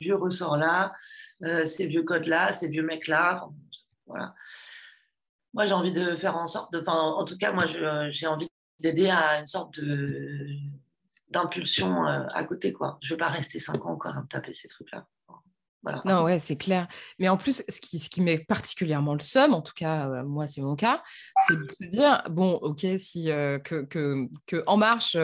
vieux 0.00 0.16
ressorts-là, 0.16 0.92
euh, 1.44 1.64
ces 1.64 1.86
vieux 1.86 2.02
codes-là, 2.02 2.52
ces 2.52 2.68
vieux 2.68 2.82
mecs-là. 2.82 3.48
voilà. 4.06 4.34
Moi, 5.52 5.66
j'ai 5.66 5.74
envie 5.74 5.92
de 5.92 6.14
faire 6.16 6.36
en 6.36 6.46
sorte 6.46 6.72
de. 6.72 6.82
En 6.86 7.24
tout 7.24 7.36
cas, 7.36 7.52
moi, 7.52 7.64
j'ai 7.66 8.26
envie 8.26 8.48
d'aider 8.78 9.10
à 9.10 9.40
une 9.40 9.46
sorte 9.46 9.80
d'impulsion 11.28 12.06
euh, 12.06 12.24
à 12.32 12.44
côté. 12.44 12.72
Quoi. 12.72 12.98
Je 13.02 13.12
ne 13.12 13.16
vais 13.16 13.24
pas 13.24 13.28
rester 13.28 13.58
cinq 13.58 13.84
ans 13.84 13.92
encore 13.92 14.16
à 14.16 14.22
me 14.22 14.26
taper 14.26 14.52
ces 14.52 14.68
trucs-là. 14.68 15.06
Non, 16.04 16.24
ouais, 16.24 16.38
c'est 16.38 16.56
clair. 16.56 16.86
Mais 17.18 17.28
en 17.30 17.38
plus, 17.38 17.64
ce 17.66 17.80
qui, 17.80 17.98
ce 17.98 18.10
qui 18.10 18.20
met 18.20 18.38
particulièrement 18.38 19.14
le 19.14 19.20
somme, 19.20 19.54
en 19.54 19.62
tout 19.62 19.72
cas, 19.74 20.08
euh, 20.08 20.22
moi, 20.24 20.46
c'est 20.46 20.60
mon 20.60 20.76
cas, 20.76 21.02
c'est 21.48 21.56
de 21.56 21.66
se 21.72 21.84
dire, 21.86 22.22
bon, 22.30 22.52
ok, 22.56 22.86
si 22.98 23.24
que, 23.24 23.82
que, 23.84 24.28
que, 24.46 24.62
En 24.66 24.76
Marche 24.76 25.16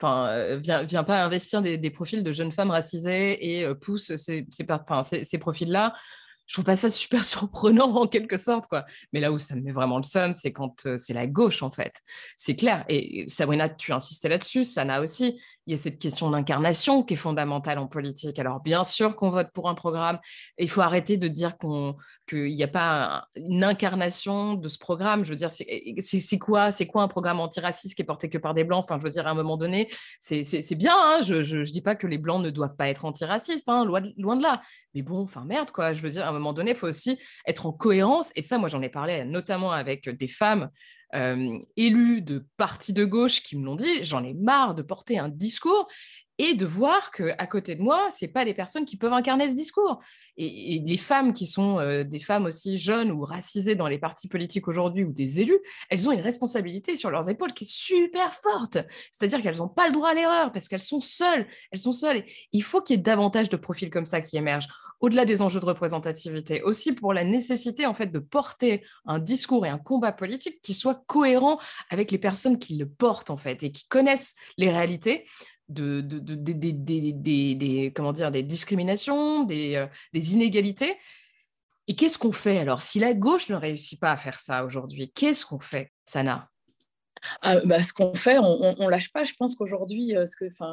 enfin, 0.00 0.28
euh, 0.28 1.02
pas 1.04 1.24
investir 1.24 1.62
des, 1.62 1.90
profils 1.90 2.22
de 2.22 2.32
jeunes 2.32 2.52
femmes 2.52 2.70
racisées 2.70 3.56
et 3.56 3.64
euh, 3.64 3.74
pousse 3.74 4.12
ces 4.16 5.38
profils-là 5.38 5.94
je 6.48 6.54
trouve 6.54 6.64
pas 6.64 6.76
ça 6.76 6.90
super 6.90 7.24
surprenant 7.24 7.94
en 7.94 8.06
quelque 8.08 8.36
sorte 8.36 8.66
quoi. 8.66 8.84
Mais 9.12 9.20
là 9.20 9.30
où 9.30 9.38
ça 9.38 9.54
me 9.54 9.60
met 9.60 9.70
vraiment 9.70 9.98
le 9.98 10.02
seum, 10.02 10.34
c'est 10.34 10.50
quand 10.50 10.86
euh, 10.86 10.96
c'est 10.98 11.12
la 11.12 11.26
gauche 11.28 11.62
en 11.62 11.70
fait. 11.70 12.00
C'est 12.36 12.56
clair. 12.56 12.84
Et 12.88 13.26
Sabrina, 13.28 13.68
tu 13.68 13.92
insistais 13.92 14.28
là-dessus, 14.28 14.64
Sana 14.64 15.00
aussi. 15.00 15.40
Il 15.68 15.72
y 15.72 15.74
a 15.74 15.76
cette 15.76 15.98
question 15.98 16.30
d'incarnation 16.30 17.02
qui 17.02 17.12
est 17.12 17.18
fondamentale 17.18 17.76
en 17.76 17.86
politique. 17.86 18.38
Alors 18.38 18.60
bien 18.60 18.84
sûr 18.84 19.14
qu'on 19.14 19.28
vote 19.28 19.48
pour 19.52 19.68
un 19.68 19.74
programme, 19.74 20.18
il 20.56 20.70
faut 20.70 20.80
arrêter 20.80 21.18
de 21.18 21.28
dire 21.28 21.58
qu'il 22.26 22.44
n'y 22.44 22.62
a 22.62 22.68
pas 22.68 23.28
une 23.36 23.62
incarnation 23.62 24.54
de 24.54 24.66
ce 24.66 24.78
programme. 24.78 25.26
Je 25.26 25.28
veux 25.28 25.36
dire, 25.36 25.50
c'est 25.50 26.38
quoi, 26.38 26.70
quoi 26.88 27.02
un 27.02 27.08
programme 27.08 27.38
antiraciste 27.38 27.96
qui 27.96 28.00
est 28.00 28.06
porté 28.06 28.30
que 28.30 28.38
par 28.38 28.54
des 28.54 28.64
blancs? 28.64 28.82
Enfin, 28.82 28.96
je 28.98 29.04
veux 29.04 29.10
dire, 29.10 29.26
à 29.26 29.30
un 29.32 29.34
moment 29.34 29.58
donné, 29.58 29.90
c'est 30.20 30.74
bien. 30.74 30.94
Hein. 30.96 31.20
je 31.20 31.58
ne 31.58 31.64
dis 31.64 31.82
pas 31.82 31.96
que 31.96 32.06
les 32.06 32.16
blancs 32.16 32.42
ne 32.42 32.48
doivent 32.48 32.76
pas 32.76 32.88
être 32.88 33.04
antiracistes, 33.04 33.68
hein, 33.68 33.84
loin, 33.84 34.00
loin 34.16 34.36
de 34.36 34.42
là. 34.42 34.62
Mais 34.94 35.02
bon, 35.02 35.20
enfin 35.20 35.44
merde 35.44 35.70
quoi. 35.70 35.92
Je 35.92 36.00
veux 36.00 36.08
dire, 36.08 36.32
moment 36.32 36.54
donné, 36.54 36.70
il 36.70 36.76
faut 36.78 36.88
aussi 36.88 37.18
être 37.46 37.66
en 37.66 37.72
cohérence. 37.72 38.32
Et 38.36 38.40
ça, 38.42 38.56
moi, 38.56 38.70
j'en 38.70 38.80
ai 38.80 38.88
parlé 38.88 39.26
notamment 39.26 39.70
avec 39.70 40.08
des 40.08 40.28
femmes 40.28 40.70
euh, 41.14 41.58
élues 41.76 42.20
de 42.20 42.46
partis 42.56 42.92
de 42.92 43.04
gauche 43.04 43.42
qui 43.42 43.56
me 43.56 43.64
l'ont 43.64 43.76
dit. 43.76 44.04
J'en 44.04 44.22
ai 44.24 44.34
marre 44.34 44.74
de 44.74 44.82
porter 44.82 45.18
un 45.18 45.28
discours 45.28 45.88
et 46.38 46.54
de 46.54 46.64
voir 46.66 47.10
que 47.10 47.32
à 47.38 47.46
côté 47.46 47.74
de 47.74 47.82
moi, 47.82 48.08
c'est 48.16 48.28
pas 48.28 48.44
des 48.44 48.54
personnes 48.54 48.84
qui 48.84 48.96
peuvent 48.96 49.12
incarner 49.12 49.50
ce 49.50 49.56
discours. 49.56 50.00
Et, 50.36 50.80
les 50.86 50.96
femmes 50.96 51.32
qui 51.32 51.46
sont 51.46 51.80
euh, 51.80 52.04
des 52.04 52.20
femmes 52.20 52.46
aussi 52.46 52.78
jeunes 52.78 53.10
ou 53.10 53.24
racisées 53.24 53.74
dans 53.74 53.88
les 53.88 53.98
partis 53.98 54.28
politiques 54.28 54.68
aujourd'hui 54.68 55.04
ou 55.04 55.12
des 55.12 55.40
élus, 55.40 55.58
elles 55.90 56.08
ont 56.08 56.12
une 56.12 56.20
responsabilité 56.20 56.96
sur 56.96 57.10
leurs 57.10 57.28
épaules 57.28 57.52
qui 57.52 57.64
est 57.64 57.70
super 57.70 58.32
forte. 58.32 58.78
C'est-à-dire 59.10 59.42
qu'elles 59.42 59.58
n'ont 59.58 59.68
pas 59.68 59.88
le 59.88 59.92
droit 59.92 60.10
à 60.10 60.14
l'erreur 60.14 60.52
parce 60.52 60.68
qu'elles 60.68 60.78
sont 60.80 61.00
seules. 61.00 61.46
Elles 61.72 61.80
sont 61.80 61.92
seules. 61.92 62.24
il 62.52 62.62
faut 62.62 62.80
qu'il 62.80 62.96
y 62.96 62.98
ait 62.98 63.02
davantage 63.02 63.48
de 63.48 63.56
profils 63.56 63.90
comme 63.90 64.04
ça 64.04 64.20
qui 64.20 64.36
émergent, 64.36 64.68
au-delà 65.00 65.24
des 65.24 65.42
enjeux 65.42 65.60
de 65.60 65.64
représentativité, 65.64 66.62
aussi 66.62 66.92
pour 66.92 67.12
la 67.12 67.24
nécessité 67.24 67.86
en 67.86 67.94
fait 67.94 68.06
de 68.06 68.18
porter 68.18 68.84
un 69.06 69.18
discours 69.18 69.66
et 69.66 69.68
un 69.68 69.78
combat 69.78 70.12
politique 70.12 70.60
qui 70.62 70.74
soit 70.74 71.02
cohérent 71.06 71.58
avec 71.90 72.10
les 72.10 72.18
personnes 72.18 72.58
qui 72.58 72.76
le 72.76 72.88
portent 72.88 73.30
en 73.30 73.36
fait 73.36 73.62
et 73.62 73.72
qui 73.72 73.86
connaissent 73.88 74.34
les 74.56 74.70
réalités 74.70 75.24
de, 75.68 76.00
des, 76.00 77.92
comment 77.94 78.12
dire, 78.12 78.30
des 78.30 78.42
discriminations, 78.42 79.44
des, 79.44 79.76
euh, 79.76 79.86
des 80.12 80.34
inégalités. 80.34 80.96
Et 81.86 81.94
qu'est-ce 81.94 82.18
qu'on 82.18 82.32
fait 82.32 82.58
alors? 82.58 82.82
Si 82.82 82.98
la 82.98 83.14
gauche 83.14 83.48
ne 83.48 83.54
réussit 83.54 83.98
pas 83.98 84.12
à 84.12 84.16
faire 84.16 84.38
ça 84.38 84.64
aujourd'hui, 84.64 85.10
qu'est-ce 85.12 85.46
qu'on 85.46 85.60
fait, 85.60 85.92
Sana? 86.04 86.50
Ah, 87.42 87.60
bah, 87.64 87.82
ce 87.82 87.92
qu'on 87.92 88.14
fait, 88.14 88.38
on, 88.38 88.74
ne 88.78 88.90
lâche 88.90 89.12
pas. 89.12 89.24
Je 89.24 89.34
pense 89.34 89.54
qu'aujourd'hui, 89.56 90.16
euh, 90.16 90.24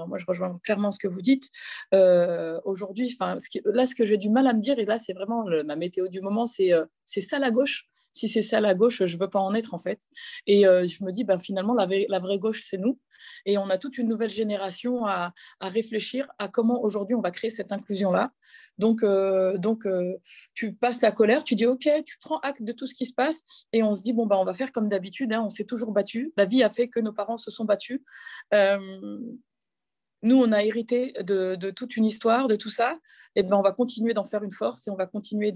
moi 0.07 0.17
je 0.17 0.25
rejoins 0.25 0.59
clairement 0.63 0.91
ce 0.91 0.99
que 0.99 1.07
vous 1.07 1.21
dites. 1.21 1.49
Euh, 1.93 2.59
aujourd'hui, 2.65 3.17
là, 3.19 3.85
ce 3.85 3.95
que 3.95 4.05
j'ai 4.05 4.17
du 4.17 4.29
mal 4.29 4.47
à 4.47 4.53
me 4.53 4.61
dire, 4.61 4.79
et 4.79 4.85
là, 4.85 4.97
c'est 4.97 5.13
vraiment 5.13 5.45
ma 5.65 5.75
météo 5.75 6.07
du 6.07 6.21
moment, 6.21 6.45
c'est 6.45 6.71
c'est 7.05 7.21
ça 7.21 7.39
la 7.39 7.51
gauche 7.51 7.87
si 8.15 8.29
c'est 8.29 8.41
ça 8.41 8.61
la 8.61 8.73
gauche, 8.73 9.03
je 9.05 9.17
veux 9.17 9.29
pas 9.29 9.41
en 9.41 9.53
être 9.53 9.73
en 9.73 9.77
fait. 9.77 9.99
Et 10.47 10.65
euh, 10.65 10.85
je 10.85 11.03
me 11.03 11.11
dis, 11.11 11.25
ben, 11.25 11.37
finalement, 11.37 11.73
la, 11.73 11.85
la 11.85 12.19
vraie 12.19 12.39
gauche, 12.39 12.61
c'est 12.63 12.77
nous. 12.77 12.97
Et 13.45 13.57
on 13.57 13.69
a 13.69 13.77
toute 13.77 13.97
une 13.97 14.07
nouvelle 14.07 14.29
génération 14.29 15.05
à, 15.05 15.33
à 15.59 15.69
réfléchir 15.69 16.25
à 16.39 16.47
comment 16.47 16.81
aujourd'hui 16.81 17.15
on 17.15 17.21
va 17.21 17.31
créer 17.31 17.49
cette 17.49 17.73
inclusion-là. 17.73 18.31
Donc, 18.77 19.03
euh, 19.03 19.57
euh, 19.85 20.13
tu 20.53 20.73
passes 20.73 21.01
la 21.01 21.11
colère, 21.11 21.43
tu 21.43 21.55
dis, 21.55 21.65
OK, 21.65 21.89
tu 22.05 22.17
prends 22.19 22.39
acte 22.39 22.63
de 22.63 22.71
tout 22.71 22.87
ce 22.87 22.95
qui 22.95 23.05
se 23.05 23.13
passe 23.13 23.43
et 23.73 23.83
on 23.83 23.95
se 23.95 24.03
dit, 24.03 24.13
bon, 24.13 24.25
ben, 24.25 24.37
on 24.37 24.45
va 24.45 24.53
faire 24.53 24.71
comme 24.71 24.89
d'habitude, 24.89 25.33
hein, 25.33 25.43
on 25.43 25.49
s'est 25.49 25.65
toujours 25.65 25.91
battu. 25.91 26.33
La 26.37 26.45
vie 26.45 26.63
a 26.63 26.69
fait 26.69 26.87
que 26.87 26.99
nos 26.99 27.13
parents 27.13 27.37
se 27.37 27.51
sont 27.51 27.65
battus. 27.65 28.01
Nous, 30.25 30.37
on 30.37 30.51
a 30.51 30.63
hérité 30.63 31.13
de, 31.23 31.69
toute 31.69 31.97
une 31.97 32.05
histoire, 32.05 32.47
de 32.47 32.55
tout 32.55 32.69
ça, 32.69 32.97
et 33.35 33.43
ben 33.43 33.55
on 33.55 33.61
va 33.61 33.71
continuer 33.71 34.13
d'en 34.13 34.23
faire 34.23 34.43
une 34.43 34.51
force 34.51 34.87
et 34.87 34.91
on 34.91 34.95
va 34.95 35.05
continuer 35.05 35.53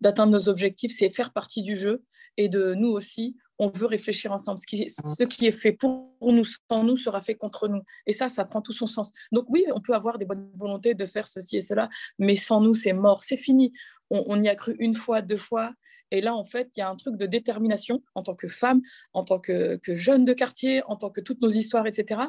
d'atteindre 0.00 0.32
nos 0.32 0.48
objectifs. 0.48 0.92
C'est 0.96 1.14
faire 1.14 1.32
partie 1.32 1.62
du 1.62 1.76
jeu 1.76 2.04
et 2.36 2.48
de 2.48 2.74
nous 2.74 2.90
aussi, 2.90 3.36
on 3.58 3.68
veut 3.70 3.86
réfléchir 3.86 4.30
ensemble. 4.32 4.60
Ce 4.60 5.24
qui, 5.24 5.46
est 5.46 5.50
fait 5.50 5.72
pour 5.72 6.14
nous, 6.22 6.44
sans 6.44 6.84
nous, 6.84 6.96
sera 6.96 7.20
fait 7.20 7.34
contre 7.34 7.66
nous. 7.66 7.82
Et 8.06 8.12
ça, 8.12 8.28
ça 8.28 8.44
prend 8.44 8.62
tout 8.62 8.72
son 8.72 8.86
sens. 8.86 9.10
Donc 9.32 9.46
oui, 9.48 9.64
on 9.74 9.80
peut 9.80 9.94
avoir 9.94 10.18
des 10.18 10.24
bonnes 10.24 10.50
volontés 10.54 10.94
de 10.94 11.04
faire 11.04 11.26
ceci 11.26 11.56
et 11.56 11.60
cela, 11.60 11.88
mais 12.18 12.36
sans 12.36 12.60
nous, 12.60 12.74
c'est 12.74 12.92
mort, 12.92 13.22
c'est 13.22 13.36
fini. 13.36 13.72
On 14.08 14.40
y 14.40 14.48
a 14.48 14.54
cru 14.54 14.76
une 14.78 14.94
fois, 14.94 15.20
deux 15.20 15.36
fois, 15.36 15.72
et 16.12 16.20
là, 16.20 16.34
en 16.34 16.44
fait, 16.44 16.68
il 16.76 16.80
y 16.80 16.82
a 16.82 16.90
un 16.90 16.94
truc 16.94 17.16
de 17.16 17.24
détermination 17.24 18.02
en 18.14 18.22
tant 18.22 18.34
que 18.34 18.46
femme, 18.46 18.82
en 19.14 19.24
tant 19.24 19.40
que, 19.40 19.80
jeune 19.88 20.26
de 20.26 20.34
quartier, 20.34 20.82
en 20.86 20.96
tant 20.96 21.08
que 21.08 21.22
toutes 21.22 21.40
nos 21.40 21.48
histoires, 21.48 21.86
etc. 21.86 22.20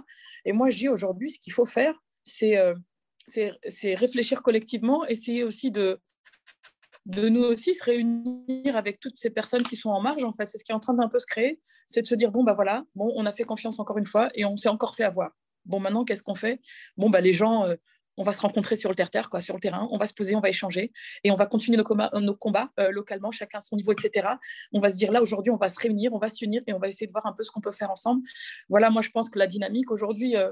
Et 0.46 0.54
moi, 0.54 0.69
je 0.69 0.78
dis 0.78 0.88
aujourd'hui, 0.88 1.30
ce 1.30 1.38
qu'il 1.38 1.52
faut 1.52 1.65
faire, 1.65 1.93
c'est 2.24 2.58
euh, 2.58 2.74
réfléchir 3.84 4.41
collectivement, 4.41 5.06
essayer 5.06 5.43
aussi 5.43 5.69
de, 5.69 6.00
nous 7.06 7.43
aussi 7.43 7.76
se 7.76 7.84
réunir 7.84 8.78
avec 8.78 9.02
toutes 9.02 9.17
ces 9.17 9.30
personnes 9.30 9.63
qui 9.63 9.76
sont 9.76 9.89
en 9.89 10.02
marge, 10.02 10.24
en 10.24 10.32
fait. 10.32 10.46
C'est 10.46 10.58
ce 10.58 10.63
qui 10.63 10.72
est 10.72 10.76
en 10.76 10.80
train 10.80 10.93
d'un 10.93 11.10
peu 11.10 11.19
se 11.19 11.28
créer, 11.28 11.60
c'est 11.86 12.04
de 12.04 12.08
se 12.08 12.15
dire, 12.15 12.32
bon, 12.32 12.46
bah 12.46 12.54
voilà, 12.54 12.86
bon, 12.96 13.12
on 13.17 13.26
a 13.26 13.34
fait 13.34 13.43
confiance 13.43 13.80
encore 13.80 13.98
une 13.98 14.06
fois 14.06 14.30
et 14.34 14.46
on 14.46 14.56
s'est 14.56 14.69
encore 14.69 14.96
fait 14.96 15.04
avoir. 15.04 15.32
Bon, 15.65 15.82
maintenant, 15.82 16.06
qu'est-ce 16.06 16.24
qu'on 16.24 16.36
fait? 16.36 16.62
Bon, 16.96 17.10
bah 17.10 17.19
les 17.19 17.34
gens, 17.34 17.65
euh, 17.65 17.76
on 18.17 18.23
va 18.23 18.32
se 18.32 18.41
rencontrer 18.41 18.76
sur 18.76 18.89
le 18.89 18.95
terre-terre, 18.95 19.30
sur 19.39 19.56
le 19.56 19.60
terrain, 19.60 19.88
on 19.91 19.97
va 19.97 20.06
se 20.06 20.13
poser, 20.13 20.36
on 20.36 20.39
va 20.39 20.49
échanger 20.49 20.91
et 21.23 21.32
on 21.32 21.36
va 21.36 21.45
continuer 21.45 21.78
nos, 21.78 21.84
combats, 21.84 22.12
nos 22.13 22.36
combats 22.36 22.69
euh, 22.80 22.91
localement, 22.91 23.32
chacun 23.32 23.58
à 23.58 23.62
son 23.62 23.76
niveau, 23.76 23.91
etc. 23.91 24.28
On 24.71 24.80
va 24.80 24.89
se 24.89 24.95
dire 24.95 25.12
là 25.12 25.21
aujourd'hui, 25.21 25.52
on 25.52 25.58
va 25.58 25.69
se 25.69 25.80
réunir, 25.80 26.13
on 26.13 26.19
va 26.19 26.30
s'unir 26.30 26.62
et 26.67 26.73
on 26.73 26.80
va 26.80 26.88
essayer 26.88 27.08
de 27.08 27.12
voir 27.12 27.26
un 27.26 27.34
peu 27.34 27.43
ce 27.43 27.52
qu'on 27.52 27.62
peut 27.62 27.71
faire 27.71 27.91
ensemble. 27.91 28.21
Voilà, 28.69 28.89
moi 28.89 29.02
je 29.02 29.10
pense 29.10 29.30
que 29.30 29.39
la 29.39 29.47
dynamique 29.47 29.91
aujourd'hui, 29.91 30.36
euh, 30.36 30.52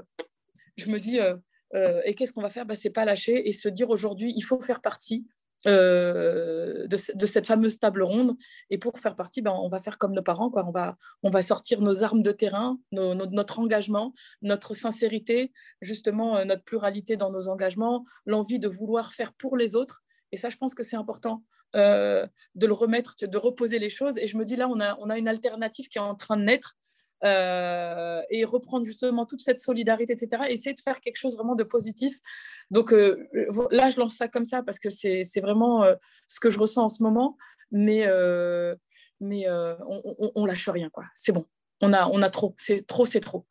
je 0.76 0.90
me 0.90 0.98
dis, 0.98 1.20
euh, 1.20 2.00
et 2.04 2.14
qu'est-ce 2.14 2.32
qu'on 2.32 2.42
va 2.42 2.50
faire? 2.50 2.66
Bah, 2.66 2.74
C'est 2.74 2.90
pas 2.90 3.04
lâcher 3.04 3.48
et 3.48 3.52
se 3.52 3.68
dire 3.68 3.90
aujourd'hui, 3.90 4.32
il 4.36 4.42
faut 4.42 4.60
faire 4.60 4.80
partie 4.80 5.26
euh, 5.66 6.88
de, 6.88 7.26
cette 7.26 7.46
fameuse 7.46 7.78
table 7.78 8.02
ronde. 8.02 8.36
Et 8.70 8.78
pour 8.78 8.98
faire 8.98 9.14
partie, 9.14 9.42
ben, 9.42 9.52
on 9.52 9.68
va 9.68 9.78
faire 9.78 9.98
comme 9.98 10.12
nos 10.12 10.22
parents. 10.22 10.50
Quoi. 10.50 10.64
On, 10.66 10.72
va, 10.72 10.96
on 11.22 11.30
va 11.30 11.42
sortir 11.42 11.80
nos 11.80 12.02
armes 12.02 12.22
de 12.22 12.32
terrain, 12.32 12.78
notre 12.90 13.58
engagement, 13.60 14.12
notre 14.42 14.74
sincérité, 14.74 15.52
justement 15.80 16.36
euh, 16.36 16.44
notre 16.44 16.64
pluralité 16.64 17.16
dans 17.16 17.30
nos 17.30 17.48
engagements, 17.48 18.02
l'envie 18.26 18.58
de 18.58 18.68
vouloir 18.68 19.12
faire 19.12 19.32
pour 19.32 19.56
les 19.56 19.76
autres. 19.76 20.02
Et 20.32 20.36
ça, 20.36 20.50
je 20.50 20.56
pense 20.56 20.74
que 20.74 20.82
c'est 20.82 20.96
important 20.96 21.42
de 21.74 22.66
le 22.66 22.72
remettre, 22.72 23.14
de 23.22 23.38
reposer 23.38 23.78
les 23.78 23.88
choses. 23.88 24.18
Et 24.18 24.26
je 24.26 24.36
me 24.36 24.44
dis 24.44 24.56
là, 24.56 24.68
on 24.68 24.78
a, 24.78 24.94
on 24.98 25.08
a 25.08 25.16
une 25.16 25.28
alternative 25.28 25.88
qui 25.88 25.96
est 25.96 26.02
en 26.02 26.14
train 26.14 26.36
de 26.36 26.42
naître. 26.42 26.76
Et 27.22 28.44
reprendre 28.44 28.84
justement 28.84 29.26
toute 29.26 29.40
cette 29.40 29.60
solidarité, 29.60 30.12
etc. 30.12 30.44
Essayer 30.48 30.74
de 30.74 30.80
faire 30.80 31.00
quelque 31.00 31.16
chose 31.16 31.36
vraiment 31.36 31.54
de 31.54 31.64
positif. 31.64 32.14
Donc 32.70 32.92
là, 32.92 33.90
je 33.90 33.98
lance 33.98 34.14
ça 34.14 34.28
comme 34.28 34.44
ça 34.44 34.62
parce 34.62 34.78
que 34.78 34.90
c'est 34.90 35.40
vraiment 35.40 35.84
ce 36.26 36.40
que 36.40 36.50
je 36.50 36.58
ressens 36.58 36.84
en 36.84 36.88
ce 36.88 37.02
moment. 37.02 37.36
Mais, 37.70 38.06
mais 39.20 39.48
on, 39.50 40.02
on, 40.18 40.32
on, 40.34 40.46
lâche 40.46 40.68
rien, 40.68 40.90
quoi. 40.90 41.04
C'est 41.14 41.32
bon. 41.32 41.46
On 41.80 41.92
a, 41.92 42.06
on 42.08 42.22
a 42.22 42.30
trop. 42.30 42.54
C'est 42.58 42.86
trop, 42.86 43.04
c'est 43.04 43.20
trop. 43.20 43.46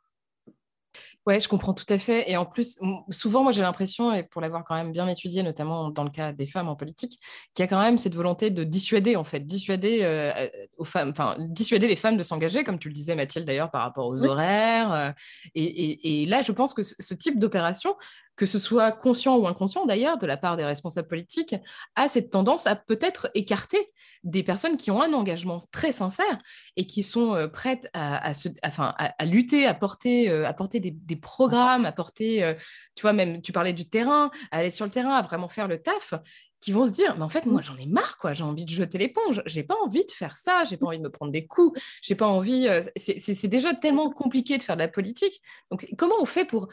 Ouais, 1.27 1.39
je 1.39 1.47
comprends 1.47 1.75
tout 1.75 1.85
à 1.89 1.99
fait. 1.99 2.31
Et 2.31 2.35
en 2.35 2.45
plus, 2.45 2.79
souvent, 3.11 3.43
moi, 3.43 3.51
j'ai 3.51 3.61
l'impression, 3.61 4.11
et 4.11 4.23
pour 4.23 4.41
l'avoir 4.41 4.63
quand 4.63 4.73
même 4.73 4.91
bien 4.91 5.07
étudié, 5.07 5.43
notamment 5.43 5.91
dans 5.91 6.03
le 6.03 6.09
cas 6.09 6.31
des 6.31 6.47
femmes 6.47 6.67
en 6.67 6.75
politique, 6.75 7.19
qu'il 7.53 7.61
y 7.61 7.65
a 7.65 7.67
quand 7.67 7.79
même 7.79 7.99
cette 7.99 8.15
volonté 8.15 8.49
de 8.49 8.63
dissuader, 8.63 9.15
en 9.15 9.23
fait, 9.23 9.41
dissuader 9.41 9.99
euh, 10.01 10.49
aux 10.77 10.85
femmes, 10.85 11.09
enfin, 11.09 11.35
dissuader 11.39 11.87
les 11.87 11.95
femmes 11.95 12.17
de 12.17 12.23
s'engager, 12.23 12.63
comme 12.63 12.79
tu 12.79 12.87
le 12.87 12.95
disais, 12.95 13.15
Mathilde, 13.15 13.45
d'ailleurs, 13.45 13.69
par 13.69 13.83
rapport 13.83 14.07
aux 14.07 14.25
horaires. 14.25 14.91
Euh, 14.93 15.11
et, 15.53 16.23
et, 16.23 16.25
là, 16.25 16.41
je 16.41 16.51
pense 16.51 16.73
que 16.73 16.81
ce 16.81 17.13
type 17.13 17.37
d'opération, 17.37 17.95
que 18.35 18.45
ce 18.45 18.59
soit 18.59 18.91
conscient 18.91 19.37
ou 19.37 19.47
inconscient 19.47 19.85
d'ailleurs 19.85 20.17
de 20.17 20.25
la 20.25 20.37
part 20.37 20.57
des 20.57 20.65
responsables 20.65 21.07
politiques, 21.07 21.55
a 21.95 22.09
cette 22.09 22.29
tendance 22.29 22.67
à 22.67 22.75
peut-être 22.75 23.29
écarter 23.35 23.91
des 24.23 24.43
personnes 24.43 24.77
qui 24.77 24.91
ont 24.91 25.01
un 25.01 25.13
engagement 25.13 25.59
très 25.71 25.91
sincère 25.91 26.39
et 26.77 26.85
qui 26.85 27.03
sont 27.03 27.35
euh, 27.35 27.47
prêtes 27.47 27.89
à, 27.93 28.31
enfin, 28.65 28.93
à, 28.97 29.25
lutter, 29.25 29.65
à 29.65 29.73
porter, 29.73 30.29
euh, 30.29 30.47
à 30.47 30.53
porter 30.53 30.79
des, 30.79 31.15
programmes, 31.15 31.85
à 31.85 31.91
porter, 31.91 32.43
euh, 32.43 32.53
tu 32.95 33.01
vois, 33.01 33.13
même 33.13 33.41
tu 33.41 33.51
parlais 33.51 33.73
du 33.73 33.87
terrain, 33.87 34.31
à 34.51 34.57
aller 34.57 34.71
sur 34.71 34.85
le 34.85 34.91
terrain, 34.91 35.15
à 35.15 35.21
vraiment 35.21 35.47
faire 35.47 35.67
le 35.67 35.81
taf 35.81 36.13
qui 36.61 36.71
vont 36.71 36.85
se 36.85 36.91
dire 36.91 37.15
mais 37.17 37.23
en 37.23 37.29
fait 37.29 37.47
moi 37.47 37.63
j'en 37.63 37.75
ai 37.77 37.87
marre 37.87 38.19
quoi. 38.19 38.33
J'ai 38.33 38.43
envie 38.43 38.65
de 38.65 38.69
jeter 38.69 38.99
l'éponge. 38.99 39.41
J'ai 39.47 39.63
pas 39.63 39.75
envie 39.83 40.05
de 40.05 40.11
faire 40.11 40.35
ça. 40.35 40.63
J'ai 40.63 40.77
pas 40.77 40.85
envie 40.85 40.99
de 40.99 41.03
me 41.03 41.09
prendre 41.09 41.31
des 41.31 41.47
coups. 41.47 41.81
J'ai 42.03 42.13
pas 42.13 42.27
envie 42.27 42.67
c'est 42.95 43.47
déjà 43.47 43.73
tellement 43.73 44.11
compliqué 44.11 44.59
de 44.59 44.63
faire 44.63 44.75
de 44.75 44.81
la 44.81 44.87
politique. 44.87 45.41
Donc 45.71 45.87
comment 45.97 46.13
on 46.19 46.27
fait 46.27 46.45
pour 46.45 46.67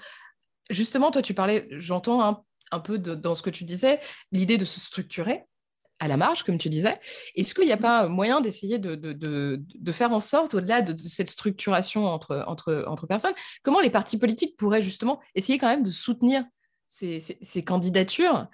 justement, 0.70 1.10
toi, 1.10 1.22
tu 1.22 1.34
parlais, 1.34 1.68
j'entends 1.70 2.44
un, 2.70 2.80
peu 2.80 2.98
dans 2.98 3.34
ce 3.34 3.42
que 3.42 3.50
tu 3.50 3.64
disais, 3.64 4.00
l'idée 4.32 4.58
de 4.58 4.64
se 4.64 4.80
structurer 4.80 5.44
à 6.00 6.08
la 6.08 6.16
marge, 6.16 6.44
comme 6.44 6.58
tu 6.58 6.68
disais. 6.68 6.98
Est-ce 7.34 7.54
qu'il 7.54 7.64
n'y 7.64 7.72
a 7.72 7.78
pas 7.78 8.06
moyen 8.08 8.40
d'essayer 8.40 8.78
de, 8.78 9.92
faire 9.92 10.12
en 10.12 10.20
sorte, 10.20 10.54
au-delà 10.54 10.82
de, 10.82 10.96
cette 10.96 11.30
structuration 11.30 12.06
entre, 12.06 12.44
entre, 12.46 12.84
entre 12.86 13.06
personnes, 13.06 13.34
comment 13.62 13.80
les 13.80 13.90
partis 13.90 14.18
politiques 14.18 14.56
pourraient 14.56 14.82
justement 14.82 15.20
essayer 15.34 15.58
quand 15.58 15.68
même 15.68 15.84
de 15.84 15.90
soutenir 15.90 16.44
ces, 16.86 17.64
candidatures? 17.64 18.46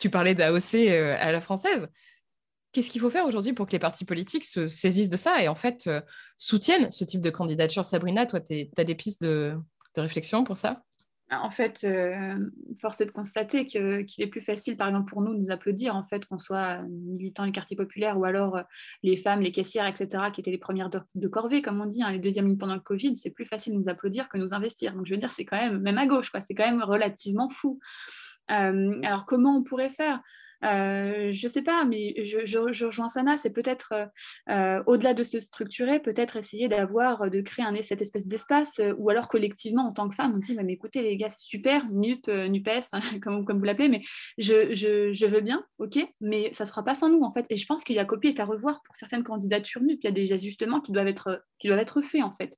Tu 0.00 0.10
parlais 0.10 0.34
d'AOC 0.34 0.74
euh, 0.74 1.16
à 1.18 1.32
la 1.32 1.40
française. 1.40 1.88
Qu'est-ce 2.72 2.90
qu'il 2.90 3.00
faut 3.00 3.10
faire 3.10 3.24
aujourd'hui 3.24 3.52
pour 3.52 3.66
que 3.66 3.72
les 3.72 3.78
partis 3.78 4.04
politiques 4.04 4.44
se 4.44 4.68
saisissent 4.68 5.08
de 5.08 5.16
ça 5.16 5.42
et 5.42 5.48
en 5.48 5.54
fait 5.54 5.86
euh, 5.86 6.00
soutiennent 6.36 6.90
ce 6.90 7.04
type 7.04 7.20
de 7.20 7.30
candidature? 7.30 7.84
Sabrina, 7.84 8.26
toi, 8.26 8.40
tu 8.40 8.68
as 8.76 8.84
des 8.84 8.94
pistes 8.94 9.22
de 9.22 9.56
réflexion 9.96 10.44
pour 10.44 10.56
ça? 10.56 10.82
En 11.30 11.50
fait, 11.50 11.84
euh, 11.84 12.38
force 12.80 13.00
est 13.02 13.06
de 13.06 13.10
constater 13.10 13.66
qu'il 13.66 14.06
est 14.18 14.26
plus 14.28 14.40
facile, 14.40 14.76
par 14.76 14.88
exemple, 14.88 15.10
pour 15.10 15.20
nous 15.20 15.34
de 15.34 15.38
nous 15.38 15.50
applaudir, 15.50 15.94
en 15.94 16.02
fait, 16.02 16.24
qu'on 16.24 16.38
soit 16.38 16.82
militants 16.88 17.44
du 17.44 17.52
quartier 17.52 17.76
populaire 17.76 18.18
ou 18.18 18.24
alors 18.24 18.56
euh, 18.56 18.62
les 19.02 19.16
femmes, 19.16 19.40
les 19.40 19.52
caissières, 19.52 19.86
etc., 19.86 20.24
qui 20.32 20.40
étaient 20.40 20.50
les 20.50 20.58
premières 20.58 20.88
de, 20.88 21.28
corvée, 21.28 21.60
comme 21.60 21.80
on 21.80 21.86
dit, 21.86 22.02
hein, 22.02 22.12
les 22.12 22.18
deuxièmes 22.18 22.46
lignes 22.46 22.56
pendant 22.56 22.74
le 22.74 22.80
Covid, 22.80 23.14
c'est 23.14 23.30
plus 23.30 23.44
facile 23.44 23.74
de 23.74 23.78
nous 23.78 23.88
applaudir 23.90 24.28
que 24.28 24.38
de 24.38 24.42
nous 24.42 24.54
investir. 24.54 24.94
Donc, 24.94 25.06
je 25.06 25.12
veux 25.12 25.20
dire, 25.20 25.30
c'est 25.30 25.44
quand 25.44 25.58
même, 25.58 25.78
même 25.78 25.98
à 25.98 26.06
gauche, 26.06 26.32
c'est 26.46 26.54
quand 26.54 26.66
même 26.66 26.82
relativement 26.82 27.50
fou. 27.50 27.78
Euh, 28.50 29.00
alors, 29.02 29.26
comment 29.26 29.56
on 29.56 29.62
pourrait 29.62 29.90
faire? 29.90 30.20
Euh, 30.64 31.30
je 31.30 31.46
ne 31.46 31.52
sais 31.52 31.62
pas, 31.62 31.84
mais 31.84 32.14
je, 32.24 32.58
rejoins 32.58 33.08
Sana, 33.08 33.38
c'est 33.38 33.50
peut-être, 33.50 33.92
euh, 33.92 34.06
euh, 34.50 34.82
au-delà 34.86 35.14
de 35.14 35.22
se 35.22 35.40
structurer, 35.40 36.00
peut-être 36.00 36.36
essayer 36.36 36.68
d'avoir, 36.68 37.30
de 37.30 37.40
créer 37.40 37.64
un, 37.64 37.80
cette 37.82 38.02
espèce 38.02 38.26
d'espace, 38.26 38.80
ou 38.98 39.10
alors 39.10 39.28
collectivement, 39.28 39.86
en 39.86 39.92
tant 39.92 40.08
que 40.08 40.14
femme, 40.14 40.32
on 40.34 40.38
dit, 40.38 40.54
mais 40.54 40.72
écoutez 40.72 41.02
les 41.02 41.16
gars, 41.16 41.30
c'est 41.30 41.40
super, 41.40 41.88
NUP, 41.90 42.26
NUPES, 42.28 42.90
comme, 43.22 43.44
comme 43.44 43.58
vous 43.58 43.64
l'appelez, 43.64 43.88
mais 43.88 44.02
je, 44.36 45.26
veux 45.26 45.40
bien, 45.40 45.64
ok, 45.78 45.98
mais 46.20 46.52
ça 46.52 46.64
ne 46.64 46.68
sera 46.68 46.84
pas 46.84 46.94
sans 46.94 47.08
nous, 47.08 47.22
en 47.22 47.32
fait. 47.32 47.46
Et 47.50 47.56
je 47.56 47.66
pense 47.66 47.84
qu'il 47.84 47.96
y 47.96 48.00
a 48.00 48.04
copier 48.04 48.34
et 48.34 48.40
à 48.40 48.44
revoir 48.44 48.80
pour 48.84 48.96
certaines 48.96 49.22
candidatures 49.22 49.82
NUP, 49.82 50.00
il 50.02 50.06
y 50.06 50.08
a 50.08 50.12
des 50.12 50.32
ajustements 50.32 50.80
qui 50.80 50.92
doivent 50.92 51.08
être, 51.08 51.44
qui 51.58 51.68
doivent 51.68 51.80
être 51.80 52.02
faits, 52.02 52.22
en 52.22 52.34
fait. 52.36 52.56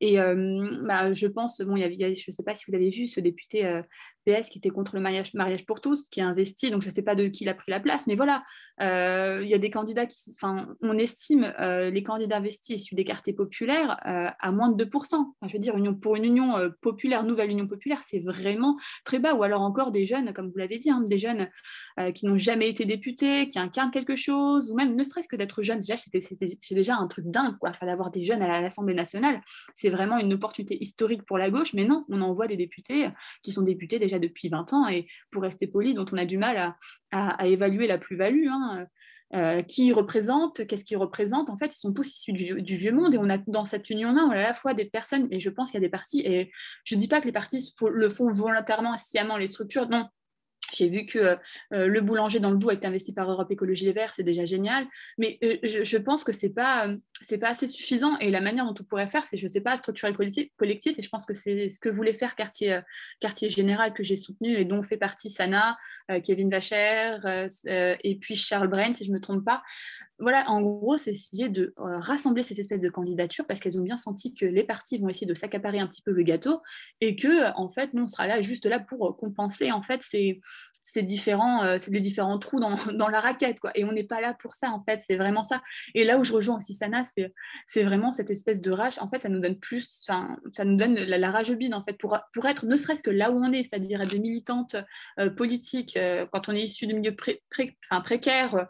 Et 0.00 0.16
bah, 0.16 1.14
je 1.14 1.26
pense, 1.26 1.60
bon, 1.62 1.76
il 1.76 1.94
y 1.94 2.04
a, 2.04 2.14
je 2.14 2.24
ne 2.28 2.32
sais 2.32 2.42
pas 2.42 2.54
si 2.54 2.64
vous 2.66 2.72
l'avez 2.72 2.90
vu, 2.90 3.06
ce 3.06 3.20
député 3.20 3.82
PS 4.26 4.50
qui 4.50 4.58
était 4.58 4.70
contre 4.70 4.96
le 4.96 5.00
mariage, 5.00 5.32
pour 5.66 5.80
tous, 5.80 6.08
qui 6.08 6.20
a 6.20 6.26
investi, 6.26 6.70
donc 6.70 6.82
je 6.82 6.88
ne 6.88 6.94
sais 6.94 7.02
pas 7.02 7.14
de 7.14 7.28
qui 7.28 7.44
il 7.44 7.48
a 7.48 7.54
pris 7.54 7.70
la 7.70 7.80
place, 7.80 8.06
mais 8.06 8.16
voilà, 8.16 8.42
il 8.80 9.48
y 9.48 9.54
a 9.54 9.58
des 9.58 9.70
candidats 9.70 10.06
qui, 10.06 10.18
enfin, 10.34 10.74
on 10.82 10.98
estime 10.98 11.54
les 11.58 12.02
candidats 12.02 12.38
investis 12.38 12.82
issus 12.82 12.94
des 12.94 13.04
quartiers 13.04 13.32
populaires 13.32 13.96
à 14.02 14.52
moins 14.52 14.68
de 14.70 14.84
2%. 14.84 15.34
je 15.46 15.52
veux 15.52 15.58
dire, 15.58 15.74
pour 16.00 16.16
une 16.16 16.24
union 16.24 16.54
populaire, 16.80 17.22
nouvelle 17.24 17.50
union 17.50 17.66
populaire, 17.66 18.00
c'est 18.02 18.20
vraiment 18.20 18.76
très 19.04 19.18
bas. 19.18 19.34
Ou 19.34 19.42
alors 19.42 19.62
encore 19.62 19.92
des 19.92 20.06
jeunes, 20.06 20.32
comme 20.32 20.50
vous 20.50 20.58
l'avez 20.58 20.78
dit, 20.78 20.90
hein, 20.90 21.02
des 21.06 21.18
jeunes 21.18 21.48
qui 22.14 22.26
n'ont 22.26 22.38
jamais 22.38 22.68
été 22.68 22.84
députés, 22.84 23.48
qui 23.48 23.58
incarnent 23.58 23.90
quelque 23.90 24.16
chose, 24.16 24.70
ou 24.70 24.74
même 24.74 24.94
ne 24.94 25.04
serait-ce 25.04 25.28
que 25.28 25.36
d'être 25.36 25.62
jeune, 25.62 25.80
déjà, 25.80 25.96
c'est 25.96 26.74
déjà 26.74 26.96
un 26.96 27.06
truc 27.06 27.26
dingue, 27.30 27.56
quoi. 27.58 27.70
Enfin, 27.70 27.86
d'avoir 27.86 28.10
des 28.10 28.24
jeunes 28.24 28.42
à 28.42 28.60
l'Assemblée 28.60 28.94
nationale, 28.94 29.40
c'est 29.74 29.90
vraiment 29.90 30.18
une 30.18 30.32
opportunité 30.34 30.76
historique 30.80 31.24
pour 31.24 31.38
la 31.38 31.50
gauche, 31.50 31.72
mais 31.74 31.84
non, 31.84 32.04
on 32.08 32.20
envoie 32.20 32.46
des 32.46 32.56
députés 32.56 33.08
qui 33.42 33.52
sont 33.52 33.62
députés 33.62 33.98
déjà 33.98 34.15
depuis 34.18 34.48
20 34.48 34.72
ans 34.72 34.88
et 34.88 35.06
pour 35.30 35.42
rester 35.42 35.66
poli, 35.66 35.94
dont 35.94 36.06
on 36.12 36.18
a 36.18 36.24
du 36.24 36.38
mal 36.38 36.74
à, 37.12 37.46
évaluer 37.46 37.86
la 37.86 37.98
plus-value. 37.98 38.48
Hein, 38.48 38.86
euh, 39.34 39.60
qui 39.60 39.92
représentent, 39.92 40.64
qu'est-ce 40.68 40.84
qu'ils 40.84 40.98
représentent. 40.98 41.50
En 41.50 41.58
fait, 41.58 41.74
ils 41.74 41.78
sont 41.78 41.92
tous 41.92 42.16
issus 42.16 42.32
du, 42.32 42.76
vieux 42.76 42.92
monde 42.92 43.12
et 43.12 43.18
on 43.18 43.28
a 43.28 43.38
dans 43.38 43.64
cette 43.64 43.90
union-là, 43.90 44.22
on 44.24 44.30
a 44.30 44.36
à 44.36 44.42
la 44.42 44.54
fois 44.54 44.72
des 44.72 44.84
personnes, 44.84 45.26
et 45.32 45.40
je 45.40 45.50
pense 45.50 45.72
qu'il 45.72 45.80
y 45.80 45.82
a 45.82 45.86
des 45.86 45.90
partis, 45.90 46.20
et 46.20 46.52
je 46.84 46.94
ne 46.94 47.00
dis 47.00 47.08
pas 47.08 47.20
que 47.20 47.26
les 47.26 47.32
partis 47.32 47.74
le 47.90 48.08
font 48.08 48.32
volontairement, 48.32 48.96
sciemment, 48.98 49.36
les 49.36 49.48
structures, 49.48 49.88
non, 49.88 50.08
j'ai 50.72 50.88
vu 50.88 51.06
que 51.06 51.18
euh, 51.18 51.36
euh, 51.72 51.86
le 51.86 52.00
boulanger 52.00 52.40
dans 52.40 52.50
le 52.50 52.56
Doubs 52.56 52.70
a 52.70 52.74
été 52.74 52.86
investi 52.86 53.12
par 53.12 53.30
Europe 53.30 53.50
Écologie 53.50 53.84
Les 53.84 53.92
Verts, 53.92 54.12
c'est 54.14 54.22
déjà 54.22 54.44
génial. 54.46 54.86
Mais 55.18 55.38
euh, 55.42 55.56
je, 55.62 55.96
pense 55.98 56.24
que 56.24 56.32
ce 56.32 56.46
n'est 56.46 56.52
pas, 56.52 56.88
pas 57.40 57.48
assez 57.48 57.66
suffisant. 57.66 58.18
Et 58.18 58.30
la 58.30 58.40
manière 58.40 58.64
dont 58.64 58.74
on 58.78 58.84
pourrait 58.84 59.06
faire, 59.06 59.24
c'est, 59.26 59.36
je 59.36 59.44
ne 59.44 59.50
sais 59.50 59.60
pas, 59.60 59.76
structurer 59.76 60.12
le 60.12 60.48
collectif. 60.56 60.98
Et 60.98 61.02
je 61.02 61.08
pense 61.08 61.26
que 61.26 61.34
c'est 61.34 61.70
ce 61.70 61.80
que 61.80 61.88
voulait 61.88 62.12
faire 62.12 62.36
Quartier, 62.36 62.80
Quartier 63.20 63.48
Général 63.48 63.92
que 63.92 64.02
j'ai 64.02 64.16
soutenu 64.16 64.56
et 64.56 64.64
dont 64.64 64.82
fait 64.82 64.96
partie 64.96 65.30
Sana, 65.30 65.76
Kevin 66.24 66.50
Vacher 66.50 67.16
et 67.66 68.16
puis 68.16 68.36
Charles 68.36 68.68
Brain, 68.68 68.92
si 68.92 69.04
je 69.04 69.10
ne 69.10 69.16
me 69.16 69.20
trompe 69.20 69.44
pas. 69.44 69.62
Voilà, 70.18 70.48
en 70.48 70.62
gros, 70.62 70.96
c'est 70.96 71.10
essayer 71.10 71.50
de 71.50 71.74
rassembler 71.76 72.42
ces 72.42 72.58
espèces 72.58 72.80
de 72.80 72.88
candidatures 72.88 73.46
parce 73.46 73.60
qu'elles 73.60 73.78
ont 73.78 73.82
bien 73.82 73.98
senti 73.98 74.32
que 74.32 74.46
les 74.46 74.64
partis 74.64 74.96
vont 74.96 75.10
essayer 75.10 75.26
de 75.26 75.34
s'accaparer 75.34 75.78
un 75.78 75.86
petit 75.86 76.00
peu 76.00 76.10
le 76.10 76.22
gâteau 76.22 76.62
et 77.02 77.16
que, 77.16 77.54
en 77.56 77.68
fait, 77.70 77.92
nous, 77.92 78.04
on 78.04 78.08
sera 78.08 78.26
là 78.26 78.40
juste 78.40 78.64
là 78.64 78.80
pour 78.80 79.14
compenser, 79.18 79.72
en 79.72 79.82
fait, 79.82 80.02
ces, 80.02 80.40
c'est 80.86 81.02
différents, 81.02 81.64
euh, 81.64 81.78
des 81.88 82.00
différents 82.00 82.38
trous 82.38 82.60
dans, 82.60 82.74
dans, 82.94 83.08
la 83.08 83.20
raquette, 83.20 83.58
quoi. 83.58 83.72
Et 83.74 83.84
on 83.84 83.92
n'est 83.92 84.04
pas 84.04 84.20
là 84.20 84.34
pour 84.34 84.54
ça, 84.54 84.70
en 84.70 84.82
fait, 84.84 85.02
c'est 85.04 85.16
vraiment 85.16 85.42
ça. 85.42 85.60
Et 85.94 86.04
là 86.04 86.16
où 86.16 86.24
je 86.24 86.32
rejoins 86.32 86.58
aussi 86.58 86.74
Sana, 86.74 87.02
c'est, 87.04 87.82
vraiment 87.82 88.12
cette 88.12 88.30
espèce 88.30 88.60
de 88.60 88.70
rage. 88.70 88.98
En 89.00 89.10
fait, 89.10 89.18
ça 89.18 89.28
nous 89.28 89.40
donne 89.40 89.58
plus, 89.58 89.88
ça, 89.90 90.28
ça 90.52 90.64
nous 90.64 90.76
donne 90.76 90.94
la, 90.94 91.30
rage 91.30 91.52
bide, 91.52 91.74
en 91.74 91.84
fait, 91.84 91.94
pour, 91.94 92.16
pour 92.32 92.46
être 92.46 92.66
ne 92.66 92.76
serait-ce 92.76 93.02
que 93.02 93.10
là 93.10 93.32
où 93.32 93.36
on 93.36 93.52
est, 93.52 93.64
c'est-à-dire 93.64 94.06
des 94.06 94.20
militantes 94.20 94.76
euh, 95.18 95.28
politiques, 95.28 95.96
euh, 95.96 96.24
quand 96.32 96.48
on 96.48 96.52
est 96.52 96.62
issu 96.62 96.86
de 96.86 96.94
milieux 96.94 97.16
pré, 97.16 97.42
enfin, 97.90 98.00
précaires, 98.00 98.68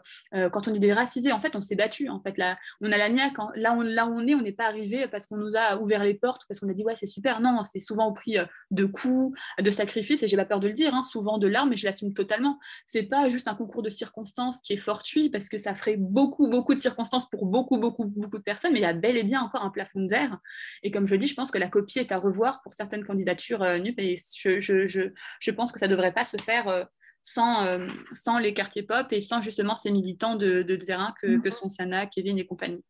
quand 0.51 0.67
on 0.67 0.73
est 0.73 0.79
déracisé, 0.79 1.31
en 1.31 1.39
fait, 1.39 1.55
on 1.55 1.61
s'est 1.61 1.75
battu, 1.75 2.09
en 2.09 2.19
fait. 2.19 2.37
Là, 2.37 2.57
on 2.81 2.91
a 2.91 2.97
la 2.97 3.09
niaque, 3.09 3.33
là, 3.55 3.73
on, 3.73 3.81
là 3.81 4.07
où 4.07 4.13
on 4.13 4.25
est, 4.25 4.33
on 4.33 4.41
n'est 4.41 4.51
pas 4.51 4.65
arrivé 4.65 5.07
parce 5.07 5.27
qu'on 5.27 5.37
nous 5.37 5.55
a 5.55 5.77
ouvert 5.77 6.03
les 6.03 6.15
portes, 6.15 6.43
parce 6.47 6.59
qu'on 6.59 6.69
a 6.69 6.73
dit, 6.73 6.83
ouais, 6.83 6.95
c'est 6.95 7.05
super. 7.05 7.41
Non, 7.41 7.61
c'est 7.63 7.79
souvent 7.79 8.07
au 8.07 8.13
prix 8.13 8.37
de 8.71 8.85
coups, 8.85 9.37
de 9.59 9.71
sacrifices, 9.71 10.23
et 10.23 10.27
j'ai 10.27 10.37
pas 10.37 10.45
peur 10.45 10.59
de 10.59 10.67
le 10.67 10.73
dire, 10.73 10.95
hein, 10.95 11.03
souvent 11.03 11.37
de 11.37 11.47
larmes, 11.47 11.73
et 11.73 11.75
je 11.75 11.85
l'assume 11.85 12.06
totalement. 12.13 12.59
C'est 12.85 13.03
pas 13.03 13.29
juste 13.29 13.47
un 13.47 13.55
concours 13.55 13.83
de 13.83 13.89
circonstances 13.89 14.61
qui 14.61 14.73
est 14.73 14.77
fortuit 14.77 15.29
parce 15.29 15.49
que 15.49 15.57
ça 15.57 15.75
ferait 15.75 15.97
beaucoup, 15.97 16.47
beaucoup 16.47 16.73
de 16.73 16.79
circonstances 16.79 17.29
pour 17.29 17.45
beaucoup, 17.45 17.77
beaucoup, 17.77 18.05
beaucoup 18.05 18.37
de 18.37 18.43
personnes, 18.43 18.73
mais 18.73 18.79
il 18.79 18.83
y 18.83 18.85
a 18.85 18.93
bel 18.93 19.17
et 19.17 19.23
bien 19.23 19.41
encore 19.41 19.63
un 19.63 19.69
plafond 19.69 20.01
de 20.01 20.09
verre. 20.09 20.39
Et 20.83 20.91
comme 20.91 21.05
je 21.05 21.15
dis, 21.15 21.27
je 21.27 21.35
pense 21.35 21.51
que 21.51 21.57
la 21.57 21.67
copie 21.67 21.99
est 21.99 22.11
à 22.11 22.17
revoir 22.17 22.61
pour 22.63 22.73
certaines 22.73 23.03
candidatures 23.03 23.63
euh, 23.63 23.79
NUP 23.79 23.99
et 23.99 24.17
je, 24.35 24.59
je, 24.59 24.85
je, 24.85 25.01
je, 25.39 25.51
pense 25.51 25.71
que 25.71 25.79
ça 25.79 25.87
ne 25.87 25.91
devrait 25.91 26.13
pas 26.13 26.23
se 26.23 26.37
faire. 26.37 26.67
Euh, 26.67 26.83
sans, 27.23 27.65
euh, 27.65 27.87
sans, 28.13 28.37
les 28.37 28.53
quartiers 28.53 28.83
pop 28.83 29.07
et 29.11 29.19
sans 29.19 29.41
justement 29.41 29.75
ces 29.75 29.91
militants 29.91 30.35
de, 30.35 30.61
de 30.61 30.75
terrain 30.77 31.13
que, 31.21 31.27
mhm. 31.27 31.41
que, 31.41 31.49
sont 31.49 31.67
Sana, 31.67 32.05
Kevin 32.05 32.39
et 32.39 32.45
compagnie. 32.45 32.85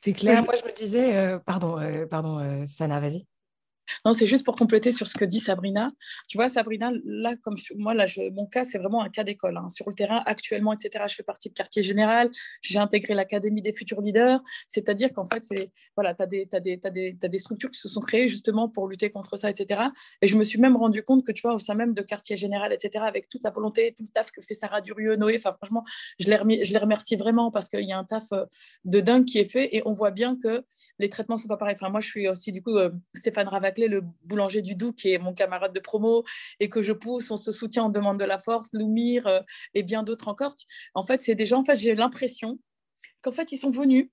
C'est 0.00 0.12
clair. 0.12 0.44
Moi, 0.44 0.56
je 0.60 0.68
me 0.68 0.74
disais, 0.74 1.38
pardon, 1.46 1.78
pardon 2.10 2.66
Sana, 2.66 3.00
vas-y. 3.00 3.24
Non, 4.04 4.12
c'est 4.12 4.26
juste 4.26 4.44
pour 4.44 4.54
compléter 4.54 4.90
sur 4.90 5.06
ce 5.06 5.16
que 5.16 5.24
dit 5.24 5.40
Sabrina. 5.40 5.92
Tu 6.28 6.36
vois, 6.36 6.48
Sabrina, 6.48 6.90
là, 7.04 7.36
comme 7.36 7.56
moi, 7.76 7.94
là, 7.94 8.04
mon 8.32 8.46
cas, 8.46 8.64
c'est 8.64 8.78
vraiment 8.78 9.02
un 9.02 9.08
cas 9.08 9.24
d'école. 9.24 9.56
Hein. 9.56 9.68
Sur 9.68 9.88
le 9.88 9.94
terrain, 9.94 10.22
actuellement, 10.26 10.72
etc., 10.72 11.04
je 11.08 11.14
fais 11.14 11.22
partie 11.22 11.48
de 11.48 11.54
quartier 11.54 11.82
général. 11.82 12.30
J'ai 12.62 12.78
intégré 12.78 13.14
l'Académie 13.14 13.62
des 13.62 13.72
futurs 13.72 14.00
leaders. 14.00 14.40
C'est-à-dire 14.68 15.12
qu'en 15.12 15.24
fait, 15.24 15.42
voilà, 15.96 16.14
tu 16.14 16.22
as, 16.22 16.26
des, 16.26 17.38
structures 17.38 17.70
qui 17.70 17.78
se 17.78 17.88
sont 17.88 18.00
créées 18.00 18.28
justement 18.28 18.68
pour 18.68 18.88
lutter 18.88 19.10
contre 19.10 19.36
ça, 19.36 19.50
etc. 19.50 19.82
Et 20.22 20.26
je 20.26 20.36
me 20.36 20.44
suis 20.44 20.60
même 20.60 20.76
rendu 20.76 21.02
compte 21.02 21.24
que, 21.24 21.32
tu 21.32 21.42
vois, 21.42 21.54
au 21.54 21.58
sein 21.58 21.74
même 21.74 21.94
de 21.94 22.02
quartier 22.02 22.36
général, 22.36 22.72
etc., 22.72 23.04
avec 23.06 23.28
toute 23.28 23.42
la 23.42 23.50
volonté, 23.50 23.94
tout 23.96 24.02
le 24.02 24.08
taf 24.08 24.30
que 24.30 24.40
fait 24.42 24.54
Sarah 24.54 24.80
Durieux, 24.80 25.16
Noé, 25.16 25.36
enfin, 25.36 25.54
franchement, 25.54 25.84
je 26.18 26.28
les, 26.28 26.36
remercie 26.78 27.16
vraiment 27.16 27.50
parce 27.50 27.68
qu'il 27.68 27.84
y 27.84 27.92
a 27.92 27.98
un 27.98 28.04
taf 28.04 28.24
euh, 28.32 28.44
de 28.84 29.00
dingue 29.00 29.24
qui 29.24 29.38
est 29.38 29.50
fait 29.50 29.74
et 29.74 29.82
on 29.84 29.92
voit 29.92 30.10
bien 30.10 30.36
que 30.36 30.64
les 30.98 31.08
traitements 31.08 31.36
sont 31.36 31.48
pas 31.48 31.56
pareils. 31.56 31.74
Enfin, 31.74 31.90
moi, 31.90 32.00
je 32.00 32.08
suis 32.08 32.28
aussi, 32.28 32.52
du 32.52 32.62
coup, 32.62 32.76
euh, 32.76 32.90
Stéphane 33.14 33.48
Le 33.86 34.02
boulanger 34.24 34.62
du 34.62 34.74
Doubs, 34.74 34.94
qui 34.94 35.12
est 35.12 35.18
mon 35.18 35.34
camarade 35.34 35.72
de 35.72 35.80
promo 35.80 36.24
et 36.58 36.68
que 36.68 36.82
je 36.82 36.92
pousse, 36.92 37.30
on 37.30 37.36
se 37.36 37.52
soutient, 37.52 37.84
on 37.84 37.88
demande 37.90 38.18
de 38.18 38.24
la 38.24 38.38
force, 38.38 38.70
Loumir 38.72 39.26
euh, 39.26 39.40
et 39.74 39.82
bien 39.82 40.02
d'autres 40.02 40.28
encore. 40.28 40.54
En 40.94 41.04
fait, 41.04 41.20
c'est 41.20 41.34
des 41.34 41.46
gens, 41.46 41.60
en 41.60 41.64
fait, 41.64 41.76
j'ai 41.76 41.94
l'impression 41.94 42.58
qu'en 43.20 43.32
fait, 43.32 43.52
ils 43.52 43.58
sont 43.58 43.70
venus 43.70 44.10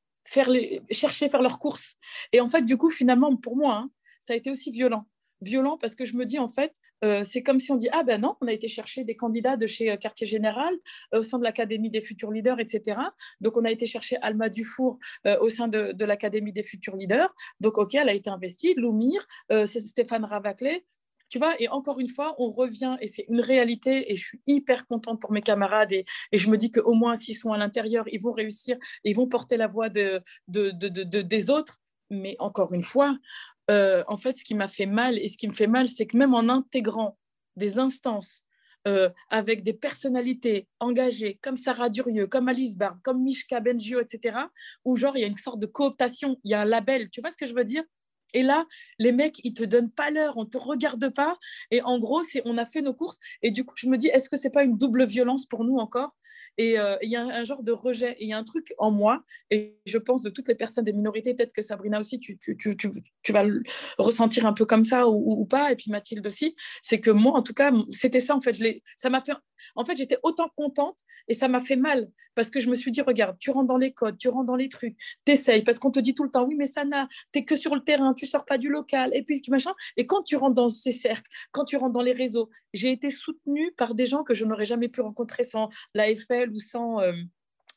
chercher 0.91 1.29
faire 1.29 1.41
leurs 1.41 1.59
courses. 1.59 1.97
Et 2.33 2.41
en 2.41 2.47
fait, 2.49 2.63
du 2.63 2.77
coup, 2.77 2.89
finalement, 2.89 3.35
pour 3.35 3.55
moi, 3.55 3.75
hein, 3.75 3.91
ça 4.21 4.33
a 4.33 4.35
été 4.35 4.51
aussi 4.51 4.71
violent 4.71 5.07
violent 5.45 5.77
parce 5.77 5.95
que 5.95 6.05
je 6.05 6.15
me 6.15 6.25
dis 6.25 6.39
en 6.39 6.47
fait, 6.47 6.73
euh, 7.03 7.23
c'est 7.23 7.43
comme 7.43 7.59
si 7.59 7.71
on 7.71 7.75
dit 7.75 7.89
ah 7.91 8.03
ben 8.03 8.21
non, 8.21 8.35
on 8.41 8.47
a 8.47 8.53
été 8.53 8.67
chercher 8.67 9.03
des 9.03 9.15
candidats 9.15 9.57
de 9.57 9.67
chez 9.67 9.91
euh, 9.91 9.97
Quartier 9.97 10.27
Général 10.27 10.73
au 11.13 11.21
sein 11.21 11.37
de 11.37 11.43
l'Académie 11.43 11.89
des 11.89 12.01
futurs 12.01 12.31
leaders, 12.31 12.59
etc. 12.59 12.99
Donc 13.41 13.57
on 13.57 13.65
a 13.65 13.71
été 13.71 13.85
chercher 13.85 14.17
Alma 14.21 14.49
Dufour 14.49 14.99
au 15.41 15.49
sein 15.49 15.67
de, 15.67 15.91
de 15.93 16.05
l'Académie 16.05 16.51
des 16.51 16.63
futurs 16.63 16.95
leaders. 16.95 17.33
Donc 17.59 17.77
ok, 17.77 17.95
elle 17.95 18.09
a 18.09 18.13
été 18.13 18.29
investie. 18.29 18.73
Loumir, 18.75 19.25
c'est 19.49 19.79
Stéphane 19.79 20.25
Ravaclé. 20.25 20.85
Tu 21.29 21.39
vois, 21.39 21.59
et 21.59 21.67
encore 21.69 21.99
une 21.99 22.07
fois, 22.07 22.35
on 22.37 22.51
revient, 22.51 22.97
et 23.01 23.07
c'est 23.07 23.25
une 23.29 23.41
réalité, 23.41 24.11
et 24.11 24.15
je 24.15 24.23
suis 24.23 24.41
hyper 24.45 24.85
contente 24.85 25.19
pour 25.19 25.31
mes 25.31 25.41
camarades, 25.41 25.91
et, 25.91 26.05
et 26.31 26.37
je 26.37 26.49
me 26.49 26.57
dis 26.57 26.71
qu'au 26.71 26.93
moins, 26.93 27.15
s'ils 27.15 27.35
sont 27.35 27.51
à 27.51 27.57
l'intérieur, 27.57 28.05
ils 28.11 28.21
vont 28.21 28.31
réussir, 28.31 28.77
ils 29.03 29.15
vont 29.15 29.27
porter 29.27 29.57
la 29.57 29.67
voix 29.67 29.89
de, 29.89 30.21
de, 30.47 30.69
de 30.71 31.21
des 31.21 31.49
autres. 31.49 31.79
Mais 32.11 32.35
encore 32.37 32.73
une 32.73 32.83
fois, 32.83 33.17
euh, 33.71 34.03
en 34.07 34.17
fait, 34.17 34.33
ce 34.33 34.43
qui 34.43 34.55
m'a 34.55 34.67
fait 34.67 34.85
mal, 34.85 35.17
et 35.17 35.27
ce 35.27 35.37
qui 35.37 35.47
me 35.47 35.53
fait 35.53 35.67
mal, 35.67 35.89
c'est 35.89 36.05
que 36.05 36.17
même 36.17 36.33
en 36.33 36.49
intégrant 36.49 37.17
des 37.55 37.79
instances 37.79 38.43
euh, 38.87 39.09
avec 39.29 39.63
des 39.63 39.73
personnalités 39.73 40.67
engagées 40.79 41.39
comme 41.41 41.57
Sarah 41.57 41.89
Durieux, 41.89 42.27
comme 42.27 42.47
Alice 42.47 42.77
Barbe, 42.77 42.99
comme 43.03 43.23
Mishka 43.23 43.59
Benjio, 43.59 43.99
etc., 43.99 44.37
où 44.83 44.95
genre 44.95 45.17
il 45.17 45.21
y 45.21 45.23
a 45.23 45.27
une 45.27 45.37
sorte 45.37 45.59
de 45.59 45.65
cooptation, 45.65 46.37
il 46.43 46.51
y 46.51 46.53
a 46.53 46.61
un 46.61 46.65
label, 46.65 47.09
tu 47.09 47.21
vois 47.21 47.31
ce 47.31 47.37
que 47.37 47.47
je 47.47 47.55
veux 47.55 47.63
dire? 47.63 47.83
Et 48.35 48.43
là, 48.43 48.65
les 48.99 49.11
mecs, 49.11 49.39
ils 49.43 49.53
te 49.53 49.63
donnent 49.63 49.91
pas 49.91 50.11
l'heure, 50.11 50.37
on 50.37 50.45
te 50.45 50.57
regarde 50.57 51.09
pas. 51.09 51.37
Et 51.71 51.81
en 51.81 51.97
gros, 51.99 52.21
c'est 52.21 52.41
on 52.45 52.57
a 52.57 52.65
fait 52.65 52.81
nos 52.81 52.93
courses. 52.93 53.17
Et 53.41 53.49
du 53.49 53.63
coup, 53.63 53.75
je 53.77 53.87
me 53.87 53.97
dis, 53.97 54.07
est-ce 54.07 54.29
que 54.29 54.35
c'est 54.35 54.49
pas 54.49 54.63
une 54.63 54.77
double 54.77 55.05
violence 55.05 55.45
pour 55.45 55.63
nous 55.63 55.77
encore? 55.77 56.13
Et 56.57 56.79
euh, 56.79 56.97
il 57.01 57.09
y 57.09 57.15
a 57.15 57.21
un, 57.21 57.43
genre 57.43 57.63
de 57.63 57.71
rejet. 57.71 58.13
Et 58.19 58.25
il 58.25 58.29
y 58.29 58.33
a 58.33 58.37
un 58.37 58.43
truc 58.43 58.73
en 58.77 58.91
moi, 58.91 59.23
et 59.51 59.77
je 59.85 59.97
pense 59.97 60.23
de 60.23 60.29
toutes 60.29 60.47
les 60.47 60.55
personnes 60.55 60.83
des 60.83 60.93
minorités, 60.93 61.33
peut-être 61.33 61.53
que 61.53 61.61
Sabrina 61.61 61.99
aussi, 61.99 62.19
tu, 62.19 62.37
vas 63.29 63.43
le 63.43 63.63
ressentir 63.97 64.45
un 64.45 64.53
peu 64.53 64.65
comme 64.65 64.85
ça 64.85 65.07
ou, 65.07 65.45
pas, 65.45 65.71
et 65.71 65.75
puis 65.75 65.91
Mathilde 65.91 66.25
aussi, 66.25 66.55
c'est 66.81 66.99
que 66.99 67.11
moi, 67.11 67.33
en 67.33 67.43
tout 67.43 67.53
cas, 67.53 67.71
c'était 67.89 68.19
ça, 68.19 68.35
en 68.35 68.41
fait. 68.41 68.53
Je 68.53 68.65
ça 68.97 69.09
m'a 69.09 69.21
fait... 69.21 69.33
En 69.75 69.85
fait, 69.85 69.95
j'étais 69.95 70.17
autant 70.23 70.49
contente 70.55 70.99
et 71.27 71.33
ça 71.33 71.47
m'a 71.47 71.59
fait 71.59 71.75
mal 71.77 72.09
parce 72.35 72.49
que 72.49 72.59
je 72.59 72.69
me 72.69 72.75
suis 72.75 72.91
dit, 72.91 73.01
regarde, 73.01 73.37
tu 73.39 73.49
rentres 73.49 73.67
dans 73.67 73.77
les 73.77 73.93
codes, 73.93 74.17
tu 74.17 74.27
rentres 74.27 74.45
dans 74.45 74.55
les 74.55 74.69
trucs, 74.69 74.95
t'essayes, 75.23 75.63
parce 75.63 75.79
qu'on 75.79 75.89
te 75.89 75.99
dit 75.99 76.13
tout 76.13 76.23
le 76.23 76.29
temps, 76.29 76.43
oui, 76.43 76.55
mais 76.55 76.65
Sana, 76.65 77.07
t'es 77.31 77.45
que 77.45 77.55
sur 77.55 77.73
le 77.73 77.81
terrain, 77.81 78.13
tu 78.13 78.27
sors 78.27 78.45
pas 78.45 78.57
du 78.57 78.69
local, 78.69 79.11
et 79.13 79.23
puis 79.23 79.41
tu 79.41 79.49
machin. 79.51 79.73
Et 79.97 80.05
quand 80.05 80.21
tu 80.21 80.35
rentres 80.35 80.55
dans 80.55 80.67
ces 80.67 80.91
cercles, 80.91 81.29
quand 81.51 81.63
tu 81.63 81.77
rentres 81.77 81.93
dans 81.93 82.01
les 82.01 82.11
réseaux, 82.11 82.49
j'ai 82.73 82.91
été 82.91 83.09
soutenue 83.09 83.71
par 83.77 83.95
des 83.95 84.05
gens 84.05 84.23
que 84.23 84.33
je 84.33 84.45
n'aurais 84.45 84.65
jamais 84.65 84.89
pu 84.89 85.01
rencontrer 85.01 85.43
sans 85.43 85.69
ou 86.51 86.59
sans. 86.59 87.01
Euh, 87.01 87.13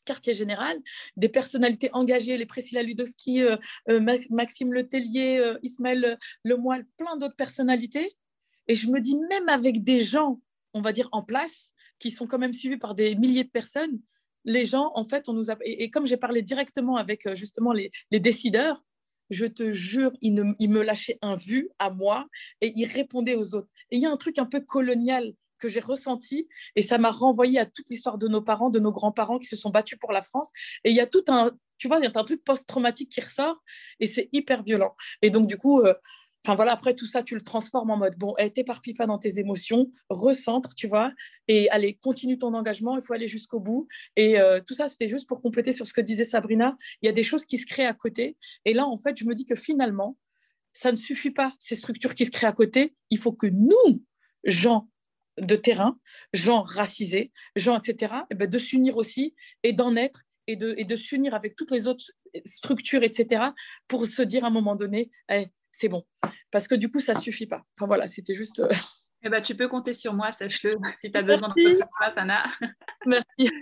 quartier 0.05 0.32
général, 0.32 0.78
des 1.18 1.28
personnalités 1.28 1.90
engagées, 1.92 2.38
les 2.38 2.46
Priscilla 2.46 2.82
Ludowski, 2.82 3.42
euh, 3.42 3.59
euh, 3.90 4.01
Maxime 4.30 4.72
Letellier, 4.72 5.53
Ismaël 5.62 6.18
Lemoyle, 6.44 6.86
plein 6.96 7.18
d'autres 7.18 7.36
personnalités. 7.36 8.16
Et 8.68 8.74
je 8.74 8.86
me 8.86 9.01
dis, 9.01 9.18
même 9.28 9.51
avec 9.51 9.84
des 9.84 10.01
gens, 10.01 10.40
on 10.72 10.80
va 10.80 10.92
dire, 10.92 11.11
en 11.12 11.22
place, 11.22 11.74
qui 11.99 12.11
sont 12.11 12.26
quand 12.26 12.38
même 12.38 12.55
suivis 12.55 12.78
par 12.78 12.94
des 12.94 13.16
milliers 13.16 13.44
de 13.44 13.51
personnes, 13.51 14.01
les 14.46 14.64
gens, 14.64 14.92
en 14.94 15.05
fait, 15.05 15.28
on 15.28 15.34
nous 15.34 15.51
a... 15.51 15.59
Et, 15.62 15.90
comme 15.90 16.07
j'ai 16.07 16.16
parlé 16.16 16.40
directement 16.40 16.96
avec 16.96 17.28
justement 17.34 17.74
les, 17.74 17.90
décideurs, 18.11 18.82
je 19.28 19.44
te 19.44 19.72
jure, 19.72 20.12
il, 20.22 20.32
me 20.32 20.82
lâchait 20.82 21.18
un 21.20 21.36
vu 21.36 21.68
à 21.78 21.90
moi 21.90 22.26
et 22.62 22.72
il 22.74 22.86
répondait 22.86 23.34
aux 23.34 23.55
autres. 23.55 23.68
Et 23.90 23.96
il 23.96 24.03
y 24.03 24.07
a 24.07 24.11
un 24.11 24.16
truc 24.16 24.38
un 24.38 24.46
peu 24.46 24.61
colonial 24.61 25.34
que 25.59 25.68
j'ai 25.68 25.80
ressenti 25.80 26.48
et 26.76 26.82
ça 26.82 26.98
m'a 26.98 27.11
renvoyé 27.11 27.59
à 27.59 27.66
toute 27.66 27.88
l'histoire 27.88 28.18
de 28.18 28.28
nos 28.28 28.42
parents, 28.42 28.70
de 28.70 28.78
nos 28.78 28.92
grands-parents 28.92 29.38
qui 29.38 29.48
se 29.48 29.56
sont 29.56 29.70
battus 29.70 29.98
pour 29.98 30.12
la 30.12 30.22
France. 30.22 30.50
Et 30.84 30.90
il 30.90 30.96
y 30.96 31.00
a 31.00 31.06
tout 31.06 31.24
un, 31.28 31.50
tu 31.76 31.88
vois, 31.88 31.98
il 31.98 32.04
y 32.04 32.06
a 32.06 32.12
un 32.14 32.24
truc 32.24 32.44
post-traumatique 32.44 33.11
qui 33.11 33.20
ressort 33.20 33.62
et 34.00 34.06
c'est 34.06 34.28
hyper 34.32 34.62
violent. 34.62 34.94
Et 35.22 35.30
donc, 35.30 35.46
du 35.46 35.56
coup, 35.56 35.80
euh, 35.80 35.94
voilà, 36.54 36.72
après 36.72 36.94
tout 36.94 37.06
ça, 37.06 37.22
tu 37.22 37.34
le 37.34 37.42
transformes 37.42 37.90
en 37.90 37.96
mode 37.96 38.16
bon, 38.16 38.34
eh, 38.38 38.50
t'éparpille 38.50 38.94
pas 38.94 39.06
dans 39.06 39.18
tes 39.18 39.38
émotions, 39.38 39.90
recentre, 40.09 40.74
tu 40.74 40.86
vois, 40.86 41.12
et 41.46 41.68
allez, 41.70 41.94
continue 41.94 42.38
ton 42.38 42.54
engagement, 42.54 42.96
il 42.96 43.02
faut 43.02 43.12
aller 43.12 43.28
jusqu'au 43.28 43.61
bout. 43.61 43.86
Et 44.16 44.40
euh, 44.40 44.61
tout 44.66 44.74
ça, 44.74 44.88
c'était 44.88 45.09
juste 45.09 45.28
pour 45.28 45.42
compléter 45.42 45.72
sur 45.72 45.86
ce 45.86 45.92
que 45.92 46.00
disait 46.00 46.24
Sabrina. 46.24 46.76
Il 47.02 47.06
y 47.06 47.09
a 47.09 47.12
des 47.12 47.22
choses 47.22 47.44
qui 47.44 47.59
se 47.59 47.66
créent 47.66 47.86
à 47.86 47.94
côté. 47.94 48.36
Et 48.64 48.72
là, 48.72 48.86
en 48.86 48.96
fait, 48.96 49.16
je 49.18 49.24
me 49.24 49.34
dis 49.34 49.44
que 49.44 49.54
finalement, 49.54 50.16
ça 50.72 50.90
ne 50.90 50.96
suffit 50.96 51.30
pas, 51.30 51.52
ces 51.59 51.76
structures 51.76 52.14
qui 52.14 52.24
se 52.24 52.30
créent 52.30 52.46
à 52.46 52.52
côté. 52.52 52.94
Il 53.11 53.18
faut 53.18 53.32
que 53.32 53.46
nous, 53.46 54.04
gens 54.44 54.88
de 55.41 55.57
terrain, 55.57 55.99
gens 56.32 56.62
racisés, 56.62 57.32
gens, 57.57 57.78
etc., 57.78 58.14
eh 58.30 58.34
ben, 58.34 58.49
de 58.49 58.59
s'unir 58.59 58.97
aussi 58.97 59.34
et 59.62 59.72
d'en 59.72 59.97
être 59.97 60.24
et 60.47 60.57
de, 60.57 60.74
et 60.78 60.84
de 60.84 60.97
s'unir 60.97 61.34
avec 61.34 61.55
toutes 61.55 61.70
les 61.70 61.89
autres 61.89 62.05
structures, 62.45 63.03
etc., 63.03 63.43
pour 63.86 64.05
se 64.07 64.22
dire 64.22 64.45
à 64.45 64.49
un 64.49 64.51
moment 64.51 64.76
donné, 64.76 65.11
eh, 65.30 65.49
c'est 65.70 65.89
bon. 65.89 66.05
Parce 66.51 66.66
que 66.66 66.74
du 66.74 66.91
coup, 66.91 67.01
ça 67.01 67.14
suffit 67.14 67.47
pas. 67.47 67.64
Enfin 67.76 67.86
voilà, 67.86 68.07
c'était 68.07 68.34
juste. 68.34 68.59
Euh, 68.61 68.68
eh 69.22 69.28
ben, 69.28 69.43
tu 69.43 69.55
peux 69.55 69.68
compter 69.68 69.93
sur 69.93 70.14
moi, 70.14 70.32
sache-le, 70.32 70.76
si 70.99 71.11
tu 71.11 71.18
as 71.18 71.22
besoin 71.22 71.53
de 71.55 71.74
ça, 71.74 72.12
Sana. 72.14 72.45
Merci. 73.07 73.53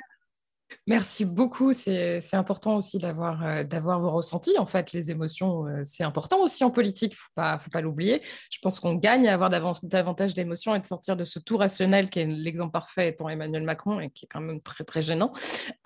Merci 0.88 1.24
beaucoup. 1.24 1.72
C'est 1.72 2.22
important 2.34 2.76
aussi 2.76 2.98
d'avoir 2.98 3.44
euh, 3.44 3.64
d'avoir 3.64 4.00
vos 4.00 4.10
ressentis. 4.10 4.56
En 4.58 4.66
fait, 4.66 4.92
les 4.92 5.10
émotions, 5.10 5.66
euh, 5.66 5.82
c'est 5.84 6.04
important 6.04 6.40
aussi 6.40 6.64
en 6.64 6.70
politique. 6.70 7.12
Il 7.36 7.42
ne 7.42 7.58
faut 7.58 7.70
pas 7.70 7.80
l'oublier. 7.80 8.20
Je 8.50 8.58
pense 8.60 8.80
qu'on 8.80 8.94
gagne 8.94 9.28
à 9.28 9.34
avoir 9.34 9.50
davantage 9.50 10.34
d'émotions 10.34 10.74
et 10.74 10.80
de 10.80 10.86
sortir 10.86 11.16
de 11.16 11.24
ce 11.24 11.38
tout 11.38 11.56
rationnel 11.56 12.10
qui 12.10 12.20
est 12.20 12.26
l'exemple 12.26 12.72
parfait 12.72 13.08
étant 13.08 13.28
Emmanuel 13.28 13.62
Macron 13.62 14.00
et 14.00 14.10
qui 14.10 14.24
est 14.26 14.28
quand 14.28 14.40
même 14.40 14.60
très, 14.60 14.84
très 14.84 15.02
gênant. 15.02 15.32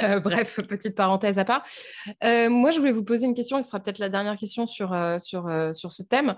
Euh, 0.03 0.21
bref, 0.21 0.61
petite 0.69 0.95
parenthèse 0.95 1.39
à 1.39 1.45
part. 1.45 1.63
moi, 2.23 2.71
je 2.71 2.79
voulais 2.79 2.93
vous 2.93 3.05
poser 3.05 3.27
une 3.27 3.35
question 3.35 3.61
ce 3.61 3.69
sera 3.69 3.81
peut-être 3.81 3.99
la 3.99 4.09
dernière 4.09 4.37
question 4.37 4.67
sur 4.67 4.91
ce 4.91 6.03
thème. 6.03 6.37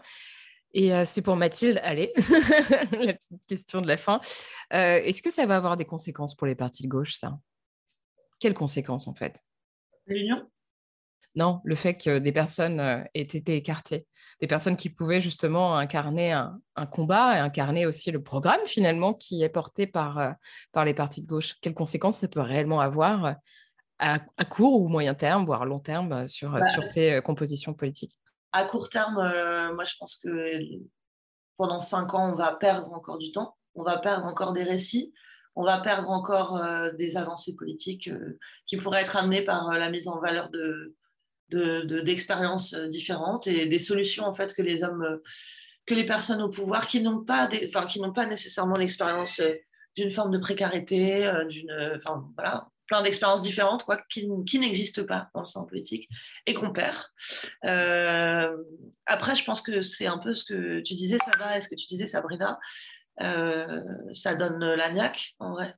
Et 0.75 0.91
c'est 1.05 1.21
pour 1.21 1.37
Mathilde, 1.37 1.81
allez, 1.83 2.13
la 2.93 3.13
petite 3.13 3.47
question 3.47 3.81
de 3.81 3.87
la 3.87 3.97
fin. 3.97 4.21
Est-ce 4.71 5.23
que 5.23 5.31
ça 5.31 5.47
va 5.47 5.57
avoir 5.57 5.77
des 5.77 5.85
conséquences 5.85 6.35
pour 6.35 6.47
les 6.47 6.55
partis 6.55 6.83
de 6.83 6.89
gauche, 6.89 7.15
ça? 7.15 7.39
Quelles 8.43 8.55
conséquences 8.55 9.07
en 9.07 9.15
fait? 9.15 9.41
L'union 10.07 10.45
Non, 11.37 11.61
le 11.63 11.77
fait 11.77 11.95
que 11.95 12.19
des 12.19 12.33
personnes 12.33 12.81
euh, 12.81 13.05
aient 13.15 13.21
été 13.23 13.55
écartées, 13.55 14.09
des 14.41 14.49
personnes 14.49 14.77
qui 14.77 14.91
pouvaient 14.91 15.21
justement 15.21 15.77
incarner 15.77 16.33
un, 16.33 16.87
combat 16.91 17.37
et 17.37 17.39
incarner 17.39 17.87
aussi 17.87 18.11
le 18.11 18.21
programme 18.21 18.61
finalement 18.67 19.15
qui 19.15 19.45
est 19.45 19.49
porté 19.49 19.87
par, 19.87 20.19
euh, 20.19 20.33
par 20.73 20.85
les 20.85 20.93
partis 20.93 21.23
de 21.23 21.29
gauche. 21.29 21.55
Quelles 21.63 21.73
conséquences 21.73 22.19
ça 22.19 22.29
peut 22.29 22.41
réellement 22.41 22.81
avoir 22.81 23.25
euh, 23.27 23.33
à, 24.01 24.45
court 24.45 24.81
ou 24.81 24.89
moyen 24.89 25.15
terme, 25.15 25.45
voire 25.45 25.65
long 25.65 25.79
terme, 25.79 26.27
sur, 26.27 26.51
bah, 26.51 26.69
sur 26.71 26.83
ces 26.83 27.21
compositions 27.25 27.75
politiques? 27.75 28.17
À 28.51 28.65
court 28.65 28.91
terme, 28.91 29.15
moi 29.75 29.85
je 29.85 29.95
pense 29.97 30.17
que 30.17 30.59
pendant 31.57 31.81
cinq 31.81 32.13
ans, 32.15 32.33
on 32.33 32.35
va 32.35 32.57
perdre 32.57 32.93
encore 32.93 33.19
du 33.19 33.31
temps, 33.31 33.57
on 33.77 33.85
va 33.85 33.99
perdre 33.99 34.27
encore 34.27 34.53
des 34.53 34.65
récits 34.65 35.13
on 35.55 35.65
va 35.65 35.81
perdre 35.81 36.09
encore 36.11 36.57
euh, 36.57 36.91
des 36.93 37.17
avancées 37.17 37.55
politiques 37.55 38.09
euh, 38.09 38.39
qui 38.67 38.77
pourraient 38.77 39.03
être 39.03 39.17
amenées 39.17 39.43
par 39.43 39.71
euh, 39.71 39.79
la 39.79 39.91
mise 39.91 40.09
en 40.09 40.19
valeur 40.19 40.51
de, 40.51 40.95
d'expériences 42.01 42.75
différentes 42.75 43.47
et 43.47 43.67
des 43.67 43.79
solutions 43.79 44.25
en 44.25 44.33
fait 44.33 44.55
que 44.55 44.63
les 44.63 44.85
hommes, 44.85 45.21
que 45.85 45.93
les 45.93 46.07
personnes 46.07 46.41
au 46.41 46.49
pouvoir 46.49 46.87
qui 46.87 47.03
n'ont 47.03 47.23
pas, 47.23 47.47
enfin, 47.67 47.85
qui 47.85 48.01
n'ont 48.01 48.15
pas 48.15 48.25
nécessairement 48.25 48.77
l'expérience 48.77 49.43
d'une 49.95 50.11
forme 50.11 50.31
de 50.31 50.39
précarité, 50.39 51.31
d'une, 51.51 51.71
enfin 51.95 52.25
voilà, 52.37 52.69
plein 52.87 53.03
d'expériences 53.03 53.43
différentes 53.43 53.85
quoi, 53.85 54.01
qui, 54.11 54.27
qui 54.47 54.61
n'existent 54.61 55.05
pas 55.05 55.29
dans 55.35 55.43
le 55.43 55.47
sein 55.47 55.65
politique 55.65 56.09
et 56.47 56.55
qu'on 56.55 56.73
perd. 56.73 56.97
après, 59.05 59.37
je 59.37 59.45
pense 59.45 59.61
que 59.61 59.83
c'est 59.83 60.07
un 60.07 60.17
peu 60.17 60.33
ce 60.33 60.45
que 60.45 60.81
tu 60.81 60.95
disais, 60.95 61.19
Sarah, 61.19 61.59
et 61.59 61.61
ce 61.61 61.69
que 61.69 61.75
tu 61.75 61.87
disais, 61.87 62.07
Sabrina. 62.07 62.59
Euh, 63.21 63.83
ça 64.15 64.35
donne 64.35 64.59
la 64.59 64.91
niaque 64.91 65.35
en 65.39 65.53
vrai. 65.53 65.75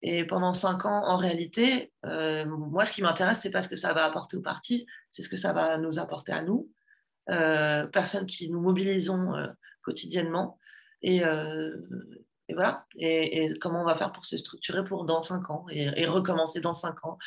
Et 0.00 0.24
pendant 0.24 0.52
cinq 0.52 0.84
ans, 0.84 1.04
en 1.06 1.16
réalité, 1.16 1.92
euh, 2.06 2.46
moi, 2.46 2.84
ce 2.84 2.92
qui 2.92 3.02
m'intéresse, 3.02 3.40
c'est 3.40 3.50
pas 3.50 3.62
ce 3.62 3.68
que 3.68 3.76
ça 3.76 3.92
va 3.92 4.04
apporter 4.04 4.36
au 4.36 4.40
parti, 4.40 4.86
c'est 5.10 5.22
ce 5.22 5.28
que 5.28 5.36
ça 5.36 5.52
va 5.52 5.76
nous 5.78 5.98
apporter 5.98 6.32
à 6.32 6.42
nous. 6.42 6.70
personnes 7.26 8.26
qui 8.26 8.48
nous 8.48 8.60
mobilisons 8.60 9.32
quotidiennement. 9.82 10.58
Et, 11.02 11.20
voilà. 12.54 12.86
Et, 12.96 13.48
comment 13.60 13.82
on 13.82 13.84
va 13.84 13.96
faire 13.96 14.12
pour 14.12 14.24
se 14.24 14.38
structurer 14.38 14.84
pour 14.84 15.04
dans 15.04 15.20
cinq 15.20 15.50
ans 15.50 15.66
et, 15.68 16.06
recommencer 16.06 16.60
dans 16.60 16.72
cinq 16.72 17.04
ans. 17.04 17.18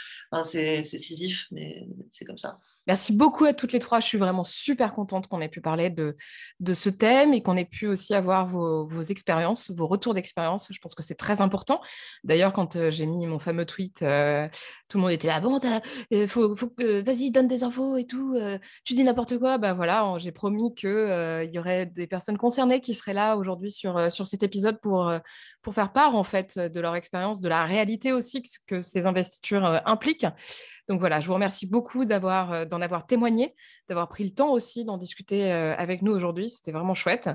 c'est 0.44 0.84
sisif, 0.84 1.48
mais 1.52 1.88
c'est 2.10 2.26
comme 2.26 2.38
ça. 2.38 2.58
Merci 2.88 3.14
beaucoup 3.14 3.46
à 3.46 3.54
toutes 3.54 3.74
les 3.74 3.80
trois. 3.80 4.00
Je 4.00 4.08
suis 4.08 4.18
vraiment 4.18 4.44
super 4.44 4.96
contente 4.96 5.28
qu'on 5.28 5.40
ait 5.40 5.50
pu 5.50 5.62
parler 5.62 5.90
de, 5.90 6.16
de 6.60 6.74
ce 6.74 6.90
thème 6.90 7.34
et 7.34 7.44
qu'on 7.44 7.56
ait 7.56 7.66
pu 7.66 7.88
aussi 7.88 8.16
avoir 8.16 8.48
vos, 8.48 8.86
vos 8.86 9.04
expériences, 9.04 9.70
vos 9.72 9.86
retours 9.86 10.16
d'expérience. 10.16 10.68
Je 10.72 10.80
pense 10.80 10.96
que 10.96 11.04
c'est 11.04 11.16
très 11.16 11.42
important. 11.42 11.80
D'ailleurs, 12.24 12.54
quand 12.54 12.76
euh, 12.76 12.90
j'ai 12.90 13.06
mis 13.06 13.28
mon 13.28 13.38
fameux 13.38 13.66
tweet, 13.66 14.02
euh, 14.02 14.48
tout 14.88 14.98
le 14.98 15.04
monde 15.04 15.12
était 15.12 15.28
là, 15.28 15.40
bon, 15.40 15.60
euh, 16.14 16.28
faut, 16.28 16.56
faut 16.56 16.74
vas-y, 16.78 17.30
donne 17.30 17.48
des 17.48 17.64
infos 17.64 17.98
et 17.98 18.06
tout. 18.06 18.38
tu 18.84 18.94
dis 18.94 19.04
n'importe 19.04 19.38
quoi. 19.38 19.58
Ben 19.58 19.74
voilà, 19.74 20.16
j'ai 20.18 20.32
promis 20.32 20.74
qu'il 20.74 21.50
y 21.54 21.60
aurait 21.60 21.86
des 21.86 22.08
personnes 22.08 22.38
concernées 22.38 22.80
qui 22.80 22.96
seraient 22.96 23.14
là 23.14 23.36
aujourd'hui 23.36 23.72
sur, 23.72 24.12
sur 24.12 24.26
cet 24.26 24.42
épisode 24.44 24.80
pour, 24.82 25.12
pour 25.62 25.74
faire 25.74 25.94
part 25.94 26.16
en 26.16 26.24
fait 26.24 26.58
de 26.58 26.80
leur 26.80 26.96
expérience, 26.96 27.42
de 27.42 27.50
la 27.50 27.66
réalité 27.66 28.12
aussi 28.12 28.44
que 28.68 28.82
ces 28.82 29.06
investitures 29.06 29.82
impliquent. 29.86 30.26
Donc 30.92 31.00
voilà, 31.00 31.22
je 31.22 31.28
vous 31.28 31.34
remercie 31.34 31.68
beaucoup 31.68 32.04
d'avoir, 32.04 32.52
euh, 32.52 32.66
d'en 32.72 32.82
avoir 32.82 33.06
témoigné, 33.06 33.56
d'avoir 33.88 34.10
pris 34.10 34.24
le 34.24 34.32
temps 34.32 34.52
aussi 34.52 34.84
d'en 34.84 34.98
discuter 34.98 35.52
euh, 35.54 35.76
avec 35.78 36.02
nous 36.02 36.12
aujourd'hui. 36.12 36.50
C'était 36.50 36.72
vraiment 36.72 36.96
chouette. 36.96 37.30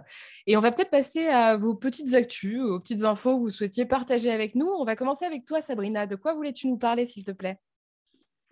Et 0.46 0.56
on 0.56 0.60
va 0.60 0.72
peut-être 0.72 0.90
passer 0.90 1.26
à 1.28 1.56
vos 1.56 1.74
petites 1.74 2.14
actus, 2.14 2.60
aux 2.60 2.80
petites 2.80 3.04
infos 3.04 3.36
que 3.36 3.40
vous 3.40 3.50
souhaitiez 3.50 3.86
partager 3.86 4.30
avec 4.30 4.54
nous. 4.54 4.66
On 4.66 4.84
va 4.84 4.96
commencer 4.96 5.24
avec 5.24 5.44
toi, 5.44 5.62
Sabrina. 5.62 6.06
De 6.06 6.16
quoi 6.16 6.34
voulais-tu 6.34 6.66
nous 6.66 6.78
parler, 6.78 7.06
s'il 7.06 7.24
te 7.24 7.32
plaît? 7.32 7.58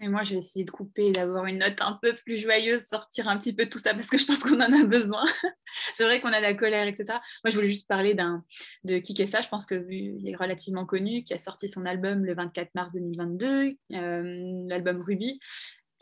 Et 0.00 0.08
moi, 0.08 0.24
je 0.24 0.32
vais 0.32 0.38
essayer 0.38 0.64
de 0.64 0.70
couper 0.70 1.12
d'avoir 1.12 1.46
une 1.46 1.58
note 1.58 1.80
un 1.80 1.98
peu 2.02 2.14
plus 2.14 2.38
joyeuse, 2.38 2.82
sortir 2.82 3.28
un 3.28 3.38
petit 3.38 3.54
peu 3.54 3.66
tout 3.66 3.78
ça 3.78 3.94
parce 3.94 4.10
que 4.10 4.18
je 4.18 4.26
pense 4.26 4.40
qu'on 4.40 4.60
en 4.60 4.72
a 4.72 4.84
besoin. 4.84 5.24
c'est 5.94 6.04
vrai 6.04 6.20
qu'on 6.20 6.32
a 6.32 6.40
la 6.40 6.52
colère, 6.54 6.86
etc. 6.88 7.04
Moi, 7.44 7.50
je 7.50 7.54
voulais 7.54 7.68
juste 7.68 7.86
parler 7.86 8.14
d'un, 8.14 8.44
de 8.82 8.98
Kikessa, 8.98 9.40
je 9.40 9.48
pense 9.48 9.66
que 9.66 9.74
est 9.74 10.36
relativement 10.36 10.84
connu, 10.84 11.22
qui 11.22 11.32
a 11.32 11.38
sorti 11.38 11.68
son 11.68 11.86
album 11.86 12.24
le 12.24 12.34
24 12.34 12.74
mars 12.74 12.90
2022, 12.92 13.76
euh, 13.92 14.64
l'album 14.68 15.00
Ruby. 15.00 15.38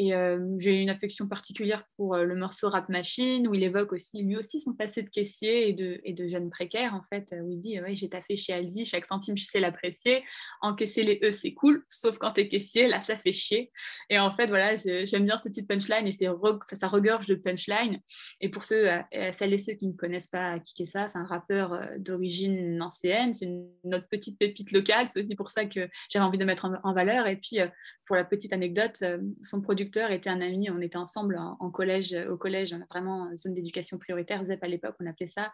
Et 0.03 0.15
euh, 0.15 0.39
j'ai 0.59 0.83
une 0.83 0.91
affection 0.91 1.29
particulière 1.29 1.85
pour 1.97 2.15
euh, 2.15 2.25
le 2.25 2.35
morceau 2.35 2.69
Rap 2.69 2.89
Machine, 2.89 3.47
où 3.49 3.55
il 3.55 3.63
évoque 3.63 3.93
aussi, 3.93 4.23
lui 4.23 4.37
aussi, 4.37 4.61
son 4.61 4.73
passé 4.73 5.03
de 5.03 5.09
caissier 5.09 5.69
et 5.69 5.73
de, 5.73 6.29
jeune 6.29 6.51
précaire, 6.51 6.95
en 6.95 7.03
fait, 7.09 7.35
où 7.43 7.51
il 7.51 7.59
dit 7.59 7.81
ouais, 7.81 7.95
J'ai 7.95 8.09
taffé 8.09 8.37
chez 8.37 8.53
Aldi, 8.53 8.85
chaque 8.85 9.07
centime, 9.07 9.37
je 9.37 9.45
sais 9.45 9.61
l'apprécier. 9.61 10.25
Encaisser 10.61 11.03
les 11.03 11.21
E, 11.23 11.33
c'est 11.33 11.55
cool, 11.55 11.85
sauf 11.89 12.19
quand 12.19 12.33
t'es 12.33 12.49
caissier, 12.49 12.89
là, 12.89 13.03
ça 13.03 13.17
fait 13.17 13.33
chier. 13.33 13.71
Et 14.11 14.19
en 14.19 14.31
fait, 14.31 14.47
voilà, 14.47 14.75
j'aime 14.77 15.25
bien 15.25 15.37
cette 15.37 15.53
petite 15.53 15.69
punchline 15.69 16.07
et 16.07 16.13
ça, 16.13 16.33
ça 16.73 16.89
regorge 16.89 17.27
de 17.27 17.35
punchline. 17.35 18.01
Et 18.41 18.49
pour 18.49 18.65
ceux, 18.65 18.89
celles 19.33 19.55
et 19.55 19.59
ceux 19.59 19.75
qui 19.75 19.87
ne 19.87 19.93
connaissent 19.93 20.29
pas 20.29 20.59
ça, 20.87 21.09
c'est 21.09 21.19
un 21.19 21.25
rappeur 21.25 21.73
euh, 21.73 21.99
d'origine 21.99 22.81
ancienne, 22.83 23.35
c'est 23.35 23.49
notre 23.85 24.09
petite 24.09 24.39
pépite 24.39 24.73
locale. 24.73 25.07
C'est 25.11 25.21
aussi 25.23 25.35
pour 25.35 25.51
ça 25.51 25.65
que 25.65 25.89
j'avais 26.09 26.25
envie 26.25 26.39
de 26.39 26.45
mettre 26.45 26.69
en, 26.83 26.93
valeur. 26.93 27.27
Et 27.27 27.37
puis, 27.37 27.59
pour 28.07 28.17
la 28.17 28.25
petite 28.25 28.53
anecdote, 28.53 29.03
son 29.43 29.61
producteur 29.61 29.92
était 29.97 30.31
un 30.31 30.41
ami, 30.41 30.71
on 30.71 30.81
était 30.81 30.97
ensemble 30.97 31.39
en, 31.39 31.71
collège, 31.71 32.17
au 32.31 32.37
collège, 32.37 32.75
vraiment 32.91 33.35
zone 33.37 33.55
d'éducation 33.55 33.99
prioritaire, 33.99 34.45
ZEP 34.45 34.63
à 34.63 34.69
l'époque, 34.69 34.97
on 35.01 35.07
appelait 35.07 35.29
ça. 35.29 35.53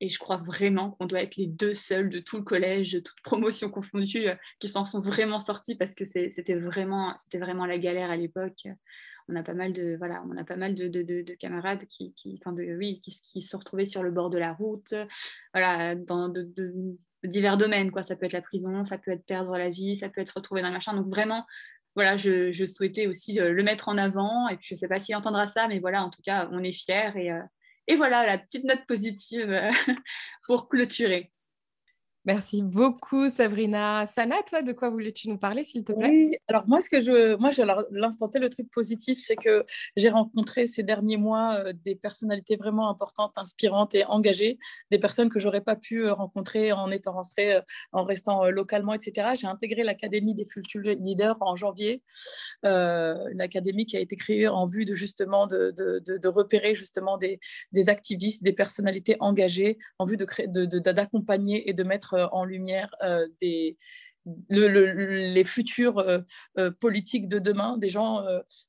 Et 0.00 0.08
je 0.08 0.18
crois 0.18 0.36
vraiment 0.36 0.92
qu'on 0.92 1.06
doit 1.06 1.22
être 1.22 1.36
les 1.36 1.46
deux 1.46 1.74
seuls 1.74 2.08
de 2.08 2.20
tout 2.20 2.36
le 2.36 2.42
collège, 2.42 2.92
de 2.92 3.00
toute 3.00 3.20
promotion 3.22 3.70
confondue, 3.70 4.28
euh, 4.28 4.34
qui 4.60 4.68
s'en 4.68 4.84
sont 4.84 5.00
vraiment 5.00 5.40
sortis 5.40 5.74
parce 5.74 5.94
que 5.94 6.04
c'était 6.04 6.54
vraiment, 6.54 7.14
vraiment 7.34 7.66
la 7.66 7.78
galère 7.78 8.10
à 8.10 8.16
l'époque. 8.16 8.68
On 9.28 9.36
a 9.36 9.42
pas 9.42 9.54
mal 9.54 9.72
de, 9.72 9.96
voilà, 9.98 10.24
on 10.30 10.36
a 10.36 10.44
pas 10.44 10.56
mal 10.56 10.74
de, 10.74 10.88
de, 10.88 11.02
de, 11.02 11.34
camarades 11.34 11.84
qui, 11.86 12.14
qui, 12.14 12.40
enfin 12.40 12.56
oui, 12.56 13.00
qui, 13.02 13.12
qui, 13.22 13.42
se 13.42 13.56
retrouvés 13.56 13.84
sur 13.84 14.02
le 14.02 14.10
bord 14.10 14.30
de 14.30 14.38
la 14.38 14.54
route, 14.54 14.94
voilà, 15.52 15.94
dans 15.94 16.32
divers 17.24 17.56
domaines. 17.56 17.90
Quoi. 17.90 18.02
Ça 18.02 18.16
peut 18.16 18.26
être 18.26 18.32
la 18.32 18.42
prison, 18.42 18.84
ça 18.84 18.98
peut 18.98 19.10
être 19.10 19.24
perdre 19.24 19.56
la 19.56 19.70
vie, 19.70 19.96
ça 19.96 20.08
peut 20.08 20.20
être 20.20 20.30
retrouver 20.30 20.62
dans 20.62 20.68
le 20.68 20.74
machin. 20.74 20.94
Donc 20.94 21.08
vraiment, 21.08 21.44
voilà, 21.98 22.16
je, 22.16 22.64
souhaitais 22.64 23.08
aussi 23.08 23.40
euh, 23.40 23.52
le 23.52 23.64
mettre 23.64 23.88
en 23.88 23.98
avant. 23.98 24.46
Et 24.48 24.56
puis, 24.56 24.68
je 24.68 24.74
ne 24.74 24.78
sais 24.78 24.86
pas 24.86 25.00
s'il 25.00 25.16
entendra 25.16 25.48
ça, 25.48 25.66
mais 25.66 25.80
voilà, 25.80 26.04
en 26.04 26.10
tout 26.10 26.22
cas, 26.22 26.48
on 26.52 26.62
est 26.62 26.70
fiers. 26.70 27.10
Et, 27.16 27.32
euh, 27.32 27.42
voilà, 27.96 28.24
la 28.24 28.38
petite 28.38 28.62
note 28.62 28.86
positive 28.86 29.50
euh, 29.50 29.68
pour 30.46 30.68
clôturer. 30.68 31.32
Merci 32.28 32.60
beaucoup, 32.60 33.30
Sabrina. 33.30 34.06
Sana, 34.06 34.42
toi, 34.46 34.60
de 34.60 34.74
quoi 34.74 34.90
voulais-tu 34.90 35.30
nous 35.30 35.38
parler, 35.38 35.64
s'il 35.64 35.82
te 35.82 35.92
plaît? 35.92 36.10
Oui, 36.10 36.36
alors 36.46 36.62
moi, 36.66 36.78
ce 36.78 36.90
que 36.90 37.00
je, 37.00 37.36
moi, 37.36 37.48
je 37.48 37.62
l'instant 37.90 38.28
le 38.34 38.50
truc 38.50 38.70
positif, 38.70 39.18
c'est 39.18 39.34
que 39.34 39.64
j'ai 39.96 40.10
rencontré 40.10 40.66
ces 40.66 40.82
derniers 40.82 41.16
mois 41.16 41.54
euh, 41.54 41.72
des 41.86 41.94
personnalités 41.94 42.56
vraiment 42.56 42.90
importantes, 42.90 43.38
inspirantes 43.38 43.94
et 43.94 44.04
engagées, 44.04 44.58
des 44.90 44.98
personnes 44.98 45.30
que 45.30 45.40
j'aurais 45.40 45.62
pas 45.62 45.74
pu 45.74 46.04
euh, 46.04 46.12
rencontrer 46.12 46.70
en 46.70 46.90
étant 46.90 47.12
rentrée, 47.12 47.54
euh, 47.54 47.60
en 47.92 48.04
restant 48.04 48.44
localement, 48.50 48.92
etc. 48.92 49.28
J'ai 49.34 49.46
intégré 49.46 49.82
l'Académie 49.82 50.34
des 50.34 50.44
futurs 50.44 50.82
leaders 50.82 51.38
en 51.40 51.56
janvier, 51.56 52.02
une 52.62 53.40
académie 53.40 53.86
qui 53.86 53.96
a 53.96 54.00
été 54.00 54.16
créée 54.16 54.48
en 54.48 54.66
vue 54.66 54.84
de 54.84 54.92
justement 54.92 55.46
de, 55.46 55.72
de, 55.74 56.02
de, 56.04 56.28
repérer 56.28 56.74
justement 56.74 57.16
des, 57.16 57.40
des, 57.72 57.88
activistes, 57.88 58.42
des 58.42 58.52
personnalités 58.52 59.16
engagées, 59.20 59.78
en 59.98 60.04
vue 60.04 60.18
de 60.18 60.78
d'accompagner 60.90 61.70
et 61.70 61.72
de 61.72 61.84
mettre 61.84 62.17
euh, 62.18 62.28
en 62.32 62.44
lumière 62.44 62.94
les 64.50 65.44
futurs 65.44 65.98
euh, 65.98 66.18
euh, 66.58 66.70
politiques 66.70 67.28
de 67.28 67.38
demain, 67.38 67.78
des 67.78 67.88
gens 67.88 68.24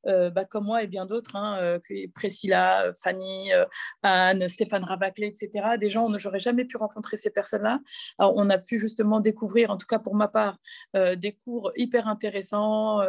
euh, 0.05 0.29
bah, 0.29 0.45
comme 0.45 0.65
moi 0.65 0.83
et 0.83 0.87
bien 0.87 1.05
d'autres, 1.05 1.35
hein, 1.35 1.79
Priscilla, 2.13 2.91
Fanny, 3.01 3.51
Anne, 4.03 4.47
Stéphane 4.47 4.83
Ravaclé, 4.83 5.27
etc. 5.27 5.77
Des 5.79 5.89
gens, 5.89 6.07
j'aurais 6.17 6.39
jamais 6.39 6.65
pu 6.65 6.77
rencontrer 6.77 7.17
ces 7.17 7.31
personnes-là. 7.31 7.79
On 8.19 8.49
a 8.49 8.57
pu 8.57 8.77
justement 8.77 9.19
découvrir, 9.19 9.71
en 9.71 9.77
tout 9.77 9.87
cas 9.87 9.99
pour 9.99 10.15
ma 10.15 10.27
part, 10.27 10.57
des 10.93 11.37
cours 11.43 11.71
hyper 11.75 12.07
intéressants, 12.07 13.01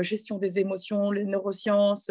gestion 0.00 0.38
des 0.38 0.58
émotions, 0.58 1.10
les 1.10 1.24
neurosciences, 1.24 2.10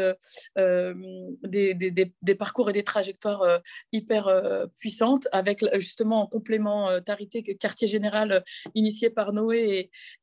des, 0.56 1.74
des, 1.74 2.14
des, 2.22 2.36
parcours 2.36 2.70
et 2.70 2.74
des 2.74 2.84
trajectoires 2.84 3.62
hyper 3.92 4.68
puissantes, 4.80 5.28
avec 5.32 5.64
justement 5.76 6.22
en 6.22 6.28
complémentarité 6.28 7.44
quartier 7.56 7.88
général 7.88 8.44
initié 8.74 9.10
par 9.10 9.34
Noé 9.34 9.55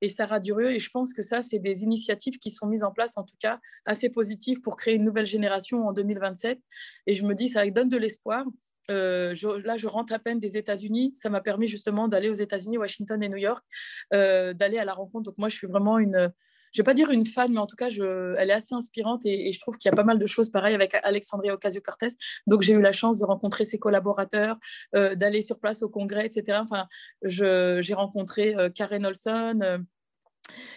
et, 0.01 0.09
Sarah 0.09 0.41
Durieux. 0.41 0.73
Et 0.73 0.79
je 0.79 0.91
pense 0.91 1.13
que 1.13 1.23
ça, 1.23 1.43
c'est 1.43 1.59
des 1.59 1.83
initiatives 1.83 2.39
qui 2.39 2.51
sont 2.51 2.67
mises 2.67 2.85
en 2.85 2.93
place, 2.93 3.17
en 3.17 3.25
tout 3.25 3.37
cas, 3.41 3.61
assez 3.85 4.09
positives 4.09 4.61
pour 4.61 4.77
créer 4.77 4.95
une 4.95 5.05
nouvelle 5.05 5.27
génération 5.27 5.87
en 5.87 5.93
2027. 5.93 6.59
Et 7.07 7.15
je 7.15 7.25
me 7.25 7.35
dis, 7.35 7.49
ça 7.49 7.69
donne 7.71 7.89
de 7.89 7.97
l'espoir. 7.97 8.45
Euh, 8.91 9.35
là, 9.65 9.77
je 9.77 9.87
rentre 9.87 10.13
à 10.13 10.19
peine 10.19 10.41
des 10.41 10.59
États-Unis. 10.59 11.13
Ça 11.15 11.31
m'a 11.31 11.41
permis 11.41 11.67
justement 11.67 12.09
d'aller 12.09 12.29
aux 12.29 12.35
États-Unis, 12.35 12.79
Washington 12.79 13.23
et 13.23 13.29
New 13.29 13.37
York, 13.37 13.65
euh, 14.13 14.53
d'aller 14.53 14.79
à 14.79 14.85
la 14.85 14.95
rencontre. 14.95 15.25
Donc 15.25 15.39
moi, 15.39 15.49
je 15.49 15.57
suis 15.57 15.67
vraiment 15.67 15.99
une, 15.99 16.33
je 16.73 16.81
vais 16.81 16.85
pas 16.85 16.95
dire 16.95 17.11
une 17.11 17.27
fan, 17.27 17.53
mais 17.53 17.59
en 17.59 17.67
tout 17.67 17.77
cas, 17.77 17.89
je, 17.89 18.35
elle 18.37 18.51
est 18.51 18.55
assez 18.55 18.75
inspirante 18.75 19.23
et, 19.25 19.53
je 19.53 19.61
trouve 19.61 19.77
qu'il 19.77 19.91
y 19.91 19.93
a 19.93 19.97
pas 19.97 20.05
mal 20.05 20.19
de 20.19 20.27
choses 20.27 20.51
pareilles 20.51 20.75
avec 20.75 20.95
Alexandria 21.03 21.55
Ocasio-Cortez. 21.55 22.09
Donc, 22.47 22.63
j'ai 22.63 22.73
eu 22.73 22.81
la 22.81 22.93
chance 22.93 23.19
de 23.19 23.25
rencontrer 23.25 23.65
ses 23.65 23.79
collaborateurs, 23.79 24.57
euh, 24.95 25.15
d'aller 25.15 25.41
sur 25.43 25.59
place 25.59 25.83
au 25.83 25.89
congrès, 25.89 26.27
etc. 26.27 26.59
Enfin, 26.63 26.87
j'ai 27.23 27.95
rencontré 27.95 28.55
euh, 28.57 28.71
Karen 28.71 29.07
Olson. 29.07 29.85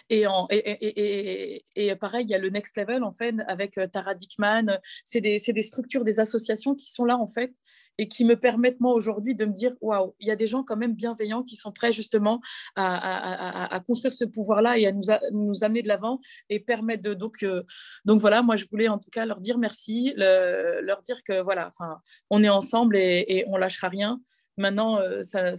Et, 0.08 0.26
en, 0.26 0.46
et, 0.50 1.62
et, 1.74 1.96
pareil, 1.96 2.24
il 2.24 2.30
y 2.30 2.34
a 2.34 2.38
le 2.38 2.48
Next 2.50 2.76
Level, 2.76 3.02
en 3.02 3.12
fait, 3.12 3.34
avec 3.48 3.76
euh, 3.78 3.86
Tara 3.86 4.14
Dickman. 4.14 4.78
C'est 5.04 5.20
des, 5.20 5.38
des, 5.38 5.62
structures, 5.62 6.04
des 6.04 6.20
associations 6.20 6.74
qui 6.74 6.90
sont 6.90 7.04
là, 7.04 7.16
en 7.16 7.26
fait, 7.26 7.52
et 7.98 8.08
qui 8.08 8.24
me 8.24 8.36
permettent, 8.36 8.80
moi, 8.80 8.92
aujourd'hui, 8.94 9.34
de 9.34 9.44
me 9.44 9.52
dire 9.52 9.74
waouh, 9.80 10.14
il 10.20 10.28
y 10.28 10.30
a 10.30 10.36
des 10.36 10.46
gens 10.46 10.62
quand 10.62 10.76
même 10.76 10.94
bienveillants 10.94 11.42
qui 11.42 11.56
sont 11.56 11.72
prêts, 11.72 11.92
justement, 11.92 12.40
à, 12.76 13.74
à, 13.74 13.80
construire 13.80 14.12
ce 14.12 14.24
pouvoir-là 14.24 14.78
et 14.78 14.86
à 14.86 14.92
nous, 14.92 15.02
nous 15.32 15.64
amener 15.64 15.82
de 15.82 15.88
l'avant 15.88 16.20
et 16.48 16.60
permettre 16.60 17.02
de. 17.02 17.14
Donc, 17.14 17.42
euh, 17.42 17.62
donc, 18.04 18.20
voilà, 18.20 18.42
moi, 18.42 18.56
je 18.56 18.66
voulais 18.70 18.88
en 18.88 18.98
tout 18.98 19.10
cas 19.10 19.26
leur 19.26 19.40
dire 19.40 19.58
merci, 19.58 20.12
leur 20.16 21.00
dire 21.00 21.22
que, 21.24 21.42
voilà, 21.42 21.70
on 22.30 22.42
est 22.42 22.48
ensemble 22.48 22.96
et, 22.96 23.44
on 23.48 23.56
lâchera 23.56 23.88
rien. 23.88 24.20
Maintenant, 24.56 24.98
euh, 24.98 25.22
ça 25.22 25.54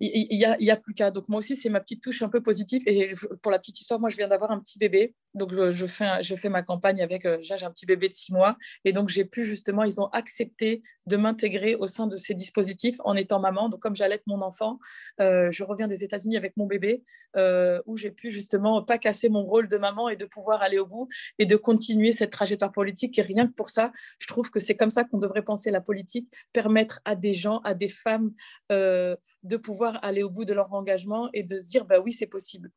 il 0.00 0.56
n'y 0.60 0.70
a, 0.70 0.76
plus 0.76 0.94
qu'à. 0.94 1.10
Donc 1.10 1.28
moi 1.28 1.38
aussi, 1.38 1.56
c'est 1.56 1.68
ma 1.68 1.80
petite 1.80 2.02
touche 2.02 2.22
un 2.22 2.28
peu 2.28 2.40
positive. 2.42 2.82
Et 2.86 3.12
pour 3.42 3.50
la 3.50 3.58
petite 3.58 3.80
histoire, 3.80 3.98
moi, 3.98 4.10
je 4.10 4.16
viens 4.16 4.28
d'avoir 4.28 4.50
un 4.50 4.60
petit 4.60 4.78
bébé. 4.78 5.14
Donc 5.34 5.52
je, 5.70 5.86
fais, 5.86 6.22
je 6.22 6.34
fais 6.34 6.48
ma 6.48 6.62
campagne 6.62 7.02
avec, 7.02 7.24
euh, 7.24 7.38
j'ai 7.40 7.62
un 7.62 7.70
petit 7.70 7.86
bébé 7.86 8.08
de 8.08 8.14
six 8.14 8.32
mois. 8.32 8.56
Et 8.84 8.92
donc 8.92 9.08
j'ai 9.08 9.24
pu 9.24 9.44
justement, 9.44 9.84
ils 9.84 10.00
ont 10.00 10.08
accepté 10.08 10.82
de 11.06 11.16
m'intégrer 11.16 11.74
au 11.74 11.86
sein 11.86 12.06
de 12.06 12.16
ces 12.16 12.34
dispositifs 12.34 12.96
en 13.04 13.14
étant 13.14 13.40
maman. 13.40 13.68
Donc 13.68 13.80
comme 13.80 13.94
j'allaite 13.94 14.22
mon 14.26 14.40
enfant, 14.40 14.78
euh, 15.20 15.50
je 15.50 15.64
reviens 15.64 15.86
des 15.86 16.04
États-Unis 16.04 16.36
avec 16.36 16.56
mon 16.56 16.66
bébé, 16.66 17.02
euh, 17.36 17.80
où 17.86 17.96
j'ai 17.96 18.10
pu 18.10 18.30
justement 18.30 18.82
pas 18.82 18.98
casser 18.98 19.28
mon 19.28 19.44
rôle 19.44 19.68
de 19.68 19.76
maman 19.76 20.08
et 20.08 20.16
de 20.16 20.24
pouvoir 20.24 20.62
aller 20.62 20.78
au 20.78 20.86
bout 20.86 21.08
et 21.38 21.46
de 21.46 21.56
continuer 21.56 22.12
cette 22.12 22.30
trajectoire 22.30 22.72
politique. 22.72 23.18
Et 23.18 23.22
rien 23.22 23.46
que 23.46 23.52
pour 23.52 23.70
ça, 23.70 23.92
je 24.18 24.26
trouve 24.26 24.50
que 24.50 24.58
c'est 24.58 24.76
comme 24.76 24.90
ça 24.90 25.04
qu'on 25.04 25.18
devrait 25.18 25.42
penser 25.42 25.70
la 25.70 25.80
politique, 25.80 26.32
permettre 26.52 27.00
à 27.04 27.14
des 27.14 27.34
gens, 27.34 27.58
à 27.58 27.74
des 27.74 27.88
femmes 27.88 28.32
de 28.70 29.56
pouvoir 29.56 29.87
aller 29.96 30.22
au 30.22 30.30
bout 30.30 30.44
de 30.44 30.52
leur 30.52 30.72
engagement 30.72 31.28
et 31.32 31.42
de 31.42 31.58
se 31.58 31.66
dire, 31.66 31.84
bah 31.84 32.00
oui, 32.00 32.12
c'est 32.12 32.26
possible. 32.26 32.70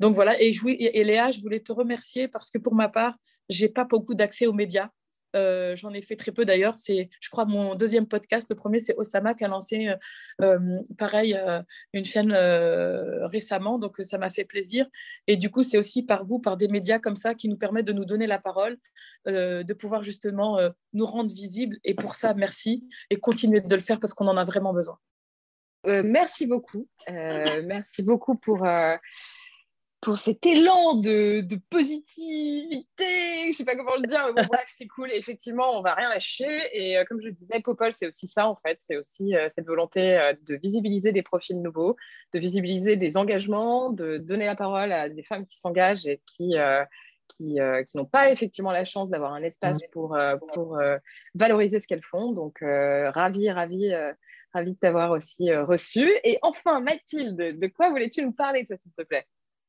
Donc 0.00 0.14
voilà, 0.14 0.40
et, 0.40 0.52
je, 0.52 0.66
et 0.66 1.04
Léa, 1.04 1.30
je 1.30 1.40
voulais 1.40 1.60
te 1.60 1.72
remercier 1.72 2.28
parce 2.28 2.50
que 2.50 2.58
pour 2.58 2.74
ma 2.74 2.88
part, 2.88 3.16
j'ai 3.48 3.68
pas 3.68 3.84
beaucoup 3.84 4.14
d'accès 4.14 4.46
aux 4.46 4.52
médias. 4.52 4.90
Euh, 5.36 5.76
j'en 5.76 5.92
ai 5.92 6.00
fait 6.02 6.16
très 6.16 6.32
peu 6.32 6.44
d'ailleurs. 6.44 6.74
C'est, 6.74 7.08
je 7.20 7.28
crois, 7.30 7.44
mon 7.44 7.74
deuxième 7.74 8.06
podcast. 8.06 8.48
Le 8.48 8.56
premier, 8.56 8.78
c'est 8.78 8.94
Osama 8.96 9.34
qui 9.34 9.44
a 9.44 9.48
lancé, 9.48 9.88
euh, 9.88 9.96
euh, 10.40 10.82
pareil, 10.96 11.38
une 11.92 12.04
chaîne 12.04 12.32
récemment. 13.26 13.78
Donc, 13.78 13.96
ça 14.00 14.18
m'a 14.18 14.30
fait 14.30 14.44
plaisir. 14.44 14.86
Et 15.26 15.36
du 15.36 15.50
coup, 15.50 15.62
c'est 15.62 15.78
aussi 15.78 16.04
par 16.04 16.24
vous, 16.24 16.38
par 16.38 16.56
des 16.56 16.68
médias 16.68 16.98
comme 16.98 17.16
ça, 17.16 17.34
qui 17.34 17.48
nous 17.48 17.58
permettent 17.58 17.86
de 17.86 17.92
nous 17.92 18.04
donner 18.04 18.26
la 18.26 18.38
parole, 18.38 18.78
de 19.26 19.74
pouvoir 19.74 20.02
justement 20.02 20.58
nous 20.92 21.06
rendre 21.06 21.32
visibles. 21.32 21.78
Et 21.84 21.94
pour 21.94 22.14
ça, 22.14 22.34
merci. 22.34 22.88
Et 23.10 23.16
continuez 23.16 23.60
de 23.60 23.74
le 23.74 23.82
faire 23.82 23.98
parce 23.98 24.14
qu'on 24.14 24.28
en 24.28 24.36
a 24.36 24.44
vraiment 24.44 24.72
besoin. 24.72 24.98
Merci 25.86 26.46
beaucoup. 26.46 26.88
merci 27.08 28.02
beaucoup 28.02 28.36
pour 28.36 28.66
pour 30.06 30.18
cet 30.18 30.46
élan 30.46 30.94
de, 30.94 31.40
de, 31.40 31.58
positivité, 31.68 33.50
je 33.50 33.56
sais 33.56 33.64
pas 33.64 33.74
comment 33.74 33.96
le 33.96 34.06
dire, 34.06 34.24
mais 34.26 34.40
bon, 34.40 34.48
bref, 34.52 34.66
c'est 34.68 34.86
cool. 34.86 35.10
Et 35.10 35.16
effectivement, 35.16 35.76
on 35.76 35.82
va 35.82 35.94
rien 35.94 36.08
lâcher. 36.10 36.60
Et 36.72 36.96
euh, 36.96 37.04
comme 37.04 37.20
je 37.20 37.26
le 37.26 37.32
disais, 37.32 37.60
Popol, 37.60 37.92
c'est 37.92 38.06
aussi 38.06 38.28
ça, 38.28 38.46
en 38.46 38.54
fait. 38.54 38.76
C'est 38.78 38.96
aussi 38.96 39.34
euh, 39.34 39.48
cette 39.48 39.66
volonté 39.66 40.16
euh, 40.16 40.32
de 40.42 40.54
visibiliser 40.54 41.10
des 41.10 41.22
profils 41.22 41.60
nouveaux, 41.60 41.96
de 42.32 42.38
visibiliser 42.38 42.94
des 42.94 43.16
engagements, 43.16 43.90
de 43.90 44.18
donner 44.18 44.46
la 44.46 44.54
parole 44.54 44.92
à 44.92 45.08
des 45.08 45.24
femmes 45.24 45.44
qui 45.44 45.58
s'engagent 45.58 46.06
et 46.06 46.20
qui, 46.24 46.54
qui, 47.28 47.58
qui 47.88 47.96
n'ont 47.96 48.04
pas 48.04 48.30
effectivement 48.30 48.70
la 48.70 48.84
chance 48.84 49.10
d'avoir 49.10 49.32
un 49.32 49.42
espace 49.42 49.80
pour, 49.90 50.16
pour 50.54 50.78
valoriser 51.34 51.80
ce 51.80 51.88
qu'elles 51.88 52.04
font. 52.04 52.30
Donc, 52.30 52.58
ravi, 52.60 53.50
ravi, 53.50 53.92
ravi 54.56 54.72
de 54.72 54.78
t'avoir 54.78 55.10
aussi 55.10 55.54
reçu. 55.54 56.10
Et 56.24 56.38
enfin, 56.42 56.80
Mathilde, 56.80 57.58
de 57.58 57.66
quoi 57.68 57.90
voulais-tu 57.90 58.22
nous 58.22 58.32
parler, 58.32 58.64
toi, 58.64 58.76
s'il 58.76 58.92
te 58.92 59.02
plaît? 59.02 59.26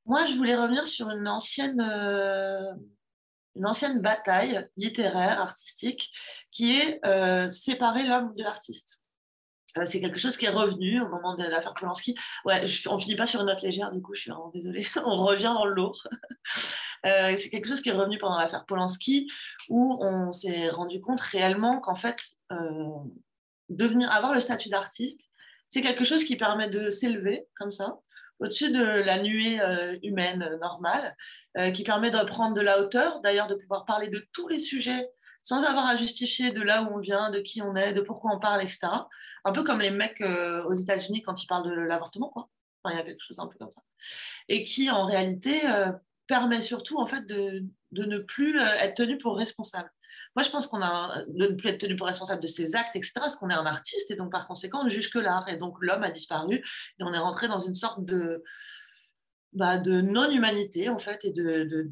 Moi, 0.07 0.25
je 0.25 0.35
voulais 0.35 0.55
revenir 0.55 0.87
sur 0.87 1.09
une 1.09 1.27
ancienne, 1.27 1.81
euh, 1.81 2.73
une 3.55 3.65
ancienne 3.65 4.01
bataille 4.01 4.65
littéraire, 4.77 5.41
artistique, 5.41 6.11
qui 6.49 6.79
est 6.79 7.05
euh, 7.05 7.49
séparer 7.49 8.03
l'homme 8.03 8.33
de 8.35 8.41
l'artiste. 8.41 9.01
Euh, 9.77 9.85
c'est 9.85 9.99
quelque 9.99 10.17
chose 10.17 10.37
qui 10.37 10.45
est 10.45 10.49
revenu 10.49 11.01
au 11.01 11.09
moment 11.09 11.35
de 11.35 11.43
l'affaire 11.43 11.73
Polanski. 11.73 12.15
Ouais, 12.45 12.65
je, 12.65 12.87
on 12.87 12.97
finit 12.97 13.17
pas 13.17 13.25
sur 13.25 13.41
une 13.41 13.47
note 13.47 13.61
légère, 13.61 13.91
du 13.91 14.01
coup, 14.01 14.15
je 14.15 14.21
suis 14.21 14.31
vraiment 14.31 14.49
désolée. 14.53 14.83
on 15.05 15.25
revient 15.25 15.53
dans 15.53 15.65
le 15.65 15.73
lourd. 15.73 16.01
c'est 17.03 17.49
quelque 17.49 17.67
chose 17.67 17.81
qui 17.81 17.89
est 17.89 17.93
revenu 17.93 18.17
pendant 18.17 18.39
l'affaire 18.39 18.65
Polanski, 18.65 19.29
où 19.67 19.97
on 19.99 20.31
s'est 20.31 20.69
rendu 20.69 21.01
compte 21.01 21.19
réellement 21.19 21.81
qu'en 21.81 21.95
fait, 21.95 22.17
devenir, 23.69 24.11
avoir 24.11 24.33
le 24.33 24.39
statut 24.39 24.69
d'artiste, 24.69 25.29
c'est 25.69 25.81
quelque 25.81 26.03
chose 26.03 26.23
qui 26.23 26.35
permet 26.35 26.69
de 26.69 26.89
s'élever 26.89 27.45
comme 27.55 27.71
ça, 27.71 27.99
au-dessus 28.39 28.71
de 28.71 28.83
la 28.83 29.21
nuée 29.21 29.59
euh, 29.59 29.97
humaine 30.03 30.43
euh, 30.43 30.57
normale, 30.57 31.15
euh, 31.57 31.71
qui 31.71 31.83
permet 31.83 32.11
de 32.11 32.23
prendre 32.23 32.55
de 32.55 32.61
la 32.61 32.79
hauteur, 32.79 33.21
d'ailleurs 33.21 33.47
de 33.47 33.55
pouvoir 33.55 33.85
parler 33.85 34.09
de 34.09 34.25
tous 34.33 34.47
les 34.47 34.59
sujets 34.59 35.09
sans 35.43 35.63
avoir 35.63 35.85
à 35.85 35.95
justifier 35.95 36.51
de 36.51 36.61
là 36.61 36.83
où 36.83 36.93
on 36.93 36.99
vient, 36.99 37.31
de 37.31 37.39
qui 37.39 37.61
on 37.61 37.75
est, 37.75 37.93
de 37.93 38.01
pourquoi 38.01 38.31
on 38.35 38.39
parle, 38.39 38.61
etc. 38.61 38.87
Un 39.45 39.51
peu 39.53 39.63
comme 39.63 39.79
les 39.79 39.91
mecs 39.91 40.21
aux 40.65 40.73
États-Unis 40.73 41.21
quand 41.21 41.41
ils 41.41 41.47
parlent 41.47 41.69
de 41.69 41.73
l'avortement, 41.73 42.27
quoi. 42.27 42.49
Enfin, 42.83 42.93
il 42.93 42.97
y 42.97 43.01
a 43.01 43.05
quelque 43.05 43.23
chose 43.23 43.39
un 43.39 43.47
peu 43.47 43.57
comme 43.57 43.71
ça. 43.71 43.81
Et 44.49 44.65
qui, 44.65 44.91
en 44.91 45.05
réalité, 45.05 45.61
permet 46.27 46.59
surtout 46.59 46.99
en 46.99 47.05
fait 47.05 47.25
de, 47.27 47.63
de 47.93 48.03
ne 48.03 48.17
plus 48.17 48.59
être 48.59 48.95
tenu 48.95 49.17
pour 49.17 49.37
responsable. 49.37 49.89
Moi, 50.37 50.43
je 50.43 50.51
pense 50.51 50.67
qu'on 50.67 50.83
a 50.83 51.23
de 51.29 51.47
ne 51.47 51.55
plus 51.55 51.69
être 51.69 51.79
tenu 51.79 51.95
pour 51.95 52.05
responsable 52.05 52.43
de 52.43 52.47
ses 52.47 52.75
actes, 52.75 52.95
etc., 52.95 53.13
parce 53.15 53.37
qu'on 53.37 53.49
est 53.49 53.55
un 53.55 53.65
artiste 53.65 54.11
et 54.11 54.15
donc 54.15 54.31
par 54.31 54.47
conséquent, 54.47 54.81
on 54.81 54.83
ne 54.83 54.89
juge 54.89 55.09
que 55.09 55.17
l'art. 55.17 55.49
Et 55.49 55.57
donc, 55.57 55.77
l'homme 55.81 56.03
a 56.03 56.11
disparu 56.11 56.57
et 56.99 57.03
on 57.03 57.11
est 57.11 57.17
rentré 57.17 57.47
dans 57.47 57.57
une 57.57 57.73
sorte 57.73 58.05
de, 58.05 58.43
bah, 59.53 59.79
de 59.79 59.99
non-humanité, 59.99 60.89
en 60.89 60.99
fait, 60.99 61.25
et 61.25 61.31
de, 61.31 61.63
de, 61.63 61.89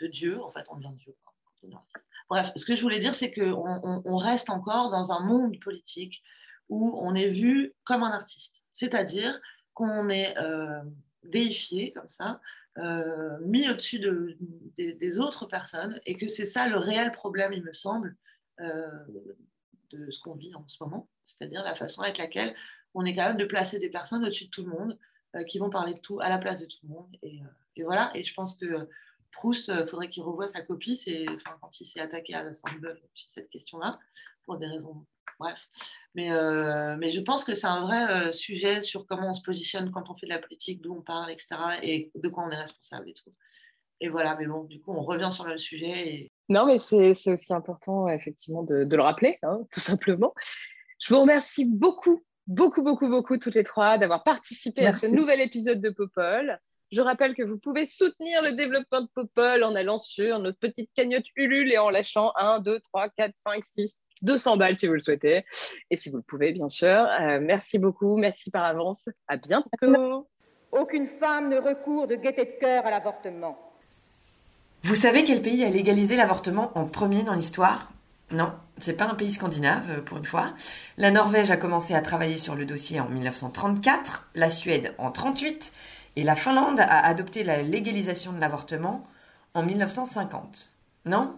de, 0.00 0.06
Dieu. 0.06 0.42
En 0.42 0.50
fait, 0.52 0.64
on 0.70 0.76
devient 0.76 0.96
Dieu. 0.96 1.14
Bref, 2.30 2.50
ce 2.56 2.64
que 2.64 2.74
je 2.74 2.80
voulais 2.80 2.98
dire, 2.98 3.14
c'est 3.14 3.30
qu'on 3.30 4.02
on, 4.06 4.16
reste 4.16 4.48
encore 4.48 4.90
dans 4.90 5.12
un 5.12 5.20
monde 5.20 5.60
politique 5.60 6.22
où 6.70 6.98
on 6.98 7.14
est 7.14 7.28
vu 7.28 7.74
comme 7.84 8.04
un 8.04 8.12
artiste. 8.12 8.56
C'est-à-dire 8.72 9.38
qu'on 9.74 10.08
est 10.08 10.34
euh, 10.38 10.80
déifié 11.24 11.92
comme 11.92 12.08
ça, 12.08 12.40
euh, 12.78 13.38
mis 13.40 13.68
au-dessus 13.68 13.98
de, 13.98 14.36
des, 14.76 15.18
autres 15.18 15.46
personnes 15.46 16.00
et 16.06 16.16
que 16.16 16.26
c'est 16.26 16.46
ça 16.46 16.66
le 16.66 16.78
réel 16.78 17.12
problème, 17.12 17.52
il 17.52 17.62
me 17.62 17.72
semble, 17.72 18.16
euh, 18.60 18.86
de 19.90 20.10
ce 20.10 20.20
qu'on 20.20 20.34
vit 20.34 20.54
en 20.54 20.66
ce 20.66 20.82
moment, 20.82 21.08
c'est-à-dire 21.22 21.62
la 21.62 21.74
façon 21.74 22.00
avec 22.00 22.16
laquelle 22.16 22.54
on 22.94 23.04
est 23.04 23.14
capable 23.14 23.38
de 23.38 23.44
placer 23.44 23.78
des 23.78 23.90
personnes 23.90 24.22
au-dessus 24.22 24.46
de 24.46 24.50
tout 24.50 24.64
le 24.64 24.70
monde 24.70 24.98
euh, 25.36 25.44
qui 25.44 25.58
vont 25.58 25.68
parler 25.68 25.92
de 25.92 25.98
tout 25.98 26.20
à 26.20 26.30
la 26.30 26.38
place 26.38 26.60
de 26.60 26.66
tout 26.66 26.78
le 26.84 26.88
monde. 26.88 27.14
Et, 27.22 27.42
voilà, 27.82 28.10
et 28.14 28.24
je 28.24 28.32
pense 28.32 28.56
que 28.56 28.88
Proust, 29.32 29.68
il 29.68 29.86
faudrait 29.86 30.08
qu'il 30.08 30.22
revoie 30.22 30.46
sa 30.46 30.62
copie, 30.62 30.96
c'est 30.96 31.28
enfin, 31.28 31.56
quand 31.60 31.78
il 31.80 31.84
s'est 31.84 32.00
attaqué 32.00 32.34
à 32.34 32.52
Sainte-Beuve 32.54 33.00
sur 33.14 33.30
cette 33.30 33.50
question-là, 33.50 33.98
pour 34.44 34.58
des 34.58 34.66
raisons 34.66 35.06
bref. 35.42 35.68
Mais, 36.14 36.32
euh, 36.32 36.96
mais 36.98 37.10
je 37.10 37.20
pense 37.20 37.44
que 37.44 37.54
c'est 37.54 37.66
un 37.66 37.82
vrai 37.82 38.28
euh, 38.28 38.32
sujet 38.32 38.82
sur 38.82 39.06
comment 39.06 39.30
on 39.30 39.34
se 39.34 39.42
positionne 39.42 39.90
quand 39.90 40.10
on 40.10 40.16
fait 40.16 40.26
de 40.26 40.32
la 40.32 40.38
politique, 40.38 40.80
d'où 40.80 40.94
on 40.94 41.02
parle, 41.02 41.30
etc. 41.30 41.48
et 41.82 42.10
de 42.14 42.28
quoi 42.28 42.44
on 42.46 42.50
est 42.50 42.56
responsable 42.56 43.08
et 43.08 43.14
tout. 43.14 43.30
Et 44.00 44.08
voilà, 44.08 44.36
mais 44.36 44.46
bon, 44.46 44.64
du 44.64 44.80
coup, 44.80 44.92
on 44.92 45.02
revient 45.02 45.30
sur 45.30 45.46
le 45.46 45.58
sujet. 45.58 46.08
Et... 46.08 46.32
Non, 46.48 46.66
mais 46.66 46.78
c'est 46.78 47.32
aussi 47.32 47.52
important, 47.52 48.08
effectivement, 48.08 48.62
de, 48.62 48.84
de 48.84 48.96
le 48.96 49.02
rappeler, 49.02 49.38
hein, 49.42 49.60
tout 49.72 49.80
simplement. 49.80 50.34
Je 51.00 51.12
vous 51.14 51.20
remercie 51.20 51.64
beaucoup, 51.64 52.24
beaucoup, 52.46 52.82
beaucoup, 52.82 53.08
beaucoup, 53.08 53.38
toutes 53.38 53.54
les 53.54 53.64
trois, 53.64 53.98
d'avoir 53.98 54.22
participé 54.22 54.86
à 54.86 54.92
ce 54.92 55.06
nouvel 55.06 55.40
épisode 55.40 55.80
de 55.80 55.90
Popol. 55.90 56.58
Je 56.90 57.00
rappelle 57.00 57.34
que 57.34 57.42
vous 57.42 57.58
pouvez 57.58 57.86
soutenir 57.86 58.42
le 58.42 58.52
développement 58.52 59.00
de 59.00 59.08
Popol 59.14 59.64
en 59.64 59.74
allant 59.74 59.98
sur 59.98 60.38
notre 60.40 60.58
petite 60.58 60.90
cagnotte 60.94 61.24
Ulule 61.36 61.72
et 61.72 61.78
en 61.78 61.88
lâchant 61.88 62.32
1, 62.36 62.60
2, 62.60 62.80
3, 62.80 63.08
4, 63.08 63.32
5, 63.34 63.64
6, 63.64 64.04
200 64.22 64.56
balles 64.56 64.76
si 64.76 64.86
vous 64.86 64.94
le 64.94 65.00
souhaitez. 65.00 65.44
Et 65.90 65.96
si 65.96 66.10
vous 66.10 66.16
le 66.16 66.22
pouvez, 66.22 66.52
bien 66.52 66.68
sûr. 66.68 66.88
Euh, 66.88 67.38
merci 67.40 67.78
beaucoup. 67.78 68.16
Merci 68.16 68.50
par 68.50 68.64
avance. 68.64 69.08
À 69.28 69.36
bientôt. 69.36 70.28
Aucune 70.72 71.06
femme 71.06 71.50
ne 71.50 71.58
recourt 71.58 72.06
de 72.06 72.16
gaieté 72.16 72.46
de 72.46 72.58
cœur 72.58 72.86
à 72.86 72.90
l'avortement. 72.90 73.58
Vous 74.84 74.94
savez 74.94 75.22
quel 75.22 75.42
pays 75.42 75.62
a 75.64 75.68
légalisé 75.68 76.16
l'avortement 76.16 76.72
en 76.74 76.86
premier 76.86 77.22
dans 77.22 77.34
l'histoire? 77.34 77.92
Non, 78.32 78.52
c'est 78.78 78.96
pas 78.96 79.04
un 79.04 79.14
pays 79.14 79.32
scandinave, 79.32 79.90
euh, 79.90 80.00
pour 80.00 80.16
une 80.16 80.24
fois. 80.24 80.54
La 80.96 81.10
Norvège 81.10 81.50
a 81.50 81.58
commencé 81.58 81.94
à 81.94 82.00
travailler 82.00 82.38
sur 82.38 82.54
le 82.54 82.64
dossier 82.64 82.98
en 82.98 83.08
1934, 83.08 84.30
la 84.34 84.48
Suède 84.48 84.94
en 84.98 85.10
1938 85.10 85.72
et 86.16 86.22
la 86.22 86.34
Finlande 86.34 86.80
a 86.80 87.06
adopté 87.06 87.44
la 87.44 87.62
légalisation 87.62 88.32
de 88.32 88.40
l'avortement 88.40 89.02
en 89.54 89.62
1950. 89.62 90.70
Non? 91.04 91.34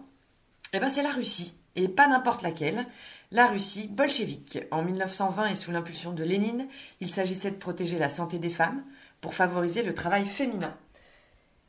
Eh 0.73 0.79
bien, 0.79 0.89
c'est 0.89 1.03
la 1.03 1.11
Russie, 1.11 1.55
et 1.75 1.87
pas 1.87 2.07
n'importe 2.07 2.41
laquelle. 2.41 2.85
La 3.31 3.47
Russie 3.47 3.87
bolchevique. 3.87 4.59
En 4.71 4.83
1920 4.83 5.47
et 5.47 5.55
sous 5.55 5.71
l'impulsion 5.71 6.13
de 6.13 6.23
Lénine, 6.23 6.67
il 7.01 7.11
s'agissait 7.11 7.51
de 7.51 7.55
protéger 7.55 7.97
la 7.97 8.09
santé 8.09 8.39
des 8.39 8.49
femmes 8.49 8.83
pour 9.19 9.33
favoriser 9.33 9.83
le 9.83 9.93
travail 9.93 10.25
féminin. 10.25 10.77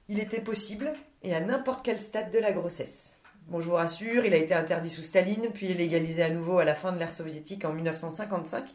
Il 0.08 0.18
était 0.18 0.40
possible 0.40 0.92
et 1.22 1.34
à 1.34 1.40
n'importe 1.40 1.84
quel 1.84 1.98
stade 1.98 2.30
de 2.30 2.38
la 2.38 2.52
grossesse. 2.52 3.14
Bon, 3.48 3.60
je 3.60 3.68
vous 3.68 3.74
rassure, 3.74 4.24
il 4.24 4.34
a 4.34 4.38
été 4.38 4.54
interdit 4.54 4.90
sous 4.90 5.02
Staline, 5.02 5.48
puis 5.54 5.72
légalisé 5.72 6.22
à 6.22 6.30
nouveau 6.30 6.58
à 6.58 6.64
la 6.64 6.74
fin 6.74 6.92
de 6.92 6.98
l'ère 6.98 7.12
soviétique 7.12 7.64
en 7.64 7.72
1955. 7.72 8.68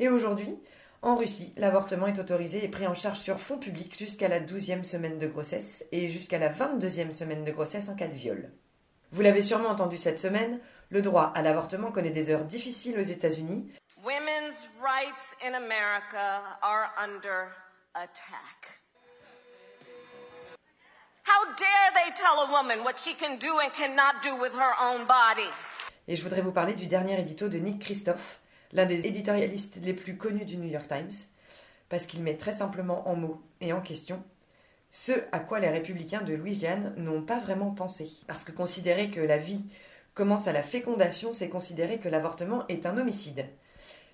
Et 0.00 0.08
aujourd'hui, 0.08 0.58
en 1.02 1.16
Russie, 1.16 1.52
l'avortement 1.58 2.06
est 2.06 2.18
autorisé 2.18 2.64
et 2.64 2.68
pris 2.68 2.86
en 2.86 2.94
charge 2.94 3.18
sur 3.18 3.38
fonds 3.38 3.58
publics 3.58 3.98
jusqu'à 3.98 4.28
la 4.28 4.40
12e 4.40 4.84
semaine 4.84 5.18
de 5.18 5.26
grossesse 5.26 5.84
et 5.92 6.08
jusqu'à 6.08 6.38
la 6.38 6.50
22e 6.50 7.12
semaine 7.12 7.44
de 7.44 7.52
grossesse 7.52 7.90
en 7.90 7.94
cas 7.94 8.08
de 8.08 8.14
viol. 8.14 8.50
Vous 9.14 9.22
l'avez 9.22 9.42
sûrement 9.42 9.68
entendu 9.68 9.96
cette 9.96 10.18
semaine, 10.18 10.58
le 10.88 11.00
droit 11.00 11.30
à 11.36 11.42
l'avortement 11.42 11.92
connaît 11.92 12.10
des 12.10 12.30
heures 12.30 12.44
difficiles 12.44 12.98
aux 12.98 13.04
États-Unis. 13.04 13.70
Women's 14.02 14.64
rights 14.82 15.36
in 15.40 15.54
America 15.54 16.58
are 16.62 16.90
under 17.00 17.52
attack. 17.94 18.82
How 21.24 21.44
dare 21.56 21.92
they 21.94 22.12
tell 22.16 22.40
a 22.40 22.50
woman 22.50 22.84
what 22.84 22.94
she 22.98 23.14
can 23.14 23.36
do 23.36 23.60
and 23.60 23.70
cannot 23.72 24.20
do 24.24 24.34
with 24.34 24.52
her 24.52 24.74
own 24.82 25.06
body? 25.06 25.48
Et 26.08 26.16
je 26.16 26.22
voudrais 26.24 26.42
vous 26.42 26.50
parler 26.50 26.74
du 26.74 26.88
dernier 26.88 27.16
édito 27.20 27.48
de 27.48 27.58
Nick 27.58 27.82
Christophe, 27.82 28.40
l'un 28.72 28.84
des 28.84 29.06
éditorialistes 29.06 29.76
les 29.80 29.94
plus 29.94 30.16
connus 30.16 30.44
du 30.44 30.56
New 30.56 30.68
York 30.68 30.88
Times, 30.88 31.28
parce 31.88 32.06
qu'il 32.06 32.24
met 32.24 32.36
très 32.36 32.50
simplement 32.50 33.08
en 33.08 33.14
mots 33.14 33.40
et 33.60 33.72
en 33.72 33.80
question 33.80 34.24
ce 34.96 35.10
à 35.32 35.40
quoi 35.40 35.58
les 35.58 35.68
républicains 35.68 36.22
de 36.22 36.34
Louisiane 36.34 36.94
n'ont 36.96 37.20
pas 37.20 37.40
vraiment 37.40 37.72
pensé. 37.72 38.12
Parce 38.28 38.44
que 38.44 38.52
considérer 38.52 39.10
que 39.10 39.18
la 39.18 39.38
vie 39.38 39.64
commence 40.14 40.46
à 40.46 40.52
la 40.52 40.62
fécondation, 40.62 41.34
c'est 41.34 41.48
considérer 41.48 41.98
que 41.98 42.08
l'avortement 42.08 42.64
est 42.68 42.86
un 42.86 42.96
homicide. 42.96 43.44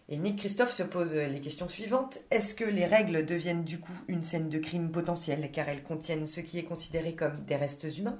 Et 0.08 0.16
Nick 0.16 0.38
Christophe 0.38 0.72
se 0.72 0.82
pose 0.82 1.14
les 1.14 1.42
questions 1.42 1.68
suivantes. 1.68 2.20
Est-ce 2.30 2.54
que 2.54 2.64
les 2.64 2.86
règles 2.86 3.26
deviennent 3.26 3.62
du 3.62 3.78
coup 3.78 3.92
une 4.08 4.22
scène 4.22 4.48
de 4.48 4.58
crime 4.58 4.90
potentiel 4.90 5.52
car 5.52 5.68
elles 5.68 5.82
contiennent 5.82 6.26
ce 6.26 6.40
qui 6.40 6.58
est 6.58 6.64
considéré 6.64 7.14
comme 7.14 7.44
des 7.44 7.56
restes 7.56 7.86
humains? 7.98 8.18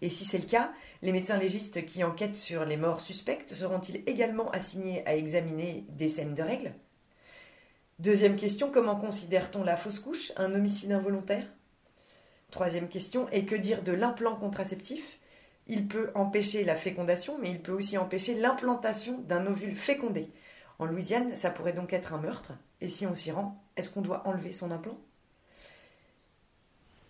Et 0.00 0.08
si 0.08 0.24
c'est 0.24 0.38
le 0.38 0.48
cas, 0.48 0.72
les 1.02 1.12
médecins 1.12 1.36
légistes 1.36 1.84
qui 1.84 2.02
enquêtent 2.02 2.34
sur 2.34 2.64
les 2.64 2.78
morts 2.78 3.02
suspectes 3.02 3.54
seront-ils 3.54 4.02
également 4.06 4.50
assignés 4.52 5.06
à 5.06 5.16
examiner 5.16 5.84
des 5.90 6.08
scènes 6.08 6.34
de 6.34 6.42
règles? 6.42 6.72
Deuxième 7.98 8.36
question, 8.36 8.70
comment 8.70 8.96
considère-t-on 8.96 9.64
la 9.64 9.76
fausse 9.76 10.00
couche, 10.00 10.32
un 10.38 10.54
homicide 10.54 10.92
involontaire? 10.92 11.44
Troisième 12.50 12.88
question, 12.88 13.28
et 13.30 13.44
que 13.44 13.54
dire 13.54 13.82
de 13.82 13.92
l'implant 13.92 14.34
contraceptif? 14.34 15.18
Il 15.68 15.86
peut 15.86 16.10
empêcher 16.14 16.64
la 16.64 16.74
fécondation, 16.74 17.38
mais 17.38 17.50
il 17.50 17.60
peut 17.60 17.72
aussi 17.72 17.96
empêcher 17.96 18.34
l'implantation 18.34 19.18
d'un 19.28 19.46
ovule 19.46 19.76
fécondé. 19.76 20.28
En 20.80 20.86
Louisiane, 20.86 21.36
ça 21.36 21.50
pourrait 21.50 21.72
donc 21.72 21.92
être 21.92 22.12
un 22.12 22.18
meurtre. 22.18 22.52
Et 22.80 22.88
si 22.88 23.06
on 23.06 23.14
s'y 23.14 23.30
rend, 23.30 23.62
est-ce 23.76 23.90
qu'on 23.90 24.00
doit 24.00 24.26
enlever 24.26 24.52
son 24.52 24.70
implant? 24.70 24.98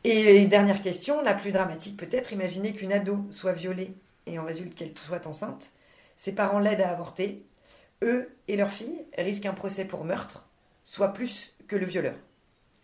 Et 0.05 0.45
dernière 0.47 0.82
question, 0.82 1.22
la 1.22 1.34
plus 1.34 1.53
dramatique 1.53 1.97
peut-être, 1.97 2.32
imaginez 2.32 2.72
qu'une 2.72 2.93
ado 2.93 3.24
soit 3.30 3.53
violée 3.53 3.95
et 4.26 4.38
en 4.38 4.45
résulte 4.45 4.74
qu'elle 4.74 4.97
soit 4.97 5.26
enceinte. 5.26 5.70
Ses 6.16 6.32
parents 6.32 6.59
l'aident 6.59 6.82
à 6.82 6.91
avorter. 6.91 7.47
Eux 8.03 8.34
et 8.49 8.57
leur 8.57 8.70
fille 8.70 9.05
risquent 9.16 9.47
un 9.47 9.55
procès 9.55 9.84
pour 9.84 10.05
meurtre, 10.05 10.47
soit 10.84 11.12
plus 11.12 11.55
que 11.68 11.76
le 11.76 11.86
violeur. 11.86 12.14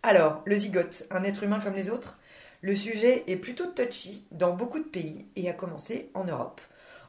Alors, 0.03 0.41
le 0.45 0.57
zygote, 0.57 1.05
un 1.11 1.23
être 1.23 1.43
humain 1.43 1.59
comme 1.59 1.73
les 1.73 1.89
autres 1.89 2.19
Le 2.61 2.75
sujet 2.75 3.23
est 3.27 3.35
plutôt 3.35 3.67
touchy 3.67 4.25
dans 4.31 4.53
beaucoup 4.53 4.79
de 4.79 4.83
pays 4.83 5.27
et 5.35 5.49
a 5.49 5.53
commencé 5.53 6.09
en 6.15 6.23
Europe. 6.23 6.59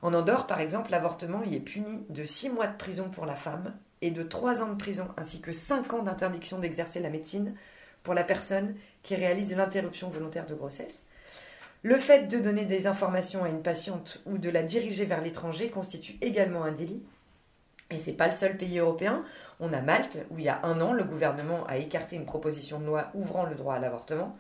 En 0.03 0.13
Andorre, 0.13 0.47
par 0.47 0.61
exemple, 0.61 0.91
l'avortement 0.91 1.43
y 1.43 1.57
est 1.57 1.61
puni 1.61 2.05
de 2.11 2.25
6 2.25 2.51
mois 2.51 2.67
de 2.67 2.77
prison 2.77 3.09
pour 3.09 3.25
la 3.25 3.35
femme 3.35 3.75
et 4.03 4.11
de 4.11 4.23
3 4.23 4.63
ans 4.63 4.69
de 4.69 4.77
prison 4.77 5.09
ainsi 5.17 5.41
que 5.41 5.53
5 5.53 5.93
ans 5.95 6.03
d'interdiction 6.03 6.59
d'exercer 6.59 7.01
la 7.01 7.11
médecine 7.11 7.55
pour 8.03 8.15
la 8.15 8.25
personne 8.25 8.75
qui 9.03 9.15
réalise 9.17 9.57
l'interruption 9.57 10.11
volontaire 10.11 10.47
de 10.47 10.55
grossesse. 10.55 11.03
Le 11.83 11.97
fait 11.97 12.29
de 12.29 12.39
donner 12.39 12.65
des 12.65 12.87
informations 12.87 13.45
à 13.45 13.49
une 13.49 13.63
patiente 13.63 14.21
ou 14.27 14.37
de 14.37 14.51
la 14.51 14.63
diriger 14.63 15.05
vers 15.05 15.23
l'étranger 15.23 15.71
constitue 15.71 16.19
également 16.21 16.65
un 16.65 16.73
délit. 16.73 17.03
Et 17.91 17.99
c'est 17.99 18.13
pas 18.13 18.29
le 18.29 18.37
seul 18.37 18.57
pays 18.57 18.79
européen. 18.79 19.25
On 19.61 19.73
a 19.73 19.81
Malte, 19.81 20.19
où 20.31 20.39
il 20.39 20.45
y 20.45 20.49
a 20.49 20.61
un 20.65 20.81
an, 20.81 20.93
le 20.93 21.05
gouvernement 21.05 21.65
a 21.67 21.79
écarté 21.79 22.17
une 22.17 22.27
proposition 22.27 22.79
de 22.81 22.85
loi 22.85 23.11
ouvrant 23.15 23.47
le 23.47 23.55
droit 23.55 23.77
à 23.77 23.79
l'avortement. 23.79 24.37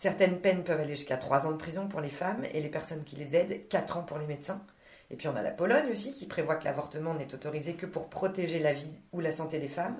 Certaines 0.00 0.38
peines 0.40 0.64
peuvent 0.64 0.80
aller 0.80 0.94
jusqu'à 0.94 1.18
3 1.18 1.46
ans 1.46 1.52
de 1.52 1.58
prison 1.58 1.86
pour 1.86 2.00
les 2.00 2.08
femmes 2.08 2.46
et 2.54 2.62
les 2.62 2.70
personnes 2.70 3.04
qui 3.04 3.16
les 3.16 3.36
aident, 3.36 3.68
4 3.68 3.98
ans 3.98 4.02
pour 4.02 4.16
les 4.16 4.24
médecins. 4.24 4.62
Et 5.10 5.14
puis 5.14 5.28
on 5.28 5.36
a 5.36 5.42
la 5.42 5.50
Pologne 5.50 5.90
aussi 5.92 6.14
qui 6.14 6.24
prévoit 6.24 6.56
que 6.56 6.64
l'avortement 6.64 7.12
n'est 7.12 7.34
autorisé 7.34 7.74
que 7.74 7.84
pour 7.84 8.08
protéger 8.08 8.60
la 8.60 8.72
vie 8.72 8.94
ou 9.12 9.20
la 9.20 9.30
santé 9.30 9.58
des 9.58 9.68
femmes 9.68 9.98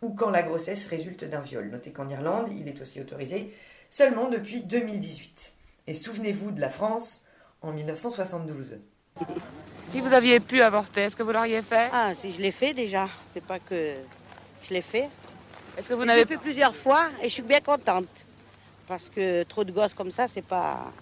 ou 0.00 0.14
quand 0.14 0.30
la 0.30 0.42
grossesse 0.42 0.86
résulte 0.86 1.24
d'un 1.24 1.40
viol. 1.40 1.68
Notez 1.68 1.92
qu'en 1.92 2.08
Irlande, 2.08 2.48
il 2.58 2.66
est 2.66 2.80
aussi 2.80 2.98
autorisé 2.98 3.52
seulement 3.90 4.30
depuis 4.30 4.62
2018. 4.62 5.52
Et 5.86 5.92
souvenez-vous 5.92 6.52
de 6.52 6.60
la 6.62 6.70
France 6.70 7.22
en 7.60 7.72
1972. 7.72 8.78
Si 9.90 10.00
vous 10.00 10.14
aviez 10.14 10.40
pu 10.40 10.62
avorter, 10.62 11.02
est-ce 11.02 11.16
que 11.16 11.22
vous 11.22 11.32
l'auriez 11.32 11.60
fait? 11.60 11.90
Ah, 11.92 12.14
si 12.14 12.30
je 12.30 12.40
l'ai 12.40 12.52
fait 12.52 12.72
déjà. 12.72 13.06
C'est 13.26 13.44
pas 13.44 13.58
que 13.58 13.96
je 14.62 14.72
l'ai 14.72 14.80
fait. 14.80 15.10
Est-ce 15.76 15.90
que 15.90 15.94
vous 15.94 16.06
n'avez 16.06 16.24
fait 16.24 16.38
plusieurs 16.38 16.74
fois 16.74 17.10
et 17.20 17.28
je 17.28 17.34
suis 17.34 17.42
bien 17.42 17.60
contente. 17.60 18.24
Parce 18.86 19.08
que 19.08 19.42
trop 19.44 19.64
de 19.64 19.72
gosses 19.72 19.94
comme 19.94 20.10
ça, 20.10 20.28
c'est 20.28 20.44
pas. 20.44 20.92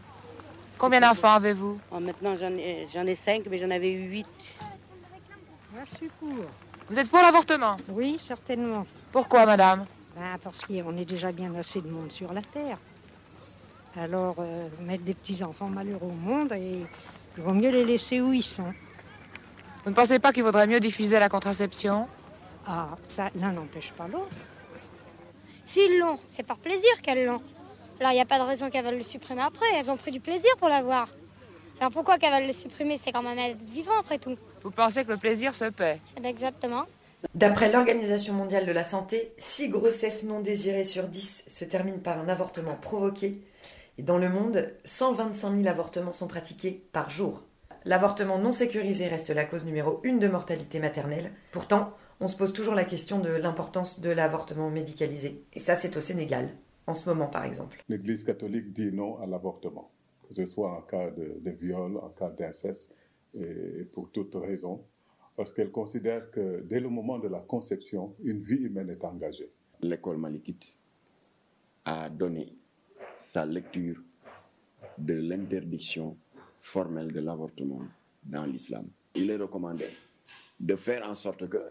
Combien 0.79 1.01
d'enfants 1.01 1.35
avez-vous 1.35 1.79
Oh, 1.93 2.01
Maintenant, 2.01 2.35
j'en 2.37 2.53
ai, 2.53 2.87
j'en 2.93 3.07
ai 3.07 3.15
cinq, 3.15 3.43
mais 3.51 3.59
j'en 3.59 3.71
avais 3.71 3.93
eu 3.93 4.09
huit. 4.09 4.27
Suis 5.97 6.09
pour. 6.19 6.29
Vous 6.89 6.99
êtes 6.99 7.09
pour 7.09 7.21
l'avortement 7.21 7.77
Oui, 7.89 8.17
certainement. 8.19 8.87
Pourquoi, 9.13 9.47
madame 9.47 9.87
Ben, 10.17 10.39
parce 10.43 10.65
qu'on 10.65 10.97
est 10.97 11.05
déjà 11.05 11.33
bien 11.33 11.55
assez 11.55 11.81
de 11.81 11.89
monde 11.89 12.11
sur 12.11 12.33
la 12.33 12.43
Terre. 12.43 12.79
Alors, 13.97 14.37
euh, 14.39 14.69
mettre 14.81 15.05
des 15.05 15.15
petits-enfants 15.15 15.69
malheureux 15.69 16.09
au 16.09 16.11
monde, 16.11 16.53
et 16.53 16.87
il 17.37 17.43
vaut 17.43 17.53
mieux 17.53 17.71
les 17.71 17.85
laisser 17.85 18.21
où 18.21 18.33
ils 18.33 18.43
sont. 18.43 18.73
Vous 19.85 19.91
ne 19.91 19.95
pensez 19.95 20.19
pas 20.19 20.33
qu'il 20.33 20.43
vaudrait 20.43 20.67
mieux 20.67 20.81
diffuser 20.81 21.19
la 21.19 21.29
contraception 21.29 22.07
Ah, 22.67 22.89
ça, 23.09 23.31
l'un 23.35 23.53
n'empêche 23.53 23.93
pas 23.93 24.07
l'autre. 24.07 24.35
S'ils 25.65 25.99
l'ont, 25.99 26.19
c'est 26.27 26.43
par 26.43 26.59
plaisir 26.59 26.91
qu'elles 27.03 27.27
l'ont. 27.27 27.43
Alors 28.01 28.13
il 28.13 28.15
n'y 28.15 28.23
a 28.23 28.27
pas 28.27 28.39
de 28.39 28.45
raison 28.45 28.71
qu'elles 28.71 28.85
veulent 28.85 28.97
le 28.97 29.03
supprimer 29.03 29.43
après. 29.43 29.67
Elles 29.77 29.91
ont 29.91 29.97
pris 29.99 30.11
du 30.11 30.21
plaisir 30.21 30.51
pour 30.59 30.71
l'avoir. 30.71 31.09
Alors 31.79 31.93
pourquoi 31.93 32.17
qu'elles 32.17 32.33
veulent 32.33 32.47
le 32.47 32.53
supprimer? 32.53 32.97
C'est 32.97 33.13
quand 33.13 33.23
même 33.23 33.39
être 33.39 33.63
vivant 33.69 33.99
après 34.01 34.19
tout. 34.19 34.37
Vous 34.63 34.71
pensez 34.71 35.05
que 35.05 35.11
le 35.11 35.19
plaisir 35.19 35.55
se 35.55 35.67
paie? 35.67 36.01
Eh 36.17 36.21
ben, 36.21 36.29
exactement. 36.29 36.85
D'après 37.35 37.71
l'Organisation 37.71 38.33
mondiale 38.33 38.65
de 38.65 38.73
la 38.73 38.85
santé, 38.85 39.35
6 39.37 39.69
grossesses 39.69 40.25
non 40.25 40.41
désirées 40.41 40.87
sur 40.87 41.09
10 41.09 41.45
se 41.47 41.65
terminent 41.67 41.99
par 41.99 42.19
un 42.19 42.31
avortement 42.31 42.75
provoqué. 42.75 43.43
Et 43.99 44.03
dans 44.03 44.17
le 44.17 44.31
monde, 44.31 44.73
125 44.87 45.57
000 45.57 45.69
avortements 45.69 46.13
sont 46.13 46.27
pratiqués 46.27 46.83
par 46.93 47.11
jour. 47.11 47.43
L'avortement 47.85 48.39
non 48.39 48.53
sécurisé 48.53 49.09
reste 49.09 49.29
la 49.29 49.45
cause 49.45 49.67
numéro 49.67 50.01
une 50.05 50.19
de 50.19 50.29
mortalité 50.29 50.81
maternelle. 50.81 51.33
Pourtant, 51.53 51.93
on 52.21 52.29
se 52.29 52.37
pose 52.37 52.55
toujours 52.55 52.75
la 52.75 52.85
question 52.85 53.19
de 53.19 53.29
l'importance 53.29 54.01
de 54.01 54.11
l'avortement 54.11 54.71
médicalisé. 54.71 55.43
Et 55.53 55.59
ça, 55.59 55.77
c'est 55.77 55.97
au 55.99 56.01
Sénégal, 56.01 56.49
en 56.91 56.95
ce 56.95 57.09
moment 57.09 57.29
par 57.29 57.45
exemple. 57.45 57.83
L'Église 57.89 58.25
catholique 58.25 58.73
dit 58.73 58.93
non 58.93 59.19
à 59.21 59.27
l'avortement, 59.27 59.91
que 60.29 60.35
ce 60.35 60.47
soit 60.47 60.71
en 60.71 60.83
cas 60.83 61.11
de, 61.11 61.39
de 61.41 61.51
viol, 61.51 61.97
en 61.97 62.11
cas 62.11 62.31
d'inceste, 62.31 62.97
et 63.35 63.85
pour 63.93 64.11
toute 64.11 64.35
raison, 64.35 64.83
parce 65.37 65.53
qu'elle 65.53 65.71
considère 65.71 66.31
que 66.31 66.63
dès 66.63 66.81
le 66.81 66.89
moment 66.89 67.19
de 67.19 67.29
la 67.29 67.41
conception, 67.41 68.15
une 68.23 68.41
vie 68.41 68.57
humaine 68.57 68.91
est 68.91 69.05
engagée. 69.05 69.51
L'école 69.81 70.19
malikite 70.19 70.77
a 71.85 72.11
donné 72.11 72.53
sa 73.17 73.47
lecture 73.47 74.03
de 74.99 75.15
l'interdiction 75.15 76.17
formelle 76.61 77.13
de 77.13 77.21
l'avortement 77.21 77.83
dans 78.25 78.45
l'islam. 78.45 78.87
Il 79.15 79.31
est 79.31 79.37
recommandé 79.37 79.87
de 80.59 80.77
faire 80.77 81.09
en 81.09 81.15
sorte 81.15 81.49
que 81.49 81.63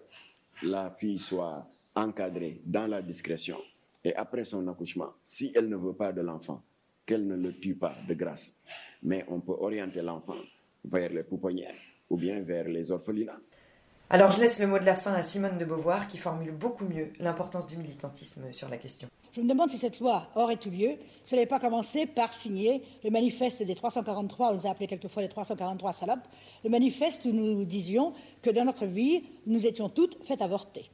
la 0.63 0.89
fille 0.91 1.19
soit 1.19 1.67
encadrée 1.95 2.61
dans 2.65 2.87
la 2.87 3.01
discrétion 3.01 3.57
et 4.03 4.15
après 4.15 4.45
son 4.45 4.67
accouchement, 4.67 5.13
si 5.25 5.51
elle 5.55 5.69
ne 5.69 5.75
veut 5.75 5.93
pas 5.93 6.11
de 6.11 6.21
l'enfant, 6.21 6.61
qu'elle 7.05 7.25
ne 7.25 7.35
le 7.35 7.53
tue 7.53 7.75
pas 7.75 7.93
de 8.07 8.13
grâce. 8.13 8.57
Mais 9.03 9.25
on 9.29 9.39
peut 9.39 9.55
orienter 9.59 10.01
l'enfant 10.01 10.35
vers 10.85 11.11
les 11.11 11.23
pouponnières 11.23 11.75
ou 12.09 12.17
bien 12.17 12.41
vers 12.41 12.67
les 12.67 12.91
orphelinats. 12.91 13.39
Alors 14.11 14.31
je 14.31 14.39
laisse 14.39 14.59
le 14.59 14.67
mot 14.67 14.79
de 14.79 14.85
la 14.85 14.95
fin 14.95 15.13
à 15.13 15.21
Simone 15.21 15.57
de 15.57 15.65
Beauvoir 15.65 16.07
qui 16.07 16.17
formule 16.17 16.51
beaucoup 16.51 16.85
mieux 16.85 17.11
l'importance 17.19 17.67
du 17.67 17.77
militantisme 17.77 18.51
sur 18.51 18.67
la 18.69 18.77
question. 18.77 19.07
Je 19.31 19.41
me 19.41 19.47
demande 19.47 19.69
si 19.69 19.77
cette 19.77 19.99
loi 19.99 20.27
aurait 20.35 20.57
eu 20.65 20.69
lieu 20.69 20.89
si 21.23 21.35
elle 21.35 21.39
n'avait 21.39 21.45
pas 21.45 21.59
commencé 21.59 22.07
par 22.07 22.33
signer 22.33 22.81
le 23.03 23.11
manifeste 23.11 23.61
des 23.61 23.75
343, 23.75 24.49
on 24.49 24.53
les 24.53 24.65
a 24.65 24.71
appelés 24.71 24.87
quelquefois 24.87 25.21
les 25.21 25.29
343 25.29 25.93
salopes, 25.93 26.27
le 26.63 26.71
manifeste 26.71 27.25
où 27.25 27.31
nous 27.31 27.65
disions 27.65 28.13
que 28.41 28.49
dans 28.49 28.65
notre 28.65 28.85
vie, 28.85 29.23
nous 29.45 29.67
étions 29.67 29.89
toutes 29.89 30.17
faites 30.23 30.41
avorter. 30.41 30.89